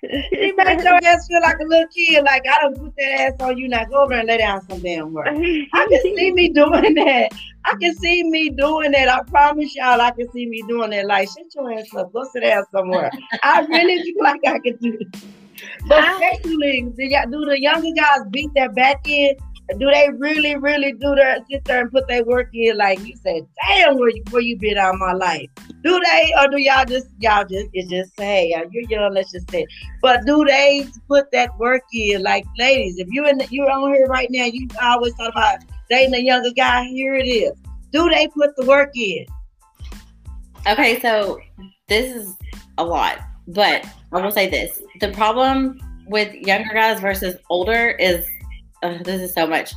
she 0.01 0.53
made 0.55 0.81
your 0.81 0.99
ass 1.03 1.27
feel 1.27 1.41
like 1.41 1.59
a 1.59 1.63
little 1.65 1.87
kid. 1.87 2.23
Like 2.23 2.43
I 2.47 2.61
don't 2.61 2.77
put 2.77 2.95
that 2.97 3.21
ass 3.21 3.33
on 3.39 3.57
you. 3.57 3.67
Now 3.67 3.85
go 3.85 4.03
over 4.03 4.13
and 4.13 4.27
lay 4.27 4.37
down 4.37 4.67
some 4.69 4.81
damn 4.81 5.13
work. 5.13 5.27
I 5.27 5.87
can 5.89 6.01
see 6.01 6.31
me 6.31 6.49
doing 6.53 6.93
that. 6.95 7.31
I 7.65 7.75
can 7.79 7.95
see 7.95 8.23
me 8.23 8.49
doing 8.49 8.91
that. 8.91 9.09
I 9.09 9.21
promise 9.23 9.75
y'all, 9.75 10.01
I 10.01 10.11
can 10.11 10.31
see 10.31 10.45
me 10.45 10.63
doing 10.67 10.91
that. 10.91 11.05
Like, 11.05 11.27
shut 11.27 11.53
your 11.55 11.73
ass 11.73 11.93
up. 11.95 12.13
Go 12.13 12.25
sit 12.31 12.41
down 12.41 12.63
somewhere. 12.71 13.11
I 13.43 13.61
really 13.65 14.01
feel 14.03 14.15
like 14.23 14.41
I 14.47 14.59
can 14.59 14.77
do 14.77 14.97
it. 14.99 15.23
But 15.87 16.19
sexually, 16.19 16.87
do, 16.95 17.09
do 17.31 17.45
the 17.45 17.59
younger 17.59 17.91
guys 17.93 18.21
beat 18.31 18.49
their 18.53 18.71
back 18.71 19.05
in 19.07 19.35
do 19.77 19.89
they 19.91 20.09
really, 20.17 20.55
really 20.55 20.93
do 20.93 21.13
their 21.15 21.37
sit 21.49 21.63
there 21.65 21.81
and 21.81 21.91
put 21.91 22.07
their 22.07 22.23
work 22.23 22.49
in? 22.53 22.77
Like 22.77 22.99
you 23.05 23.15
said, 23.17 23.45
damn, 23.67 23.97
where 23.97 24.09
you 24.09 24.23
where 24.31 24.41
you 24.41 24.57
been 24.57 24.77
all 24.77 24.97
my 24.97 25.13
life? 25.13 25.47
Do 25.83 25.99
they 25.99 26.33
or 26.39 26.47
do 26.47 26.57
y'all 26.57 26.85
just 26.85 27.07
y'all 27.19 27.45
just 27.45 27.69
it 27.73 27.89
just 27.89 28.15
say 28.17 28.51
uh, 28.53 28.63
you're 28.71 28.89
young? 28.89 29.13
Let's 29.13 29.31
just 29.31 29.49
say, 29.51 29.65
but 30.01 30.25
do 30.25 30.43
they 30.45 30.87
put 31.07 31.31
that 31.31 31.55
work 31.59 31.83
in? 31.93 32.23
Like 32.23 32.45
ladies, 32.57 32.97
if 32.97 33.07
you 33.11 33.27
in 33.27 33.39
you're 33.51 33.69
on 33.69 33.93
here 33.93 34.07
right 34.07 34.27
now, 34.31 34.45
you 34.45 34.67
always 34.81 35.13
talk 35.15 35.31
about 35.31 35.59
dating 35.89 36.15
a 36.15 36.19
younger 36.19 36.51
guy. 36.51 36.85
Here 36.85 37.15
it 37.15 37.27
is. 37.27 37.53
Do 37.91 38.09
they 38.09 38.27
put 38.27 38.55
the 38.55 38.65
work 38.65 38.91
in? 38.95 39.25
Okay, 40.67 40.99
so 40.99 41.39
this 41.87 42.15
is 42.15 42.35
a 42.77 42.83
lot, 42.83 43.19
but 43.47 43.87
I 44.11 44.21
will 44.21 44.31
say 44.31 44.49
this: 44.49 44.81
the 44.99 45.11
problem 45.11 45.79
with 46.07 46.33
younger 46.33 46.73
guys 46.73 46.99
versus 46.99 47.35
older 47.49 47.91
is 47.91 48.25
uh, 48.83 48.97
this 49.03 49.21
is 49.21 49.33
so 49.33 49.47
much. 49.47 49.73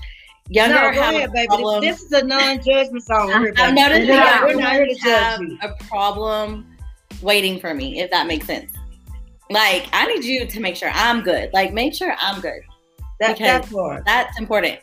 Younger 0.49 0.75
no, 0.75 1.01
have 1.01 1.15
ahead, 1.15 1.29
a 1.29 1.33
baby. 1.33 1.47
problem. 1.47 1.81
This 1.81 2.03
is 2.03 2.13
a 2.13 2.25
non-judgment 2.25 3.05
song. 3.05 3.31
I've 3.31 3.75
noticed 3.75 4.09
that 4.09 4.41
not- 4.41 4.49
we're 4.49 4.61
not 4.61 4.73
here 4.73 4.87
to 4.87 4.95
judge 4.95 5.03
have 5.03 5.41
you. 5.41 5.59
a 5.63 5.69
problem 5.85 6.77
waiting 7.23 7.61
for 7.61 7.75
me, 7.75 8.01
if 8.01 8.11
that 8.11 8.27
makes 8.27 8.47
sense. 8.47 8.73
Like, 9.51 9.87
I 9.93 10.07
need 10.07 10.25
you 10.25 10.47
to 10.47 10.61
make 10.61 10.77
sure 10.77 10.91
I'm 10.93 11.23
good. 11.23 11.51
Like, 11.53 11.73
make 11.73 11.95
sure 11.95 12.15
I'm 12.19 12.41
good. 12.41 12.61
That, 13.21 13.39
because- 13.39 13.69
that 13.69 13.73
part. 13.73 14.05
That's 14.05 14.39
important. 14.39 14.81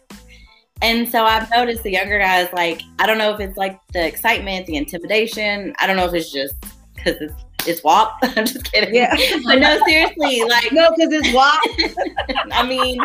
And 0.82 1.10
so 1.10 1.26
I've 1.26 1.50
noticed 1.52 1.84
the 1.84 1.92
younger 1.92 2.20
guys, 2.20 2.48
like, 2.54 2.82
I 3.00 3.06
don't 3.06 3.18
know 3.18 3.34
if 3.34 3.42
it's 3.42 3.58
like 3.58 3.78
the 3.92 4.06
excitement, 4.06 4.66
the 4.66 4.78
intimidation. 4.78 5.74
I 5.78 5.86
don't 5.88 5.98
know 5.98 6.06
if 6.06 6.14
it's 6.14 6.32
just 6.32 6.56
because 6.96 7.18
it's, 7.20 7.34
it's 7.68 7.84
WAP. 7.84 8.18
I'm 8.22 8.46
just 8.46 8.72
kidding. 8.72 8.94
Yeah. 8.94 9.16
But 9.46 9.60
no, 9.60 9.80
seriously, 9.86 10.44
like, 10.44 10.72
No, 10.72 10.90
because 10.96 11.12
it's 11.12 11.34
wild. 11.34 12.48
I 12.52 12.68
mean, 12.68 13.00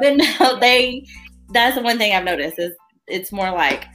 then 0.00 0.18
no, 0.40 0.58
they. 0.58 1.06
That's 1.52 1.76
the 1.76 1.82
one 1.82 1.98
thing 1.98 2.14
I've 2.14 2.24
noticed 2.24 2.58
is 2.58 2.72
it's 3.06 3.30
more 3.30 3.50
like 3.50 3.86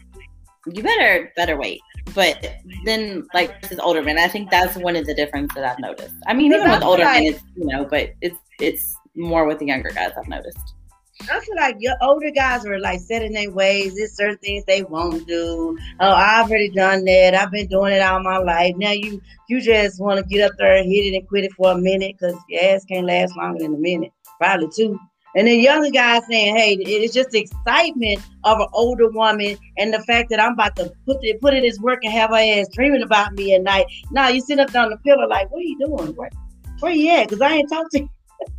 you 0.71 0.83
better 0.83 1.31
better 1.35 1.57
wait. 1.57 1.81
But 2.13 2.55
then 2.85 3.27
like 3.33 3.61
this 3.61 3.71
is 3.71 3.79
older 3.79 4.01
men. 4.01 4.17
I 4.17 4.27
think 4.27 4.49
that's 4.49 4.75
one 4.77 4.95
of 4.95 5.05
the 5.05 5.13
difference 5.13 5.53
that 5.55 5.63
I've 5.63 5.79
noticed. 5.79 6.15
I 6.27 6.33
mean, 6.33 6.53
even 6.53 6.69
with 6.69 6.83
older 6.83 7.03
like- 7.03 7.23
men, 7.23 7.33
it's 7.33 7.43
you 7.55 7.65
know, 7.65 7.85
but 7.85 8.11
it's 8.21 8.37
it's 8.59 8.95
more 9.15 9.45
with 9.45 9.59
the 9.59 9.65
younger 9.65 9.89
guys 9.89 10.11
I've 10.17 10.27
noticed. 10.27 10.75
I 11.23 11.39
feel 11.41 11.55
like 11.55 11.75
your 11.79 11.95
older 12.01 12.31
guys 12.31 12.65
are 12.65 12.79
like 12.79 13.01
set 13.01 13.23
in 13.23 13.33
their 13.33 13.51
ways. 13.51 13.95
There's 13.95 14.15
certain 14.15 14.37
things 14.37 14.63
they 14.65 14.83
won't 14.83 15.27
do. 15.27 15.77
Oh, 15.99 16.11
I've 16.11 16.49
already 16.49 16.69
done 16.69 17.03
that. 17.05 17.35
I've 17.35 17.51
been 17.51 17.67
doing 17.67 17.93
it 17.93 18.01
all 18.01 18.23
my 18.23 18.37
life. 18.37 18.75
Now 18.77 18.91
you 18.91 19.21
you 19.47 19.61
just 19.61 19.99
want 19.99 20.19
to 20.19 20.25
get 20.25 20.49
up 20.49 20.57
there 20.57 20.77
and 20.77 20.89
hit 20.89 21.13
it 21.13 21.17
and 21.17 21.27
quit 21.27 21.43
it 21.43 21.51
for 21.53 21.71
a 21.71 21.77
minute 21.77 22.15
because 22.17 22.35
your 22.47 22.63
ass 22.63 22.85
can't 22.85 23.05
last 23.05 23.35
longer 23.35 23.59
than 23.59 23.75
a 23.75 23.77
minute, 23.77 24.11
probably 24.39 24.69
two. 24.75 24.97
And 25.35 25.47
then 25.47 25.59
younger 25.59 25.91
guys 25.91 26.23
saying, 26.27 26.55
"Hey, 26.55 26.73
it's 26.73 27.13
just 27.13 27.29
the 27.31 27.39
excitement 27.39 28.19
of 28.45 28.59
an 28.59 28.67
older 28.73 29.09
woman 29.11 29.57
and 29.77 29.93
the 29.93 30.01
fact 30.03 30.29
that 30.31 30.39
I'm 30.39 30.53
about 30.53 30.75
to 30.77 30.91
put 31.05 31.17
it 31.21 31.41
put 31.41 31.53
it 31.53 31.65
as 31.65 31.79
work 31.79 31.99
and 32.03 32.13
have 32.13 32.31
her 32.31 32.37
ass 32.37 32.67
dreaming 32.73 33.03
about 33.03 33.33
me 33.33 33.53
at 33.53 33.61
night." 33.61 33.85
Now 34.11 34.29
you 34.29 34.41
sit 34.41 34.59
up 34.59 34.73
on 34.73 34.89
the 34.89 34.97
pillow 34.97 35.27
like, 35.27 35.51
"What 35.51 35.59
are 35.59 35.63
you 35.63 35.77
doing? 35.79 36.15
Where, 36.15 36.31
where 36.79 36.93
you 36.93 37.11
at?" 37.11 37.27
Because 37.27 37.41
I 37.41 37.53
ain't 37.55 37.69
talked 37.69 37.91
to. 37.91 38.09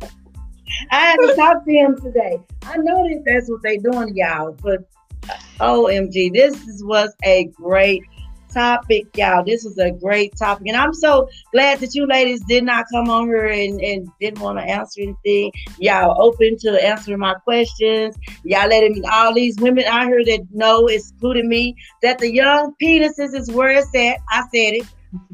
I 0.89 0.99
haven't 1.11 1.35
talked 1.35 1.65
to 1.67 1.73
him 1.73 1.99
today. 2.01 2.39
I 2.63 2.77
know 2.77 3.07
that 3.07 3.23
that's 3.25 3.49
what 3.49 3.61
they 3.63 3.77
doing, 3.77 4.15
y'all. 4.15 4.57
But 4.61 4.87
uh, 5.29 5.37
OMG, 5.59 6.33
this 6.33 6.55
is, 6.67 6.83
was 6.83 7.13
a 7.23 7.45
great 7.55 8.03
topic, 8.53 9.07
y'all. 9.15 9.43
This 9.43 9.63
was 9.63 9.77
a 9.77 9.91
great 9.91 10.35
topic. 10.37 10.67
And 10.67 10.77
I'm 10.77 10.93
so 10.93 11.29
glad 11.51 11.79
that 11.79 11.95
you 11.95 12.05
ladies 12.05 12.41
did 12.45 12.63
not 12.63 12.85
come 12.91 13.09
on 13.09 13.27
here 13.27 13.47
and, 13.47 13.81
and 13.81 14.07
didn't 14.19 14.39
want 14.39 14.59
to 14.59 14.63
answer 14.63 15.01
anything. 15.01 15.51
Y'all 15.79 16.21
open 16.21 16.57
to 16.59 16.83
answering 16.83 17.19
my 17.19 17.33
questions. 17.35 18.15
Y'all 18.43 18.67
letting 18.67 19.03
all 19.11 19.33
these 19.33 19.57
women 19.59 19.85
out 19.85 20.07
here 20.07 20.23
that 20.25 20.47
know, 20.51 20.87
including 20.87 21.47
me, 21.47 21.75
that 22.01 22.19
the 22.19 22.31
young 22.31 22.73
penises 22.81 23.35
is 23.35 23.51
where 23.51 23.69
it's 23.69 23.95
at. 23.95 24.17
I 24.29 24.41
said 24.53 24.73
it. 24.75 24.85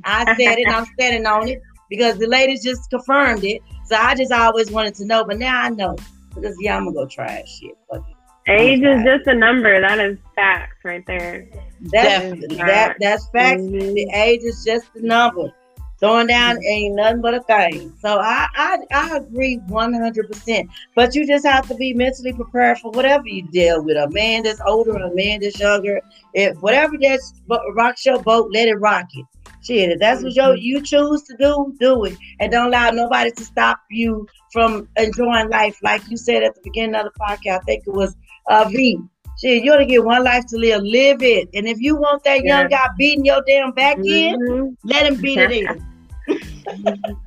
I 0.04 0.26
said 0.36 0.58
it 0.58 0.68
I'm 0.70 0.86
standing 0.86 1.26
on 1.26 1.48
it 1.48 1.62
because 1.90 2.18
the 2.18 2.28
ladies 2.28 2.64
just 2.64 2.90
confirmed 2.90 3.44
it. 3.44 3.62
So 3.88 3.96
I 3.96 4.16
just 4.16 4.32
always 4.32 4.70
wanted 4.72 4.96
to 4.96 5.06
know, 5.06 5.24
but 5.24 5.38
now 5.38 5.62
I 5.62 5.70
know. 5.70 5.96
Because 6.36 6.56
yeah, 6.60 6.76
I'm 6.78 6.84
gonna 6.86 6.94
go 6.96 7.06
try 7.08 7.28
that 7.28 7.48
shit. 7.48 7.78
Fuck 7.90 8.06
it. 8.08 8.52
Age 8.52 8.82
is 8.82 9.04
just 9.04 9.28
a 9.28 9.34
number. 9.34 9.82
That 9.82 10.00
is 10.00 10.18
facts 10.36 10.78
right 10.84 11.06
there. 11.06 11.48
That's 11.82 12.24
Definitely. 12.24 12.56
that 12.58 12.96
that's 13.00 13.28
facts. 13.30 13.62
Mhm. 13.62 13.94
The 13.94 14.10
age 14.14 14.44
is 14.44 14.64
just 14.66 14.88
a 14.96 15.06
number. 15.06 15.52
Throwing 16.00 16.28
down 16.28 16.64
ain't 16.64 16.96
nothing 16.96 17.22
but 17.22 17.34
a 17.34 17.42
thing. 17.42 17.92
So 18.00 18.20
I 18.20 18.48
I, 18.56 18.78
I 18.94 19.18
agree 19.18 19.58
100. 19.68 20.28
percent 20.32 20.70
But 20.96 21.16
you 21.16 21.26
just 21.26 21.46
have 21.46 21.68
to 21.70 21.76
be 21.76 21.94
mentally 21.94 22.34
prepared 22.34 22.78
for 22.78 22.92
whatever 22.92 23.28
you 23.28 23.42
deal 23.48 23.84
with. 23.84 23.98
A 23.98 24.08
man 24.12 24.44
that's 24.44 24.62
older, 24.66 24.92
a 24.96 25.14
man 25.16 25.40
that's 25.42 25.60
younger. 25.60 26.00
If 26.34 26.58
whatever 26.62 26.98
that's 27.02 27.34
bo- 27.48 27.74
rocks 27.74 28.06
your 28.06 28.22
boat, 28.22 28.52
let 28.54 28.68
it 28.68 28.76
rock 28.76 29.08
it. 29.16 29.26
Shit, 29.68 29.92
if 29.92 30.00
that's 30.00 30.24
what 30.24 30.34
you 30.36 30.56
you 30.56 30.82
choose 30.82 31.24
to 31.24 31.36
do, 31.38 31.76
do 31.80 32.06
it, 32.06 32.16
and 32.40 32.52
don't 32.52 32.68
allow 32.68 32.90
nobody 32.92 33.32
to 33.32 33.44
stop 33.44 33.80
you 33.92 34.26
from 34.54 34.88
enjoying 34.98 35.50
life. 35.50 35.78
Like 35.84 36.02
you 36.10 36.16
said 36.18 36.42
at 36.44 36.56
the 36.56 36.62
beginning 36.64 36.96
of 36.96 37.04
the 37.06 37.12
podcast, 37.20 37.62
I 37.62 37.66
think 37.66 37.84
it 37.86 37.92
was 37.94 38.16
uh, 38.50 38.66
V. 38.70 38.98
Shit, 39.42 39.64
you 39.64 39.74
only 39.74 39.86
get 39.86 40.04
one 40.06 40.24
life 40.24 40.46
to 40.48 40.58
live. 40.58 40.82
Live 40.84 41.22
it. 41.22 41.50
And 41.54 41.68
if 41.68 41.80
you 41.80 41.96
want 41.98 42.24
that 42.24 42.44
young 42.44 42.70
guy 42.70 42.88
beating 42.98 43.26
your 43.26 43.42
damn 43.46 43.72
back 43.72 43.98
in, 43.98 44.40
Mhm. 44.40 44.76
let 44.86 45.06
him 45.06 45.22
beat 45.22 45.38
it 45.38 45.52
in. 45.52 45.86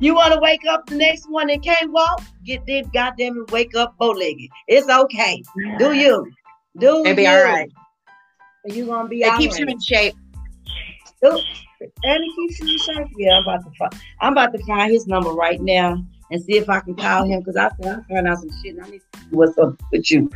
you 0.00 0.14
want 0.14 0.32
to 0.32 0.40
wake 0.40 0.64
up 0.68 0.86
the 0.86 0.96
next 0.96 1.30
one 1.30 1.50
and 1.50 1.62
can't 1.62 1.92
walk? 1.92 2.22
Get 2.44 2.64
them 2.66 2.90
goddamn 2.92 3.36
it, 3.46 3.52
wake 3.52 3.74
up 3.76 3.96
bow 3.98 4.10
legged. 4.10 4.48
It's 4.68 4.88
okay. 4.88 5.42
Do 5.78 5.92
you? 5.92 6.26
Do 6.78 7.02
It'll 7.04 7.14
be 7.16 7.22
you? 7.22 7.28
all 7.28 7.44
right. 7.44 7.70
And 8.64 8.74
you 8.74 8.86
gonna 8.86 9.08
be 9.08 9.22
It 9.22 9.36
keeps 9.38 9.54
right. 9.54 9.60
you 9.60 9.66
in 9.74 9.80
shape. 9.80 10.14
And 11.22 12.24
it 12.24 12.36
keeps 12.36 12.60
you 12.60 12.72
in 12.72 12.78
shape. 12.78 13.12
Yeah, 13.16 13.38
I'm 13.38 13.42
about 13.42 13.64
to 13.64 13.70
find. 13.78 14.02
I'm 14.20 14.32
about 14.32 14.52
to 14.52 14.64
find 14.64 14.92
his 14.92 15.06
number 15.06 15.30
right 15.30 15.60
now 15.60 16.04
and 16.30 16.42
see 16.42 16.56
if 16.56 16.68
I 16.68 16.80
can 16.80 16.94
call 16.94 17.24
him 17.24 17.40
because 17.40 17.56
I 17.56 17.70
said 17.80 18.04
I 18.08 18.14
found 18.14 18.28
out 18.28 18.38
some 18.38 18.50
shit. 18.62 18.76
and 18.76 18.84
I 18.84 18.90
need 18.90 19.02
to 19.12 19.20
see 19.20 19.26
what's 19.30 19.58
up 19.58 19.80
with 19.90 20.10
you. 20.10 20.30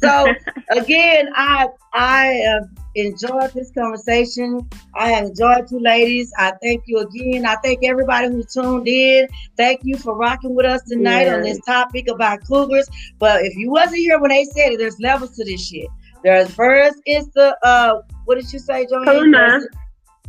So 0.00 0.32
again, 0.70 1.28
I 1.34 1.68
I 1.92 2.24
have 2.26 2.68
enjoyed 2.94 3.52
this 3.52 3.70
conversation. 3.70 4.68
I 4.94 5.10
have 5.10 5.26
enjoyed 5.26 5.70
you 5.70 5.80
ladies. 5.80 6.32
I 6.36 6.52
thank 6.62 6.84
you 6.86 6.98
again. 6.98 7.46
I 7.46 7.56
thank 7.56 7.84
everybody 7.84 8.28
who 8.28 8.42
tuned 8.42 8.88
in. 8.88 9.28
Thank 9.56 9.80
you 9.84 9.96
for 9.96 10.16
rocking 10.16 10.54
with 10.54 10.66
us 10.66 10.82
tonight 10.84 11.28
on 11.28 11.42
this 11.42 11.60
topic 11.60 12.08
about 12.08 12.44
cougars. 12.46 12.88
But 13.18 13.44
if 13.44 13.56
you 13.56 13.70
wasn't 13.70 13.98
here 13.98 14.18
when 14.18 14.30
they 14.30 14.44
said 14.44 14.72
it, 14.72 14.78
there's 14.78 14.98
levels 15.00 15.36
to 15.36 15.44
this 15.44 15.66
shit. 15.66 15.88
There's 16.24 16.50
first 16.50 17.00
it's 17.06 17.28
the 17.34 17.56
uh 17.62 18.02
what 18.24 18.34
did 18.34 18.52
you 18.52 18.58
say, 18.58 18.86
Joann? 18.86 19.64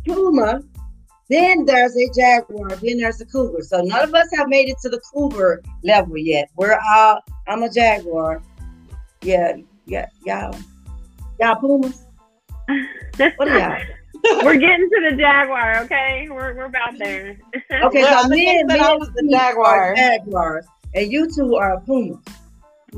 Puma. 0.06 0.62
Then 1.28 1.64
there's 1.64 1.96
a 1.96 2.08
jaguar. 2.14 2.70
Then 2.76 2.98
there's 2.98 3.20
a 3.20 3.26
cougar. 3.26 3.62
So 3.62 3.80
none 3.82 4.02
of 4.02 4.12
us 4.14 4.28
have 4.34 4.48
made 4.48 4.68
it 4.68 4.76
to 4.82 4.88
the 4.88 5.00
cougar 5.12 5.62
level 5.84 6.16
yet. 6.18 6.50
We're 6.56 6.78
all 6.94 7.20
I'm 7.46 7.62
a 7.62 7.70
jaguar. 7.70 8.42
Yeah, 9.22 9.56
yeah, 9.86 10.06
y'all. 10.24 10.56
Y'all 11.40 11.56
pumas. 11.56 12.04
What 13.36 13.48
are 13.48 13.58
y'all? 13.58 14.44
We're 14.44 14.56
getting 14.56 14.88
to 14.88 15.08
the 15.10 15.16
Jaguar, 15.16 15.78
okay? 15.84 16.26
We're, 16.30 16.54
we're 16.54 16.66
about 16.66 16.98
there. 16.98 17.38
Okay, 17.84 18.02
Well, 18.02 18.22
so 18.24 18.28
the 18.28 18.34
me 18.36 18.60
and 18.60 18.68
me 18.68 18.78
I 18.78 18.90
and 18.90 19.00
was 19.00 19.10
the 19.14 19.26
jaguar. 19.30 19.92
are 19.92 19.94
jaguars, 19.96 20.66
and 20.94 21.10
you 21.10 21.26
two 21.34 21.54
are 21.56 21.80
pumas. 21.80 22.18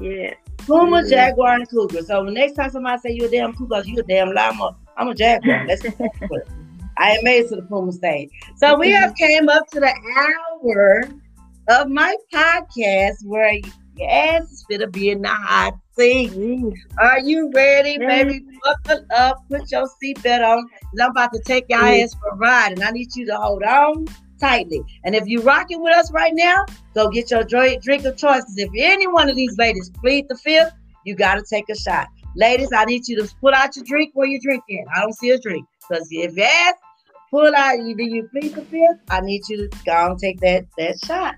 yeah. 0.00 0.34
Puma, 0.66 1.08
jaguar, 1.08 1.54
and 1.54 1.68
cougar. 1.70 2.02
So 2.02 2.24
the 2.24 2.30
next 2.32 2.54
time 2.54 2.70
somebody 2.70 2.98
say 3.00 3.10
you 3.12 3.26
a 3.26 3.30
damn 3.30 3.52
cougar, 3.54 3.82
you 3.84 3.98
a 3.98 4.02
damn 4.02 4.32
llama. 4.32 4.76
I'm 4.96 5.08
a 5.08 5.14
jaguar. 5.14 5.64
Let's 5.66 5.82
I 6.98 7.18
made 7.22 7.44
it 7.44 7.48
to 7.50 7.56
the 7.56 7.62
Puma 7.62 7.92
stage. 7.92 8.30
So 8.56 8.76
we 8.78 8.90
have 8.90 9.14
came 9.16 9.48
up 9.48 9.66
to 9.72 9.80
the 9.80 9.92
hour 10.16 11.04
of 11.68 11.88
my 11.88 12.14
podcast 12.32 13.24
where 13.24 13.54
your 13.96 14.10
ass 14.10 14.50
is 14.50 14.64
gonna 14.70 14.86
be 14.88 15.10
in 15.10 15.22
the 15.22 15.28
hot 15.28 15.74
seat. 15.96 16.30
Mm. 16.32 16.72
Are 16.98 17.20
you 17.20 17.50
ready, 17.54 17.98
baby? 17.98 18.44
Buckle 18.64 19.04
up, 19.14 19.44
put 19.48 19.70
your 19.70 19.88
seatbelt 20.02 20.46
on. 20.46 20.66
I'm 21.00 21.10
about 21.10 21.32
to 21.34 21.40
take 21.44 21.66
your 21.68 21.80
ass 21.80 22.14
for 22.14 22.30
a 22.30 22.36
ride, 22.36 22.72
and 22.72 22.82
I 22.82 22.90
need 22.90 23.14
you 23.14 23.26
to 23.26 23.36
hold 23.36 23.62
on 23.62 24.06
tightly. 24.40 24.82
And 25.04 25.14
if 25.14 25.26
you're 25.26 25.42
rocking 25.42 25.82
with 25.82 25.94
us 25.94 26.10
right 26.12 26.32
now, 26.34 26.64
go 26.94 27.08
get 27.08 27.30
your 27.30 27.44
drink 27.44 27.84
of 28.04 28.16
choice. 28.16 28.42
'cause 28.42 28.58
if 28.58 28.70
any 28.76 29.06
one 29.06 29.28
of 29.28 29.36
these 29.36 29.56
ladies 29.58 29.90
plead 30.00 30.26
the 30.28 30.36
fifth, 30.36 30.72
you 31.04 31.14
gotta 31.14 31.42
take 31.48 31.68
a 31.68 31.76
shot. 31.76 32.08
Ladies, 32.34 32.70
I 32.74 32.84
need 32.86 33.06
you 33.06 33.22
to 33.22 33.34
put 33.40 33.54
out 33.54 33.76
your 33.76 33.84
drink 33.84 34.12
where 34.14 34.26
you're 34.26 34.40
drinking. 34.42 34.84
I 34.96 35.00
don't 35.00 35.12
see 35.12 35.30
a 35.30 35.38
drink. 35.38 35.64
Because 35.88 36.08
if 36.10 36.36
you 36.36 36.42
ask, 36.42 36.76
pull 37.30 37.52
out, 37.54 37.78
either 37.78 38.02
you 38.02 38.28
plead 38.30 38.54
the 38.54 38.62
fifth, 38.62 39.00
I 39.10 39.20
need 39.20 39.42
you 39.48 39.68
to 39.68 39.78
go 39.84 40.10
and 40.10 40.18
take 40.18 40.40
that, 40.40 40.64
that 40.78 40.98
shot. 41.04 41.34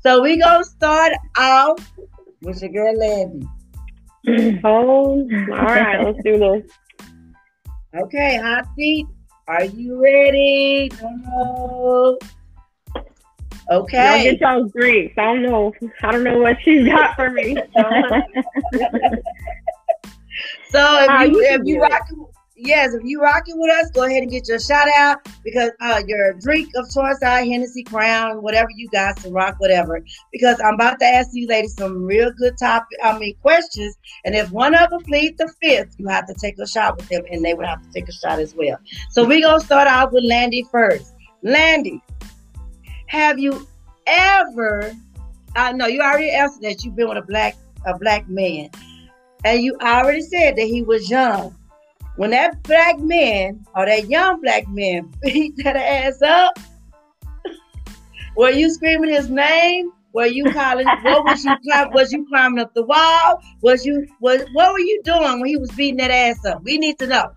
So 0.00 0.22
we 0.22 0.38
gonna 0.38 0.64
start 0.64 1.12
off 1.36 1.78
with 2.42 2.62
your 2.62 2.70
girl 2.70 2.96
Levy. 2.98 3.46
Oh, 4.64 5.28
all 5.50 5.56
right, 5.56 6.02
let's 6.02 6.18
do 6.24 6.36
this. 6.36 6.68
Okay, 7.96 8.38
hot 8.38 8.66
seat. 8.76 9.06
Are 9.46 9.64
you 9.64 10.02
ready? 10.02 10.90
No. 11.00 12.18
Okay. 13.70 14.04
Y'all 14.04 14.24
get 14.24 14.40
y'all 14.40 14.64
drinks. 14.64 15.14
I 15.16 15.22
don't 15.22 15.42
know. 15.42 15.72
I 16.02 16.10
don't 16.10 16.24
know 16.24 16.38
what 16.38 16.56
she's 16.62 16.86
got 16.92 17.14
for 17.14 17.30
me. 17.30 17.54
So, 17.54 17.82
so 20.70 21.02
if 21.02 21.08
How 21.08 21.22
you, 21.24 21.30
you 21.30 21.44
if 21.44 21.60
you 21.64 21.76
do 21.76 21.84
it. 21.84 21.90
rocking, 21.90 22.26
yes, 22.56 22.94
if 22.94 23.04
you 23.04 23.20
rocking 23.20 23.58
with 23.58 23.70
us, 23.70 23.90
go 23.90 24.04
ahead 24.04 24.22
and 24.22 24.30
get 24.30 24.48
your 24.48 24.58
shout 24.58 24.88
out 24.96 25.18
because 25.44 25.70
uh, 25.80 26.02
your 26.06 26.32
drink 26.34 26.70
of 26.74 26.90
choice, 26.90 27.18
our 27.22 27.44
Hennessy 27.44 27.82
Crown, 27.82 28.42
whatever 28.42 28.68
you 28.74 28.88
got 28.88 29.16
to 29.18 29.30
rock, 29.30 29.56
whatever. 29.58 30.02
Because 30.32 30.60
I'm 30.64 30.74
about 30.74 30.98
to 31.00 31.04
ask 31.04 31.30
you 31.32 31.46
ladies 31.46 31.74
some 31.76 32.04
real 32.04 32.32
good 32.32 32.56
topic, 32.58 32.98
I 33.02 33.18
mean 33.18 33.36
questions, 33.42 33.96
and 34.24 34.34
if 34.34 34.50
one 34.50 34.74
of 34.74 34.90
them 34.90 35.02
plead 35.02 35.36
the 35.38 35.52
fifth, 35.62 35.94
you 35.98 36.08
have 36.08 36.26
to 36.26 36.34
take 36.34 36.58
a 36.58 36.66
shot 36.66 36.96
with 36.96 37.08
them, 37.08 37.22
and 37.30 37.44
they 37.44 37.54
would 37.54 37.66
have 37.66 37.82
to 37.82 37.90
take 37.92 38.08
a 38.08 38.12
shot 38.12 38.38
as 38.38 38.54
well. 38.54 38.78
So 39.10 39.26
we're 39.26 39.42
gonna 39.42 39.60
start 39.60 39.88
out 39.88 40.12
with 40.12 40.24
Landi 40.24 40.66
first. 40.70 41.14
Landi, 41.42 42.02
have 43.06 43.38
you 43.38 43.66
ever? 44.06 44.92
I 45.54 45.72
know 45.72 45.86
you 45.86 46.00
already 46.00 46.30
answered 46.30 46.62
that 46.62 46.84
you've 46.84 46.96
been 46.96 47.08
with 47.08 47.18
a 47.18 47.22
black 47.22 47.56
a 47.86 47.96
black 47.98 48.28
man, 48.28 48.70
and 49.44 49.62
you 49.62 49.76
already 49.80 50.22
said 50.22 50.56
that 50.56 50.66
he 50.66 50.82
was 50.82 51.10
young. 51.10 51.54
When 52.16 52.30
that 52.30 52.62
black 52.62 52.98
man 52.98 53.64
or 53.74 53.86
that 53.86 54.08
young 54.08 54.40
black 54.40 54.66
man 54.68 55.12
beat 55.22 55.54
that 55.64 55.76
ass 55.76 56.20
up, 56.22 56.58
were 58.36 58.50
you 58.50 58.70
screaming 58.70 59.10
his 59.10 59.28
name? 59.28 59.90
Were 60.12 60.26
you 60.26 60.44
calling? 60.52 60.86
What 61.02 61.24
was 61.24 61.44
you? 61.44 61.52
Was 61.92 62.10
you 62.12 62.26
climbing 62.28 62.58
up 62.60 62.72
the 62.74 62.84
wall? 62.84 63.42
Was 63.60 63.84
you? 63.84 64.06
Was 64.20 64.42
what 64.54 64.72
were 64.72 64.78
you 64.80 65.00
doing 65.04 65.40
when 65.40 65.46
he 65.46 65.58
was 65.58 65.70
beating 65.72 65.98
that 65.98 66.10
ass 66.10 66.42
up? 66.46 66.62
We 66.64 66.78
need 66.78 66.98
to 67.00 67.06
know. 67.06 67.32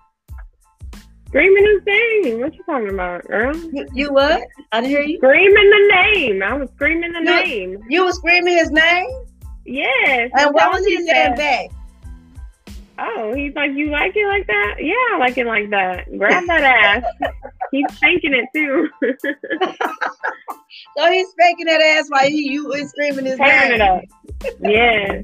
screaming 1.28 1.66
his 1.66 1.82
name. 1.86 2.40
What 2.40 2.54
you 2.56 2.64
talking 2.64 2.90
about, 2.90 3.28
girl? 3.28 3.54
You, 3.56 3.86
you 3.94 4.14
what? 4.14 4.42
I 4.72 4.80
didn't 4.80 4.92
hear 4.92 5.02
you. 5.02 5.18
Screaming 5.18 5.70
the 5.70 5.94
name. 6.14 6.42
I 6.42 6.54
was 6.54 6.70
screaming 6.76 7.12
the 7.12 7.20
No. 7.20 7.42
name. 7.42 7.78
You 7.90 8.06
were 8.06 8.14
screaming 8.14 8.56
his 8.58 8.72
name, 8.72 9.10
Yes. 9.66 10.32
and 10.38 10.54
what 10.54 10.72
was 10.72 10.86
he 10.86 10.94
you 10.94 11.06
saying 11.06 11.36
back? 11.36 11.68
Oh, 13.02 13.34
he's 13.34 13.54
like, 13.56 13.72
you 13.74 13.90
like 13.90 14.16
it 14.16 14.28
like 14.28 14.48
that? 14.48 14.76
Yeah, 14.80 14.94
I 15.14 15.18
like 15.20 15.38
it 15.38 15.46
like 15.46 15.70
that. 15.70 16.06
Grab 16.18 16.46
that 16.48 16.64
ass. 16.64 17.04
he's 17.72 17.86
spanking 17.96 18.34
it 18.34 18.46
too. 18.54 18.90
So 20.98 21.12
he's 21.12 21.30
spanking 21.30 21.66
that 21.66 21.82
ass 21.82 22.06
while 22.10 22.28
he 22.28 22.52
you 22.52 22.68
was 22.68 22.90
screaming 22.90 23.26
his 23.26 23.38
Tearing 23.38 23.74
it 23.74 23.82
up. 23.82 24.02
Yes. 24.62 25.24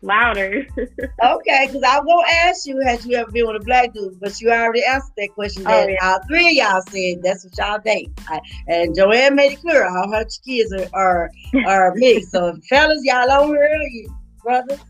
Louder. 0.00 0.66
Okay, 1.22 1.66
because 1.66 1.82
I 1.84 2.00
won't 2.00 2.26
ask 2.28 2.66
you 2.66 2.80
had 2.80 3.04
you 3.04 3.16
ever 3.16 3.30
been 3.30 3.46
with 3.46 3.62
a 3.62 3.64
black 3.64 3.92
dude, 3.92 4.18
but 4.20 4.40
you 4.40 4.50
already 4.50 4.82
answered 4.84 5.12
that 5.16 5.28
question. 5.34 5.64
Oh, 5.66 5.86
yeah. 5.86 5.96
all 6.02 6.18
three 6.26 6.48
of 6.48 6.54
y'all 6.54 6.82
said 6.88 7.22
that's 7.22 7.44
what 7.44 7.56
y'all 7.58 7.78
date. 7.78 8.10
I, 8.28 8.40
and 8.66 8.96
Joann 8.96 9.36
made 9.36 9.52
it 9.52 9.60
clear 9.60 9.86
all 9.86 10.10
her 10.10 10.26
kids 10.44 10.72
are 10.72 10.88
are, 10.92 11.30
are 11.66 11.94
mixed. 11.94 12.32
So 12.32 12.58
fellas, 12.68 13.00
y'all 13.04 13.30
on 13.30 13.48
here, 13.48 13.80
you 13.82 14.12
brothers. 14.42 14.80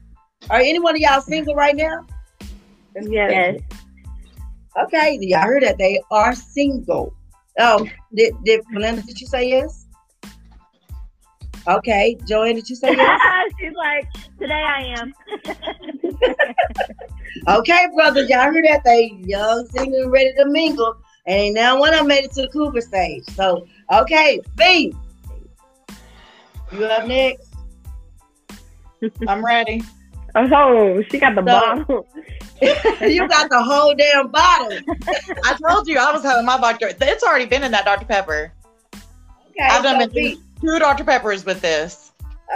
Are 0.51 0.61
any 0.61 0.79
one 0.79 0.95
of 0.95 1.01
y'all 1.01 1.21
single 1.21 1.55
right 1.55 1.77
now? 1.77 2.07
yes. 2.97 3.61
Okay, 4.77 5.19
y'all 5.21 5.43
heard 5.43 5.63
that 5.63 5.79
they 5.79 6.01
are 6.11 6.35
single. 6.35 7.15
Oh, 7.59 7.87
did 8.15 8.35
did 8.45 8.63
Melinda? 8.71 9.03
Did 9.03 9.21
you 9.21 9.27
say 9.27 9.49
yes? 9.49 9.87
Okay, 11.69 12.17
Joann, 12.29 12.55
did 12.55 12.69
you 12.69 12.77
say 12.77 12.95
yes? 12.97 13.21
She's 13.61 13.73
like, 13.75 14.09
today 14.39 14.55
I 14.55 14.83
am. 14.99 15.15
Okay, 17.49 17.89
brothers, 17.95 18.29
y'all 18.29 18.53
heard 18.53 18.65
that 18.65 18.85
they 18.85 19.19
young, 19.25 19.67
single, 19.69 20.09
ready 20.11 20.33
to 20.35 20.45
mingle, 20.47 20.97
and 21.27 21.55
now 21.55 21.79
one 21.79 21.93
of 21.93 22.01
them 22.01 22.09
made 22.09 22.25
it 22.25 22.33
to 22.33 22.43
the 22.43 22.49
Cooper 22.49 22.81
stage. 22.81 23.25
So, 23.31 23.67
okay, 23.93 24.41
B, 24.55 24.95
you 26.73 26.85
up 26.85 27.07
next? 27.07 27.55
I'm 29.29 29.45
ready. 29.45 29.83
Oh, 30.35 31.03
she 31.11 31.19
got 31.19 31.35
the 31.35 31.41
So- 31.41 31.45
bottle. 31.45 32.07
you 33.09 33.27
got 33.29 33.51
the 33.51 33.63
whole 33.63 33.95
damn 33.95 34.29
bottle. 34.31 34.79
I 35.45 35.57
told 35.69 35.89
you 35.89 35.99
I 35.99 36.13
was 36.13 36.23
having 36.23 36.47
my 36.47 36.57
vodka. 36.59 36.95
It's 37.01 37.25
already 37.25 37.47
been 37.47 37.65
in 37.65 37.73
that 37.73 37.85
Dr. 37.85 38.07
Pepper. 38.07 38.53
Okay, 38.95 39.65
I've 39.69 39.83
done 39.83 40.01
so 40.01 40.07
been 40.09 40.39
two 40.61 40.79
Dr. 40.79 41.05
Peppers 41.05 41.45
with 41.45 41.61
this. 41.61 42.13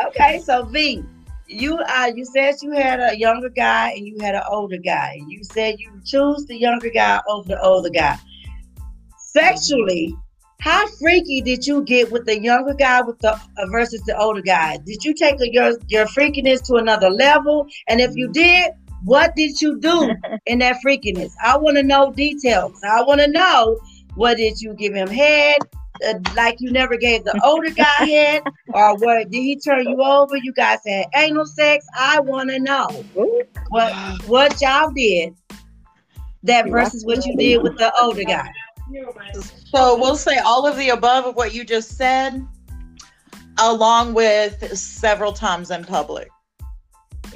Okay, 0.08 0.40
so 0.44 0.64
V, 0.64 1.02
you 1.48 1.76
uh, 1.76 2.10
you 2.14 2.24
said 2.24 2.54
you 2.62 2.70
had 2.70 3.00
a 3.00 3.18
younger 3.18 3.48
guy 3.48 3.90
and 3.90 4.06
you 4.06 4.16
had 4.20 4.34
an 4.34 4.42
older 4.48 4.78
guy. 4.78 5.20
You 5.26 5.42
said 5.44 5.76
you 5.78 5.90
choose 6.04 6.46
the 6.46 6.56
younger 6.56 6.90
guy 6.90 7.20
over 7.28 7.48
the 7.48 7.60
older 7.60 7.90
guy. 7.90 8.16
Sexually, 9.18 10.16
how 10.60 10.86
freaky 10.88 11.42
did 11.42 11.66
you 11.66 11.82
get 11.82 12.10
with 12.10 12.26
the 12.26 12.40
younger 12.40 12.74
guy 12.74 13.02
with 13.02 13.18
the 13.20 13.32
uh, 13.32 13.66
versus 13.70 14.02
the 14.02 14.16
older 14.18 14.40
guy? 14.40 14.78
Did 14.78 15.04
you 15.04 15.14
take 15.14 15.40
a, 15.40 15.52
your 15.52 15.72
your 15.88 16.06
freakiness 16.06 16.62
to 16.66 16.74
another 16.76 17.10
level? 17.10 17.66
And 17.88 18.00
if 18.00 18.14
you 18.14 18.28
did, 18.32 18.72
what 19.04 19.34
did 19.36 19.60
you 19.60 19.78
do 19.78 20.12
in 20.46 20.58
that 20.60 20.76
freakiness? 20.84 21.32
I 21.44 21.56
want 21.56 21.76
to 21.76 21.82
know 21.82 22.12
details. 22.12 22.80
I 22.88 23.02
want 23.02 23.20
to 23.20 23.28
know 23.28 23.78
what 24.14 24.38
did 24.38 24.60
you 24.60 24.74
give 24.74 24.94
him 24.94 25.08
head? 25.08 25.58
Uh, 26.06 26.14
like 26.34 26.56
you 26.60 26.70
never 26.70 26.96
gave 26.96 27.24
the 27.24 27.40
older 27.42 27.70
guy 27.70 27.84
head, 28.04 28.42
or 28.68 28.96
what 28.96 29.30
did 29.30 29.38
he 29.38 29.56
turn 29.56 29.88
you 29.88 30.02
over? 30.02 30.36
You 30.36 30.52
guys 30.52 30.80
had 30.86 31.06
anal 31.14 31.46
sex. 31.46 31.86
I 31.98 32.20
want 32.20 32.50
to 32.50 32.58
know 32.58 32.88
what 33.68 33.92
what 34.26 34.60
y'all 34.60 34.90
did 34.90 35.34
that 36.42 36.68
versus 36.68 37.04
what 37.04 37.24
you 37.26 37.36
did 37.36 37.62
with 37.62 37.76
the 37.78 37.92
older 38.00 38.24
guy. 38.24 38.50
So 39.76 39.94
we'll 39.98 40.16
say 40.16 40.38
all 40.38 40.66
of 40.66 40.78
the 40.78 40.88
above 40.88 41.26
of 41.26 41.36
what 41.36 41.52
you 41.52 41.62
just 41.62 41.98
said, 41.98 42.46
along 43.58 44.14
with 44.14 44.74
several 44.74 45.34
times 45.34 45.70
in 45.70 45.84
public. 45.84 46.30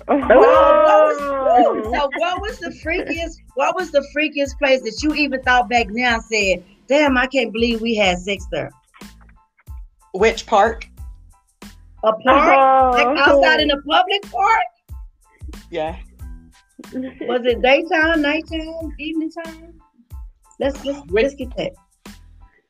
Oh! 0.09 0.16
Well, 0.16 0.26
what 0.26 1.76
was, 1.76 1.84
so 1.84 2.11
what 2.16 2.41
was 2.41 2.59
the 2.59 2.70
freakiest? 2.82 3.34
What 3.57 3.76
was 3.76 3.91
the 3.91 4.03
freakiest 4.16 4.59
place 4.59 4.80
that 4.84 5.03
you 5.03 5.14
even 5.14 5.43
thought 5.43 5.68
back 5.68 5.88
now? 5.91 6.14
and 6.14 6.24
Said, 6.24 6.64
"Damn, 6.88 7.18
I 7.18 7.26
can't 7.26 7.53
believe 7.53 7.82
we 7.82 7.95
had 7.95 8.18
sex 8.18 8.47
there." 8.51 8.70
Which 10.14 10.47
park? 10.47 10.88
A 12.05 12.12
park, 12.24 12.95
like 12.95 13.07
oh. 13.07 13.18
outside 13.18 13.61
in 13.61 13.70
a 13.70 13.82
public 13.82 14.22
park. 14.30 14.64
Yeah. 15.70 15.99
Was 16.95 17.45
it 17.45 17.61
daytime, 17.61 18.22
nighttime, 18.22 18.97
evening 18.99 19.30
time? 19.30 19.78
Let's 20.59 20.82
let's, 20.86 21.03
let's 21.11 21.34
get 21.34 21.55
that. 21.59 21.72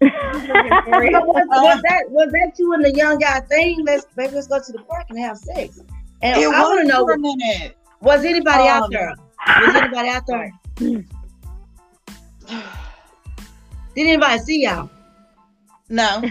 was, 0.00 0.10
was 0.12 1.82
that 1.82 2.02
was 2.10 2.30
that 2.32 2.52
you 2.58 2.72
and 2.74 2.84
the 2.84 2.92
young 2.94 3.18
guy 3.18 3.40
thing? 3.40 3.82
Let's 3.84 4.04
baby, 4.16 4.34
let's 4.34 4.46
go 4.46 4.60
to 4.62 4.72
the 4.72 4.82
park 4.82 5.06
and 5.08 5.18
have 5.18 5.38
sex. 5.38 5.80
And 6.22 6.40
It 6.40 6.46
I 6.46 6.62
want 6.62 6.80
to 6.82 6.86
know 6.86 7.06
for 7.06 7.12
a 7.12 7.18
minute. 7.18 7.76
was 8.00 8.24
anybody 8.24 8.68
out 8.68 8.84
Um, 8.84 8.90
there? 8.90 9.14
Was 9.46 9.74
anybody 9.74 10.08
out 10.10 10.26
there? 10.26 10.52
Did 13.94 14.06
anybody 14.08 14.38
see 14.40 14.62
y'all? 14.64 14.90
No. 15.88 16.22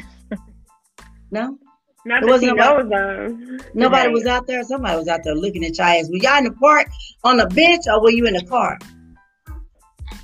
No, 1.32 1.58
Not 2.06 2.24
It 2.24 2.30
wasn't 2.30 2.58
nobody- 2.58 2.89
knows 2.89 3.32
of. 3.32 3.76
nobody 3.76 4.08
Right. 4.08 4.14
was 4.14 4.26
out 4.26 4.45
there. 4.47 4.64
Somebody 4.64 4.97
was 4.97 5.08
out 5.08 5.22
there 5.24 5.36
looking 5.36 5.64
at 5.66 5.78
y'all 5.78 5.88
ass. 5.88 6.10
Were 6.10 6.18
y'all 6.18 6.38
in 6.38 6.43
the 6.45 6.51
park 6.51 6.88
on 7.24 7.38
the 7.38 7.47
bench 7.47 7.84
or 7.88 8.01
were 8.01 8.12
you 8.12 8.26
in 8.26 8.34
the 8.34 8.45
car? 8.45 8.78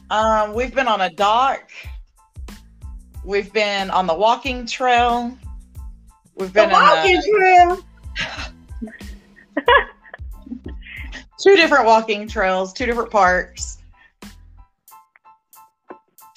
Um, 0.09 0.53
we've 0.53 0.73
been 0.73 0.87
on 0.87 1.01
a 1.01 1.09
dock. 1.11 1.61
We've 3.23 3.51
been 3.53 3.89
on 3.91 4.07
the 4.07 4.13
walking 4.15 4.65
trail. 4.65 5.37
We've 6.35 6.51
The 6.51 6.61
been 6.61 6.69
in 6.69 6.73
walking 6.73 7.17
a, 7.17 7.21
trail. 7.37 7.83
two 11.39 11.55
different 11.55 11.85
walking 11.85 12.27
trails, 12.27 12.73
two 12.73 12.85
different 12.85 13.11
parks. 13.11 13.77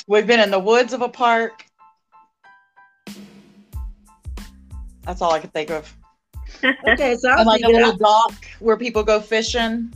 We've 0.07 0.27
been 0.27 0.41
in 0.41 0.51
the 0.51 0.59
woods 0.59 0.93
of 0.93 1.01
a 1.03 1.09
park. 1.09 1.65
That's 5.13 5.21
all 5.21 5.35
I 5.35 5.41
could 5.41 5.53
think 5.53 5.69
of. 5.71 5.95
Okay, 6.89 7.17
so 7.17 7.29
I'm 7.31 7.45
like 7.45 7.61
a 7.65 7.69
little 7.69 7.95
dock 7.99 8.33
where 8.61 8.79
people 8.79 9.03
go 9.03 9.21
fishing. 9.21 9.93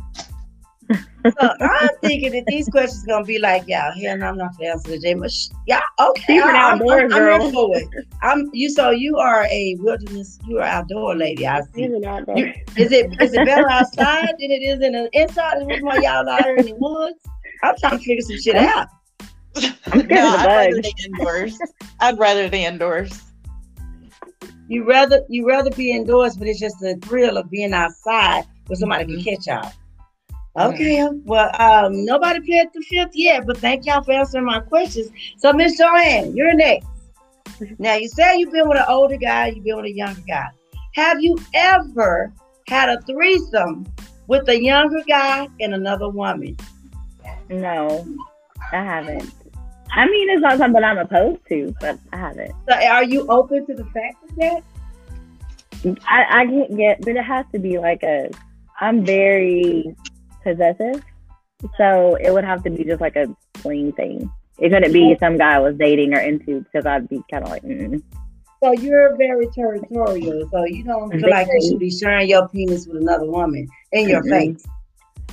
so 0.93 1.49
I'm 1.59 1.89
thinking 2.03 2.33
that 2.33 2.45
these 2.47 2.69
questions 2.69 3.03
gonna 3.07 3.25
be 3.25 3.39
like, 3.39 3.63
yeah, 3.67 3.95
here 3.95 4.15
no, 4.19 4.27
I'm 4.27 4.37
not 4.37 4.59
gonna 4.59 4.73
answer 4.73 4.91
the 4.91 4.99
J. 4.99 5.15
But 5.15 5.33
sh- 5.33 5.49
yeah, 5.67 5.81
okay, 5.99 6.35
She's 6.35 6.43
I- 6.43 6.51
I'm, 6.51 6.83
outdoor 6.83 6.99
I'm, 7.01 7.05
I'm 7.07 7.11
here 7.13 7.39
girl. 7.39 7.51
for 7.51 7.79
it. 7.79 7.89
I'm 8.21 8.51
you. 8.53 8.69
So 8.69 8.91
you 8.91 9.17
are 9.17 9.47
a 9.51 9.75
wilderness. 9.79 10.39
You 10.47 10.59
are 10.59 10.65
outdoor 10.65 11.17
lady. 11.17 11.47
I 11.47 11.63
see. 11.63 11.85
She's. 11.85 11.93
You, 11.93 12.53
is 12.77 12.93
it 12.93 13.11
is 13.23 13.33
it 13.33 13.43
better 13.47 13.71
outside 13.71 14.35
than 14.39 14.51
it 14.51 14.61
is 14.63 14.83
in 14.83 14.93
the 14.93 15.09
inside? 15.15 15.63
Is 15.63 15.81
why 15.83 15.97
y'all 15.97 16.29
out 16.29 16.45
here 16.45 16.59
in 16.59 16.67
the 16.67 16.75
woods? 16.75 17.17
I'm 17.63 17.75
trying 17.79 17.99
to 17.99 18.05
figure 18.05 18.21
some 18.21 18.37
shit 18.37 18.57
out. 18.57 18.89
I'm 19.57 19.73
scared 20.03 20.11
No, 20.11 20.27
of 20.27 20.33
the 20.33 20.39
I'd 20.41 20.47
rather 20.47 20.71
bugs. 20.75 20.93
the 20.99 21.05
indoors. 21.07 21.59
I'd 22.01 22.19
rather 22.19 22.51
the 22.51 22.59
indoors. 22.67 23.23
You 24.69 24.85
rather 24.85 25.23
you 25.29 25.47
rather 25.47 25.71
be 25.71 25.93
indoors, 25.93 26.37
but 26.37 26.49
it's 26.49 26.61
just 26.61 26.81
the 26.81 26.97
thrill 27.03 27.37
of 27.37 27.51
being 27.51 27.73
outside 27.73 28.45
where 28.67 28.77
somebody 28.77 29.05
mm-hmm. 29.05 29.23
can 29.23 29.37
catch 29.37 29.47
y'all. 29.47 29.73
Okay, 30.59 31.07
well, 31.25 31.51
um, 31.61 32.07
nobody 32.07 32.41
played 32.41 32.69
the 32.73 32.81
fifth 32.81 33.11
yet, 33.13 33.47
but 33.47 33.59
thank 33.59 33.85
y'all 33.85 34.03
for 34.03 34.13
answering 34.13 34.47
my 34.47 34.61
questions. 34.61 35.11
So, 35.37 35.53
Miss 35.53 35.79
Joann, 35.79 36.35
you're 36.35 36.55
next. 36.55 36.89
Now, 37.79 37.95
you 37.95 38.09
say 38.09 38.39
you've 38.39 38.53
been 38.53 38.67
with 38.67 38.79
an 38.79 38.87
older 38.89 39.19
guy, 39.19 39.49
you've 39.49 39.65
been 39.65 39.77
with 39.77 39.85
a 39.85 39.93
younger 39.93 40.23
guy. 40.27 40.47
Have 40.95 41.21
you 41.21 41.37
ever 41.53 42.33
had 42.69 42.89
a 42.89 43.01
threesome 43.03 43.87
with 44.29 44.49
a 44.49 44.59
younger 44.59 45.03
guy 45.07 45.47
and 45.61 45.75
another 45.75 46.09
woman? 46.09 46.57
No, 47.51 48.07
I 48.73 48.83
haven't. 48.83 49.31
I 49.93 50.07
mean, 50.07 50.31
it's 50.31 50.43
not 50.43 50.59
something 50.59 50.83
I'm 50.83 50.99
opposed 50.99 51.41
to, 51.49 51.75
but 51.81 51.99
I 52.13 52.17
haven't. 52.17 52.53
So, 52.69 52.75
are 52.75 53.05
you 53.05 53.27
open 53.29 53.67
to 53.67 53.75
the 53.75 53.85
fact 53.85 54.23
of 54.29 54.37
that? 54.37 54.63
I, 56.09 56.43
I 56.43 56.47
can't 56.47 56.77
get, 56.77 57.01
but 57.01 57.17
it 57.17 57.25
has 57.25 57.47
to 57.53 57.59
be 57.59 57.79
like 57.79 58.03
a. 58.03 58.31
I'm 58.81 59.05
very 59.05 59.95
possessive, 60.43 61.03
so 61.79 62.17
it 62.17 62.31
would 62.31 62.45
have 62.45 62.63
to 62.65 62.71
be 62.71 62.85
just 62.85 63.01
like 63.01 63.17
a 63.17 63.35
plain 63.55 63.93
thing. 63.93 64.31
It 64.59 64.71
couldn't 64.71 64.93
be 64.93 65.17
some 65.21 65.37
guy 65.37 65.55
I 65.55 65.59
was 65.59 65.77
dating 65.77 66.15
or 66.15 66.21
into 66.21 66.61
because 66.61 66.87
I'd 66.87 67.09
be 67.09 67.23
kind 67.31 67.45
of 67.45 67.51
like. 67.51 67.63
Mm. 67.63 68.03
So 68.63 68.73
you're 68.73 69.17
very 69.17 69.49
territorial. 69.49 70.49
So 70.51 70.65
you 70.65 70.83
don't 70.83 71.11
feel 71.11 71.31
like 71.31 71.47
you 71.47 71.69
should 71.69 71.79
be 71.79 71.91
sharing 71.91 72.29
your 72.29 72.49
penis 72.49 72.87
with 72.87 73.03
another 73.03 73.27
woman 73.27 73.69
in 73.93 74.09
your 74.09 74.23
mm-hmm. 74.23 74.57
face. 74.57 74.67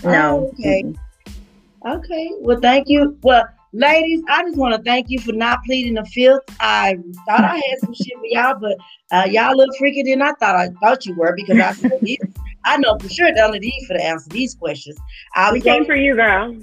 No. 0.04 0.12
Oh, 0.12 0.48
okay. 0.60 0.84
Mm-hmm. 0.84 1.92
Okay. 1.92 2.30
Well, 2.40 2.60
thank 2.60 2.90
you. 2.90 3.18
Well, 3.24 3.48
ladies, 3.74 4.22
I 4.30 4.44
just 4.44 4.58
want 4.58 4.76
to 4.76 4.82
thank 4.84 5.10
you 5.10 5.20
for 5.20 5.34
not 5.34 5.64
pleading 5.66 5.96
the 5.96 6.06
fifth. 6.06 6.42
I 6.60 6.96
thought 7.28 7.44
I 7.44 7.56
had 7.56 7.80
some 7.80 7.94
shit 7.94 8.14
for 8.18 8.26
y'all, 8.26 8.60
but 8.60 8.78
uh, 9.12 9.26
y'all 9.26 9.58
look 9.58 9.70
freakier 9.80 10.06
than 10.06 10.22
I 10.22 10.34
thought 10.34 10.56
I 10.56 10.70
thought 10.82 11.06
you 11.06 11.16
were 11.16 11.36
because 11.36 11.60
I 11.60 11.74
said 11.74 12.00
I 12.66 12.78
know 12.78 12.98
for 12.98 13.10
sure 13.10 13.28
of 13.28 13.62
these 13.62 13.86
for 13.88 13.94
to 13.94 14.04
answer 14.04 14.30
these 14.30 14.56
questions. 14.56 14.98
I 15.36 15.52
we 15.52 15.60
came 15.60 15.86
for 15.86 15.96
you, 15.96 16.16
girl. 16.16 16.56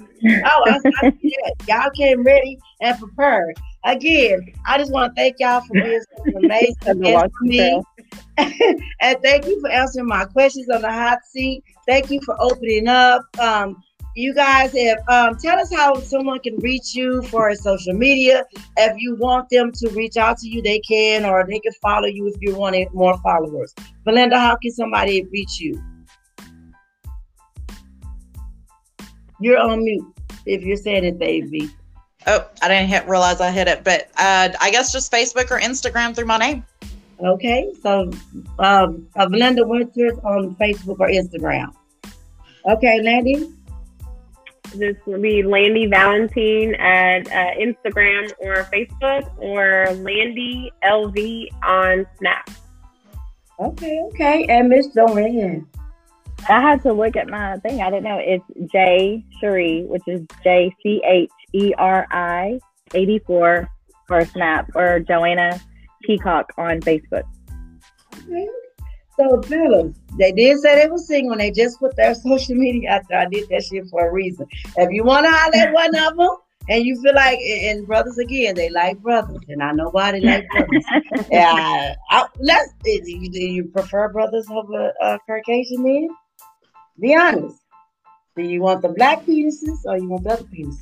Oh, 0.45 0.63
I, 0.65 0.79
I, 1.03 1.13
y'all 1.67 1.91
came 1.91 2.23
ready 2.23 2.57
and 2.81 2.97
prepared. 2.97 3.55
Again, 3.83 4.53
I 4.67 4.77
just 4.77 4.91
want 4.91 5.15
to 5.15 5.21
thank 5.21 5.35
y'all 5.39 5.61
for 5.61 5.73
being 5.73 6.01
so 6.17 6.23
amazing 6.37 6.75
for 6.83 7.29
me. 7.41 7.81
and 8.37 9.17
thank 9.21 9.45
you 9.45 9.59
for 9.61 9.69
answering 9.69 10.07
my 10.07 10.25
questions 10.25 10.69
on 10.69 10.81
the 10.81 10.91
hot 10.91 11.19
seat. 11.29 11.63
Thank 11.87 12.09
you 12.09 12.19
for 12.21 12.35
opening 12.39 12.87
up. 12.87 13.21
Um, 13.39 13.83
you 14.15 14.33
guys 14.33 14.73
have 14.73 14.97
um, 15.07 15.37
tell 15.37 15.59
us 15.59 15.73
how 15.73 15.95
someone 15.95 16.39
can 16.39 16.57
reach 16.57 16.93
you 16.93 17.21
for 17.23 17.53
social 17.55 17.93
media. 17.93 18.45
If 18.77 18.99
you 18.99 19.15
want 19.15 19.49
them 19.49 19.71
to 19.73 19.89
reach 19.91 20.17
out 20.17 20.37
to 20.39 20.47
you, 20.47 20.61
they 20.61 20.79
can, 20.79 21.25
or 21.25 21.45
they 21.47 21.59
can 21.59 21.73
follow 21.81 22.07
you 22.07 22.27
if 22.27 22.35
you 22.41 22.55
want 22.55 22.75
more 22.93 23.17
followers. 23.19 23.73
Belinda, 24.05 24.39
how 24.39 24.55
can 24.57 24.71
somebody 24.71 25.23
reach 25.31 25.59
you? 25.59 25.81
You're 29.39 29.59
on 29.59 29.83
mute 29.83 30.05
if 30.45 30.61
you're 30.61 30.77
saying 30.77 31.05
it, 31.05 31.17
baby. 31.17 31.69
Oh, 32.27 32.47
I 32.61 32.67
didn't 32.67 32.89
hit, 32.89 33.07
realize 33.07 33.41
I 33.41 33.49
hit 33.49 33.67
it, 33.67 33.83
but 33.83 34.11
uh, 34.17 34.49
I 34.61 34.69
guess 34.69 34.91
just 34.91 35.11
Facebook 35.11 35.49
or 35.49 35.59
Instagram 35.59 36.15
through 36.15 36.27
my 36.27 36.37
name. 36.37 36.63
Okay, 37.19 37.71
so 37.81 38.11
um, 38.59 39.07
uh, 39.15 39.27
Belinda 39.27 39.65
Winters 39.65 40.17
on 40.23 40.55
Facebook 40.55 40.99
or 40.99 41.07
Instagram. 41.07 41.73
Okay, 42.65 43.01
Landi. 43.01 43.51
This 44.75 44.95
will 45.05 45.21
be 45.21 45.43
Landi 45.43 45.87
Valentine 45.87 46.75
at 46.75 47.27
uh, 47.27 47.55
Instagram 47.59 48.31
or 48.39 48.63
Facebook, 48.65 49.29
or 49.37 49.93
Landi 49.95 50.71
LV 50.83 51.47
on 51.63 52.05
Snap. 52.17 52.49
Okay, 53.59 54.01
okay, 54.09 54.45
and 54.49 54.69
Miss 54.69 54.87
Joann. 54.95 55.65
I 56.49 56.59
had 56.59 56.81
to 56.83 56.93
look 56.93 57.15
at 57.15 57.27
my 57.27 57.57
thing. 57.57 57.81
I 57.81 57.89
didn't 57.89 58.03
know 58.03 58.19
it's 58.19 58.71
J 58.71 59.23
Cherie, 59.39 59.83
which 59.83 60.03
is 60.07 60.25
J 60.43 60.73
C 60.81 61.01
H 61.05 61.29
E 61.53 61.73
R 61.77 62.07
I 62.09 62.59
84 62.93 63.69
for 64.07 64.25
Snap 64.25 64.71
or 64.75 64.99
Joanna 64.99 65.61
Peacock 66.03 66.51
on 66.57 66.79
Facebook. 66.81 67.23
Okay. 68.15 68.47
So, 69.21 69.41
fellas, 69.43 69.95
they 70.17 70.31
did 70.31 70.59
say 70.59 70.81
they 70.81 70.89
were 70.89 70.97
single. 70.97 71.37
They 71.37 71.51
just 71.51 71.79
put 71.79 71.95
their 71.95 72.15
social 72.27 72.55
media 72.55 72.91
out 72.91 73.01
there. 73.07 73.19
I 73.19 73.25
did 73.25 73.49
that 73.49 73.63
shit 73.63 73.85
for 73.89 74.07
a 74.07 74.11
reason. 74.11 74.47
If 74.77 74.91
you 74.91 75.03
want 75.03 75.25
to 75.25 75.31
holler 75.31 75.67
at 75.67 75.73
one 75.73 75.95
of 75.95 76.17
them, 76.17 76.37
and 76.69 76.85
you 76.85 76.99
feel 77.01 77.15
like, 77.15 77.39
and 77.39 77.85
brothers 77.85 78.17
again, 78.17 78.55
they 78.55 78.69
like 78.69 78.99
brothers, 78.99 79.41
and 79.47 79.61
I 79.61 79.71
know 79.73 79.89
why 79.89 80.11
they 80.11 80.21
like 80.21 80.47
brothers. 80.49 80.85
yeah, 81.31 81.95
I, 82.09 82.25
let's. 82.39 82.73
Do 82.83 82.91
you, 82.91 83.29
do 83.29 83.39
you 83.39 83.65
prefer 83.65 84.09
brothers 84.09 84.47
over 84.49 84.91
uh, 85.01 85.17
Caucasian 85.27 85.83
men? 85.83 86.09
Be 86.99 87.15
honest. 87.15 87.57
Do 88.35 88.43
you 88.43 88.61
want 88.61 88.81
the 88.81 88.89
black 88.89 89.25
penises 89.25 89.79
or 89.85 89.97
you 89.97 90.07
want 90.07 90.23
the 90.23 90.33
other 90.33 90.43
penises? 90.43 90.81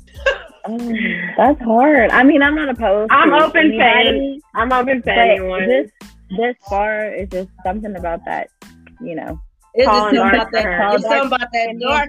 Oh, 0.66 0.92
that's 1.36 1.60
hard. 1.62 2.10
I 2.10 2.22
mean, 2.22 2.42
I'm 2.42 2.54
not 2.54 2.68
opposed. 2.68 3.10
I'm 3.10 3.32
open 3.32 3.72
to 3.72 3.84
any. 3.84 4.40
I'm 4.54 4.72
open 4.72 5.02
to 5.02 5.12
anyone. 5.12 5.66
This 5.66 5.90
this 6.36 6.56
far 6.68 7.12
is 7.12 7.28
just 7.28 7.50
something 7.64 7.94
about 7.96 8.24
that, 8.24 8.50
you 9.00 9.14
know. 9.14 9.40
It's 9.74 9.86
just 9.86 9.98
something 9.98 10.18
about 10.18 10.50
that. 10.52 10.94
It's 10.94 11.04
something 11.04 11.26
about 11.26 11.52
that 11.52 11.78
dark. 11.80 12.08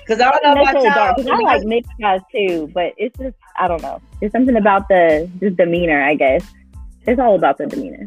Because 0.00 0.20
I 0.20 0.30
don't 0.30 0.42
know 0.42 0.62
about 0.62 0.74
y'all. 0.74 0.94
Dark, 0.94 1.18
I 1.18 1.40
like 1.40 1.64
mixed 1.64 1.90
guys 2.00 2.20
too, 2.32 2.70
but 2.72 2.94
it's 2.96 3.16
just 3.18 3.36
I 3.58 3.68
don't 3.68 3.82
know. 3.82 4.00
It's 4.20 4.32
something 4.32 4.56
about 4.56 4.88
the 4.88 5.30
just 5.40 5.56
demeanor. 5.56 6.02
I 6.02 6.14
guess 6.14 6.46
it's 7.06 7.20
all 7.20 7.34
about 7.34 7.58
the 7.58 7.66
demeanor. 7.66 8.06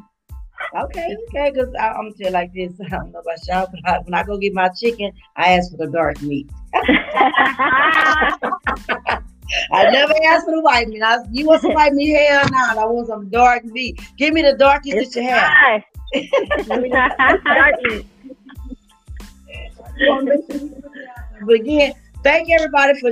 Okay, 0.76 1.16
okay, 1.30 1.52
because 1.54 1.74
I'm 1.80 1.96
gonna 1.96 2.12
tell 2.12 2.28
you 2.28 2.32
like 2.32 2.54
this. 2.54 2.74
I 2.86 2.90
don't 2.90 3.12
know 3.12 3.20
about 3.20 3.48
y'all, 3.48 3.68
but 3.72 3.90
I, 3.90 4.00
when 4.00 4.14
I 4.14 4.24
go 4.24 4.38
get 4.38 4.54
my 4.54 4.70
chicken, 4.70 5.12
I 5.36 5.54
ask 5.54 5.72
for 5.72 5.78
the 5.78 5.88
dark 5.88 6.22
meat. 6.22 6.50
I 9.72 9.90
never 9.92 10.14
asked 10.26 10.46
for 10.46 10.56
the 10.56 10.62
white 10.62 10.88
meat. 10.88 11.02
I, 11.02 11.18
you 11.32 11.46
want 11.46 11.62
some 11.62 11.74
white 11.74 11.94
meat? 11.94 12.14
Hell 12.14 12.48
no, 12.52 12.82
I 12.82 12.86
want 12.86 13.08
some 13.08 13.30
dark 13.30 13.66
meat. 13.66 14.00
Give 14.18 14.34
me 14.34 14.42
the 14.42 14.54
darkest 14.58 14.96
it's 14.96 15.16
that 15.16 15.22
you 15.22 15.30
have. 15.30 15.84
dark 17.46 17.82
meat. 17.84 18.06
but 21.46 21.56
again, 21.56 21.94
thank 22.28 22.50
everybody 22.52 22.94
for 23.00 23.10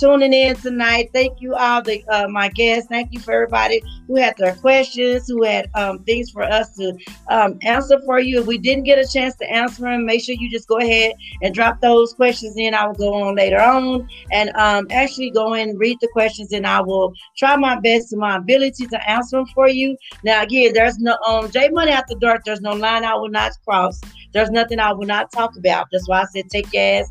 tuning 0.00 0.32
in 0.32 0.56
tonight. 0.56 1.10
Thank 1.12 1.42
you 1.42 1.54
all, 1.54 1.82
the 1.82 2.02
uh, 2.08 2.26
my 2.28 2.48
guests. 2.48 2.88
Thank 2.88 3.12
you 3.12 3.20
for 3.20 3.34
everybody 3.34 3.82
who 4.06 4.16
had 4.16 4.34
their 4.38 4.54
questions, 4.54 5.28
who 5.28 5.42
had 5.42 5.68
um, 5.74 5.98
things 6.04 6.30
for 6.30 6.42
us 6.42 6.74
to 6.76 6.96
um, 7.28 7.58
answer 7.60 8.00
for 8.06 8.18
you. 8.18 8.40
If 8.40 8.46
we 8.46 8.56
didn't 8.56 8.84
get 8.84 8.98
a 8.98 9.06
chance 9.06 9.36
to 9.36 9.50
answer 9.50 9.82
them, 9.82 10.06
make 10.06 10.24
sure 10.24 10.34
you 10.38 10.50
just 10.50 10.68
go 10.68 10.78
ahead 10.78 11.12
and 11.42 11.54
drop 11.54 11.82
those 11.82 12.14
questions 12.14 12.56
in. 12.56 12.72
I 12.72 12.86
will 12.86 12.94
go 12.94 13.12
on 13.12 13.34
later 13.34 13.60
on 13.60 14.08
and 14.32 14.48
um, 14.56 14.86
actually 14.90 15.32
go 15.32 15.52
and 15.52 15.78
read 15.78 15.98
the 16.00 16.08
questions, 16.08 16.50
and 16.52 16.66
I 16.66 16.80
will 16.80 17.12
try 17.36 17.56
my 17.56 17.78
best 17.78 18.08
to 18.08 18.16
my 18.16 18.38
ability 18.38 18.86
to 18.86 19.10
answer 19.10 19.36
them 19.36 19.46
for 19.54 19.68
you. 19.68 19.98
Now, 20.24 20.42
again, 20.42 20.72
there's 20.72 20.98
no 20.98 21.18
um, 21.28 21.50
J 21.50 21.68
Money 21.68 21.92
After 21.92 22.14
Dark. 22.18 22.44
There's 22.46 22.62
no 22.62 22.72
line 22.72 23.04
I 23.04 23.14
will 23.16 23.28
not 23.28 23.52
cross. 23.66 24.00
There's 24.32 24.50
nothing 24.50 24.78
I 24.78 24.92
will 24.92 25.06
not 25.06 25.30
talk 25.30 25.56
about. 25.58 25.88
That's 25.92 26.08
why 26.08 26.22
I 26.22 26.24
said 26.32 26.48
take 26.48 26.72
your 26.72 26.82
ass 26.82 27.10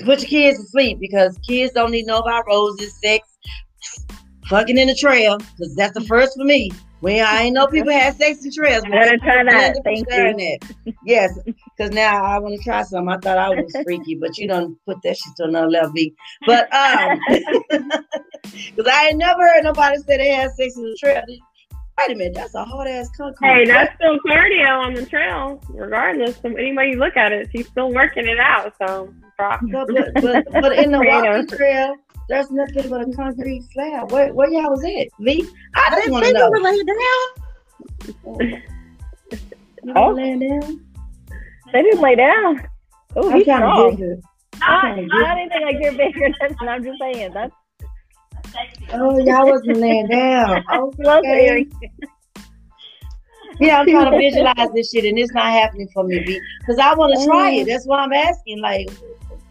put 0.00 0.20
your 0.20 0.28
kids 0.28 0.58
to 0.60 0.66
sleep 0.66 0.98
because 1.00 1.38
kids 1.46 1.72
don't 1.72 1.90
need 1.90 2.02
to 2.02 2.08
know 2.08 2.18
about 2.18 2.46
roses, 2.46 2.94
sex, 3.00 3.38
fucking 4.48 4.78
in 4.78 4.88
the 4.88 4.94
trail 4.94 5.38
because 5.38 5.74
that's 5.74 5.94
the 5.94 6.00
first 6.02 6.36
for 6.36 6.44
me. 6.44 6.70
When 7.00 7.22
I 7.22 7.42
ain't 7.42 7.54
know 7.54 7.66
people 7.66 7.92
had 7.92 8.16
sex 8.16 8.42
in 8.46 8.50
trails. 8.50 8.82
Better 8.90 9.18
try 9.18 9.44
that. 9.44 9.76
Thank 9.84 10.06
you. 10.10 10.94
Yes, 11.04 11.38
because 11.44 11.90
now 11.92 12.24
I 12.24 12.38
want 12.38 12.56
to 12.56 12.64
try 12.64 12.82
some. 12.82 13.10
I 13.10 13.18
thought 13.18 13.36
I 13.36 13.50
was 13.50 13.76
freaky, 13.84 14.14
but 14.14 14.38
you 14.38 14.48
don't 14.48 14.82
put 14.86 15.02
that 15.02 15.18
shit 15.18 15.36
to 15.36 15.44
another 15.44 15.68
level. 15.68 15.92
But 16.46 16.72
um, 16.72 17.20
because 17.28 18.90
I 18.90 19.08
ain't 19.08 19.18
never 19.18 19.42
heard 19.42 19.64
nobody 19.64 19.98
say 19.98 20.16
they 20.16 20.28
had 20.28 20.52
sex 20.52 20.76
in 20.76 20.84
the 20.84 20.96
trail. 20.98 21.22
Wait 21.98 22.10
a 22.10 22.14
minute, 22.16 22.34
that's 22.34 22.54
a 22.54 22.64
hard 22.64 22.88
ass 22.88 23.08
concrete. 23.16 23.48
Hey, 23.48 23.66
that's 23.66 23.94
still 23.94 24.18
cardio 24.26 24.84
on 24.84 24.94
the 24.94 25.06
trail, 25.06 25.60
regardless 25.68 26.36
of 26.38 26.56
any 26.56 26.76
way 26.76 26.90
you 26.90 26.96
look 26.98 27.16
at 27.16 27.32
it. 27.32 27.48
She's 27.52 27.68
still 27.68 27.92
working 27.92 28.26
it 28.26 28.40
out. 28.40 28.74
So, 28.78 29.14
but, 29.38 29.60
but, 30.14 30.44
but 30.50 30.78
in 30.78 30.90
the 30.90 30.98
walking 31.06 31.46
trail, 31.56 31.94
there's 32.28 32.50
nothing 32.50 32.90
but 32.90 33.08
a 33.08 33.12
concrete 33.12 33.62
slab. 33.72 34.10
Where, 34.10 34.32
where 34.34 34.50
y'all 34.50 34.70
was 34.70 34.82
at, 34.84 35.08
V? 35.20 35.48
I 35.76 35.90
just 35.90 36.10
want 36.10 36.24
to 36.24 36.32
know. 36.32 36.50
Were 36.50 36.60
laying 36.60 36.86
down. 36.86 38.62
oh, 39.96 40.10
laying 40.10 40.40
down. 40.40 40.84
They 41.72 41.82
didn't 41.82 42.00
lay 42.00 42.16
down. 42.16 42.66
Oh, 43.14 43.30
he's 43.30 43.44
strong. 43.44 44.22
I, 44.62 44.90
I 44.90 45.34
didn't 45.34 45.50
think 45.50 45.64
like 45.64 45.76
you're 45.80 45.92
bigger 45.92 46.34
than. 46.40 46.68
I'm 46.68 46.82
just 46.82 46.98
saying 46.98 47.32
that's 47.32 47.54
Oh, 48.92 49.18
y'all 49.18 49.46
wasn't 49.46 49.78
laying 49.78 50.08
down. 50.08 50.64
Okay. 51.06 51.66
yeah, 53.60 53.78
I'm 53.80 53.88
trying 53.88 54.10
to 54.10 54.18
visualize 54.18 54.68
this 54.74 54.90
shit, 54.90 55.04
and 55.04 55.18
it's 55.18 55.32
not 55.32 55.46
happening 55.46 55.88
for 55.94 56.02
me, 56.04 56.40
because 56.58 56.78
I 56.78 56.94
want 56.94 57.16
to 57.18 57.24
try 57.24 57.52
it. 57.52 57.66
That's 57.66 57.86
why 57.86 58.00
I'm 58.00 58.12
asking. 58.12 58.60
Like, 58.60 58.90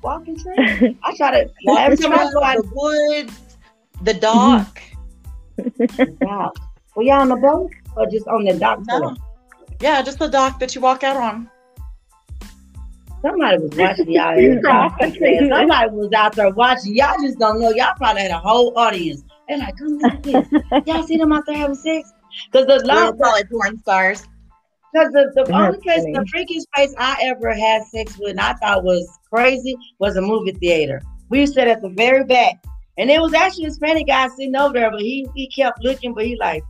walking 0.01 0.37
trail. 0.37 0.95
I 1.03 1.15
try 1.15 1.31
to. 1.31 1.49
Well, 1.65 1.77
every 1.77 1.97
time 1.97 2.13
I 2.13 2.29
go 2.31 2.43
out 2.43 2.57
the 2.57 2.69
woods, 2.73 3.57
the 4.01 4.13
mm-hmm. 4.13 5.89
dock. 5.89 6.19
wow. 6.21 6.51
Were 6.95 7.03
y'all 7.03 7.21
on 7.21 7.29
the 7.29 7.37
boat? 7.37 7.71
or 7.95 8.07
just 8.07 8.27
on 8.27 8.43
the 8.43 8.53
dock 8.53 8.79
No. 8.87 9.15
Yeah, 9.79 10.01
just 10.01 10.19
the 10.19 10.27
dock 10.27 10.59
that 10.59 10.75
you 10.75 10.81
walk 10.81 11.03
out 11.03 11.17
on. 11.17 11.49
Somebody 13.23 13.57
was 13.57 13.77
watching 13.77 14.11
y'all. 14.11 14.89
Somebody 14.99 15.89
was 15.91 16.11
out 16.13 16.35
there 16.35 16.49
watching. 16.49 16.95
Y'all 16.95 17.15
just 17.21 17.39
don't 17.39 17.59
know. 17.61 17.69
Y'all 17.71 17.93
probably 17.95 18.23
had 18.23 18.31
a 18.31 18.37
whole 18.37 18.77
audience. 18.77 19.23
They're 19.47 19.59
like, 19.59 19.77
come 19.77 19.97
look 19.97 20.13
at 20.13 20.23
this. 20.23 20.47
Y'all 20.85 21.03
see 21.03 21.17
them 21.17 21.31
out 21.31 21.43
there 21.47 21.55
having 21.55 21.75
sex? 21.75 22.11
Because 22.51 22.67
the 22.67 22.85
long, 22.85 23.17
probably 23.17 23.45
porn 23.45 23.77
stars. 23.79 24.23
Because 24.91 25.11
the, 25.13 25.31
the 25.35 25.45
That's 25.45 25.51
only 25.51 25.79
place, 25.79 26.03
funny. 26.03 26.13
the 26.13 26.25
freakiest 26.35 26.65
place 26.75 26.93
I 26.97 27.17
ever 27.23 27.53
had 27.53 27.83
sex 27.85 28.17
with, 28.19 28.31
and 28.31 28.39
I 28.39 28.53
thought 28.53 28.83
was 28.83 29.07
crazy, 29.31 29.75
was 29.99 30.17
a 30.17 30.21
movie 30.21 30.51
theater. 30.51 31.01
We 31.29 31.45
sit 31.45 31.67
at 31.67 31.81
the 31.81 31.89
very 31.89 32.25
back, 32.25 32.63
and 32.97 33.09
it 33.09 33.21
was 33.21 33.33
actually 33.33 33.65
a 33.65 33.67
Hispanic 33.69 34.07
guy 34.07 34.27
sitting 34.29 34.55
over 34.55 34.73
there, 34.73 34.91
but 34.91 34.99
he 34.99 35.27
he 35.33 35.47
kept 35.47 35.81
looking, 35.81 36.13
but 36.13 36.25
he 36.25 36.35
like 36.37 36.63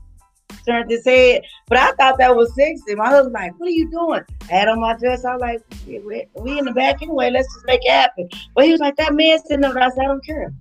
turned 0.66 0.90
his 0.90 1.06
head. 1.06 1.44
But 1.68 1.78
I 1.78 1.92
thought 1.94 2.18
that 2.20 2.36
was 2.36 2.54
sexy. 2.56 2.96
My 2.96 3.10
husband 3.10 3.34
like, 3.34 3.60
"What 3.60 3.68
are 3.68 3.72
you 3.72 3.90
doing?" 3.90 4.22
I 4.52 4.56
had 4.56 4.68
on 4.68 4.80
my 4.80 4.96
dress. 4.96 5.26
I 5.26 5.34
was 5.34 5.42
like, 5.42 5.62
"We 5.88 6.26
we 6.36 6.60
in 6.60 6.66
the 6.66 6.72
back 6.72 7.02
anyway. 7.02 7.30
Let's 7.32 7.54
just 7.54 7.66
make 7.66 7.82
it 7.84 7.92
happen." 7.92 8.30
But 8.56 8.66
he 8.66 8.72
was 8.72 8.80
like, 8.80 8.96
"That 8.98 9.14
man 9.14 9.40
sitting 9.40 9.66
over 9.66 9.76
there." 9.76 9.84
I 9.84 9.90
said, 9.90 10.04
"I 10.04 10.08
don't 10.08 10.26
care." 10.26 10.54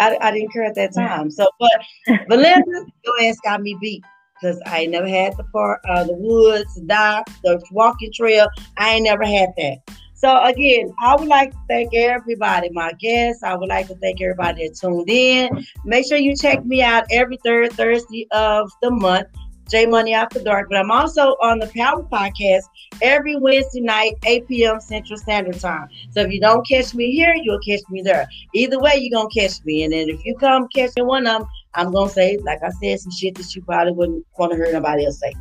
I, 0.00 0.18
I 0.20 0.30
didn't 0.32 0.52
care 0.52 0.64
at 0.64 0.74
that 0.74 0.94
time. 0.94 1.30
So, 1.30 1.48
but 1.58 1.70
Belinda, 2.28 2.86
your 3.04 3.22
ass 3.22 3.36
got 3.44 3.62
me 3.62 3.76
beat 3.80 4.04
because 4.40 4.60
I 4.66 4.86
never 4.86 5.08
had 5.08 5.36
the 5.36 5.44
part, 5.44 5.80
uh, 5.88 6.04
the 6.04 6.14
woods, 6.14 6.74
the 6.74 6.82
dock, 6.82 7.28
the 7.42 7.62
walking 7.70 8.12
trail. 8.12 8.48
I 8.76 8.94
ain't 8.94 9.04
never 9.04 9.24
had 9.24 9.50
that. 9.56 9.78
So 10.14 10.42
again, 10.44 10.94
I 11.00 11.16
would 11.16 11.28
like 11.28 11.50
to 11.50 11.58
thank 11.68 11.94
everybody, 11.94 12.70
my 12.70 12.92
guests. 12.92 13.42
I 13.42 13.56
would 13.56 13.68
like 13.68 13.88
to 13.88 13.94
thank 13.96 14.20
everybody 14.20 14.68
that 14.68 14.76
tuned 14.76 15.10
in. 15.10 15.66
Make 15.84 16.06
sure 16.06 16.18
you 16.18 16.36
check 16.36 16.64
me 16.64 16.82
out 16.82 17.04
every 17.10 17.38
third 17.44 17.72
Thursday 17.72 18.26
of 18.30 18.70
the 18.80 18.90
month. 18.90 19.28
J 19.70 19.86
Money 19.86 20.12
After 20.12 20.42
Dark, 20.42 20.68
but 20.68 20.78
I'm 20.78 20.90
also 20.90 21.36
on 21.42 21.58
the 21.58 21.66
Power 21.74 22.02
Podcast 22.02 22.64
every 23.00 23.36
Wednesday 23.36 23.80
night, 23.80 24.12
8 24.26 24.46
p.m. 24.46 24.80
Central 24.80 25.18
Standard 25.18 25.58
Time. 25.58 25.88
So 26.10 26.20
if 26.20 26.30
you 26.30 26.40
don't 26.40 26.66
catch 26.68 26.94
me 26.94 27.12
here, 27.12 27.34
you'll 27.34 27.60
catch 27.60 27.80
me 27.88 28.02
there. 28.02 28.28
Either 28.52 28.78
way, 28.78 28.96
you're 28.96 29.18
gonna 29.18 29.30
catch 29.34 29.64
me. 29.64 29.84
And 29.84 29.92
then 29.92 30.10
if 30.10 30.24
you 30.24 30.36
come 30.36 30.68
catch 30.68 30.90
me 30.96 31.02
one 31.02 31.26
of 31.26 31.40
them, 31.40 31.48
I'm 31.74 31.92
gonna 31.92 32.10
say, 32.10 32.36
like 32.42 32.62
I 32.62 32.70
said, 32.70 33.00
some 33.00 33.12
shit 33.12 33.36
that 33.36 33.54
you 33.54 33.62
probably 33.62 33.92
wouldn't 33.92 34.26
want 34.38 34.52
to 34.52 34.56
hear 34.56 34.72
nobody 34.72 35.06
else 35.06 35.18
say. 35.18 35.32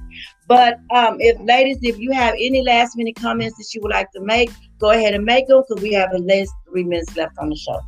But 0.47 0.79
um, 0.93 1.17
if 1.19 1.39
ladies, 1.39 1.77
if 1.81 1.97
you 1.97 2.11
have 2.11 2.33
any 2.35 2.61
last 2.61 2.97
minute 2.97 3.15
comments 3.15 3.57
that 3.57 3.73
you 3.73 3.81
would 3.81 3.91
like 3.91 4.11
to 4.11 4.21
make, 4.21 4.51
go 4.77 4.91
ahead 4.91 5.13
and 5.13 5.23
make 5.23 5.47
them 5.47 5.63
because 5.67 5.81
we 5.81 5.93
have 5.93 6.13
at 6.13 6.21
least 6.21 6.53
three 6.69 6.83
minutes 6.83 7.15
left 7.15 7.37
on 7.39 7.49
the 7.49 7.55
show. 7.55 7.79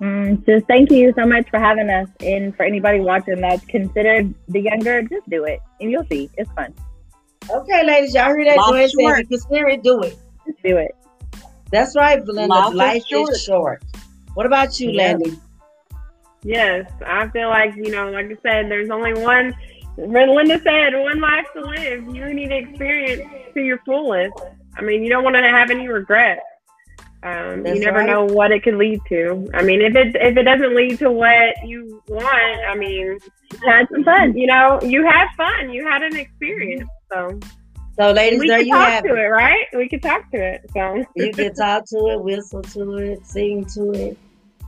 Mm, 0.00 0.44
just 0.44 0.66
thank 0.66 0.90
you 0.90 1.12
so 1.16 1.24
much 1.24 1.48
for 1.48 1.58
having 1.58 1.88
us. 1.88 2.08
And 2.20 2.54
for 2.56 2.64
anybody 2.64 3.00
watching 3.00 3.40
that's 3.40 3.64
considered 3.66 4.34
the 4.48 4.60
younger, 4.60 5.02
just 5.02 5.28
do 5.30 5.44
it, 5.44 5.60
and 5.80 5.90
you'll 5.90 6.06
see 6.10 6.28
it's 6.36 6.50
fun. 6.52 6.74
Okay, 7.50 7.84
ladies, 7.86 8.14
y'all 8.14 8.34
hear 8.34 8.44
that? 8.44 8.56
Life 8.56 8.66
Go 8.66 8.74
ahead 8.74 8.82
and 8.84 8.90
say, 8.92 9.02
short. 9.02 9.20
if 9.20 9.30
you 9.30 9.38
consider 9.38 9.68
it, 9.68 9.82
do 9.82 10.02
it. 10.02 10.18
Just 10.46 10.62
do 10.62 10.76
it. 10.76 10.94
That's 11.70 11.96
right, 11.96 12.24
Belinda. 12.24 12.70
Life 12.70 12.96
is 12.96 13.06
short. 13.06 13.30
is 13.32 13.42
short. 13.42 13.82
What 14.34 14.46
about 14.46 14.78
you, 14.80 14.90
Yeah. 14.90 15.12
Landi? 15.12 15.38
Yes, 16.42 16.90
I 17.06 17.28
feel 17.28 17.48
like 17.48 17.74
you 17.74 17.90
know, 17.90 18.10
like 18.10 18.26
I 18.26 18.36
said, 18.42 18.70
there's 18.70 18.90
only 18.90 19.14
one. 19.14 19.54
When 19.96 20.34
Linda 20.34 20.60
said, 20.62 20.94
"One 20.94 21.20
life 21.20 21.46
to 21.54 21.60
live," 21.60 22.14
you 22.14 22.32
need 22.34 22.48
to 22.48 22.56
experience 22.56 23.22
to 23.54 23.60
your 23.60 23.78
fullest. 23.86 24.34
I 24.76 24.82
mean, 24.82 25.02
you 25.04 25.08
don't 25.08 25.22
want 25.24 25.36
to 25.36 25.42
have 25.42 25.70
any 25.70 25.86
regrets. 25.88 26.40
Um, 27.22 27.64
you 27.66 27.78
never 27.80 27.98
right. 28.00 28.06
know 28.06 28.24
what 28.26 28.52
it 28.52 28.62
could 28.64 28.74
lead 28.74 29.00
to. 29.08 29.48
I 29.54 29.62
mean, 29.62 29.80
if 29.80 29.94
it 29.96 30.14
if 30.16 30.36
it 30.36 30.42
doesn't 30.42 30.74
lead 30.76 30.98
to 30.98 31.10
what 31.10 31.54
you 31.64 32.02
want, 32.08 32.26
I 32.68 32.74
mean, 32.76 33.18
Had 33.66 33.88
some 33.90 34.04
fun. 34.04 34.36
you 34.36 34.46
know, 34.46 34.78
you 34.82 35.06
had 35.06 35.28
fun. 35.36 35.70
You 35.70 35.86
had 35.86 36.02
an 36.02 36.16
experience. 36.16 36.88
So 37.10 37.38
So, 37.98 38.10
ladies, 38.10 38.40
we 38.40 38.48
there 38.48 38.58
could 38.58 38.66
you 38.66 38.72
talk 38.74 38.88
have 38.88 39.04
to 39.04 39.14
it. 39.14 39.18
it, 39.18 39.28
right? 39.28 39.64
We 39.74 39.88
could 39.88 40.02
talk 40.02 40.30
to 40.32 40.36
it. 40.38 40.62
So 40.74 41.04
You 41.16 41.32
can 41.32 41.54
talk 41.64 41.86
to 41.86 41.96
it, 42.08 42.20
whistle 42.22 42.60
to 42.62 42.96
it, 42.98 43.24
sing 43.24 43.64
to 43.74 43.92
it, 43.92 44.18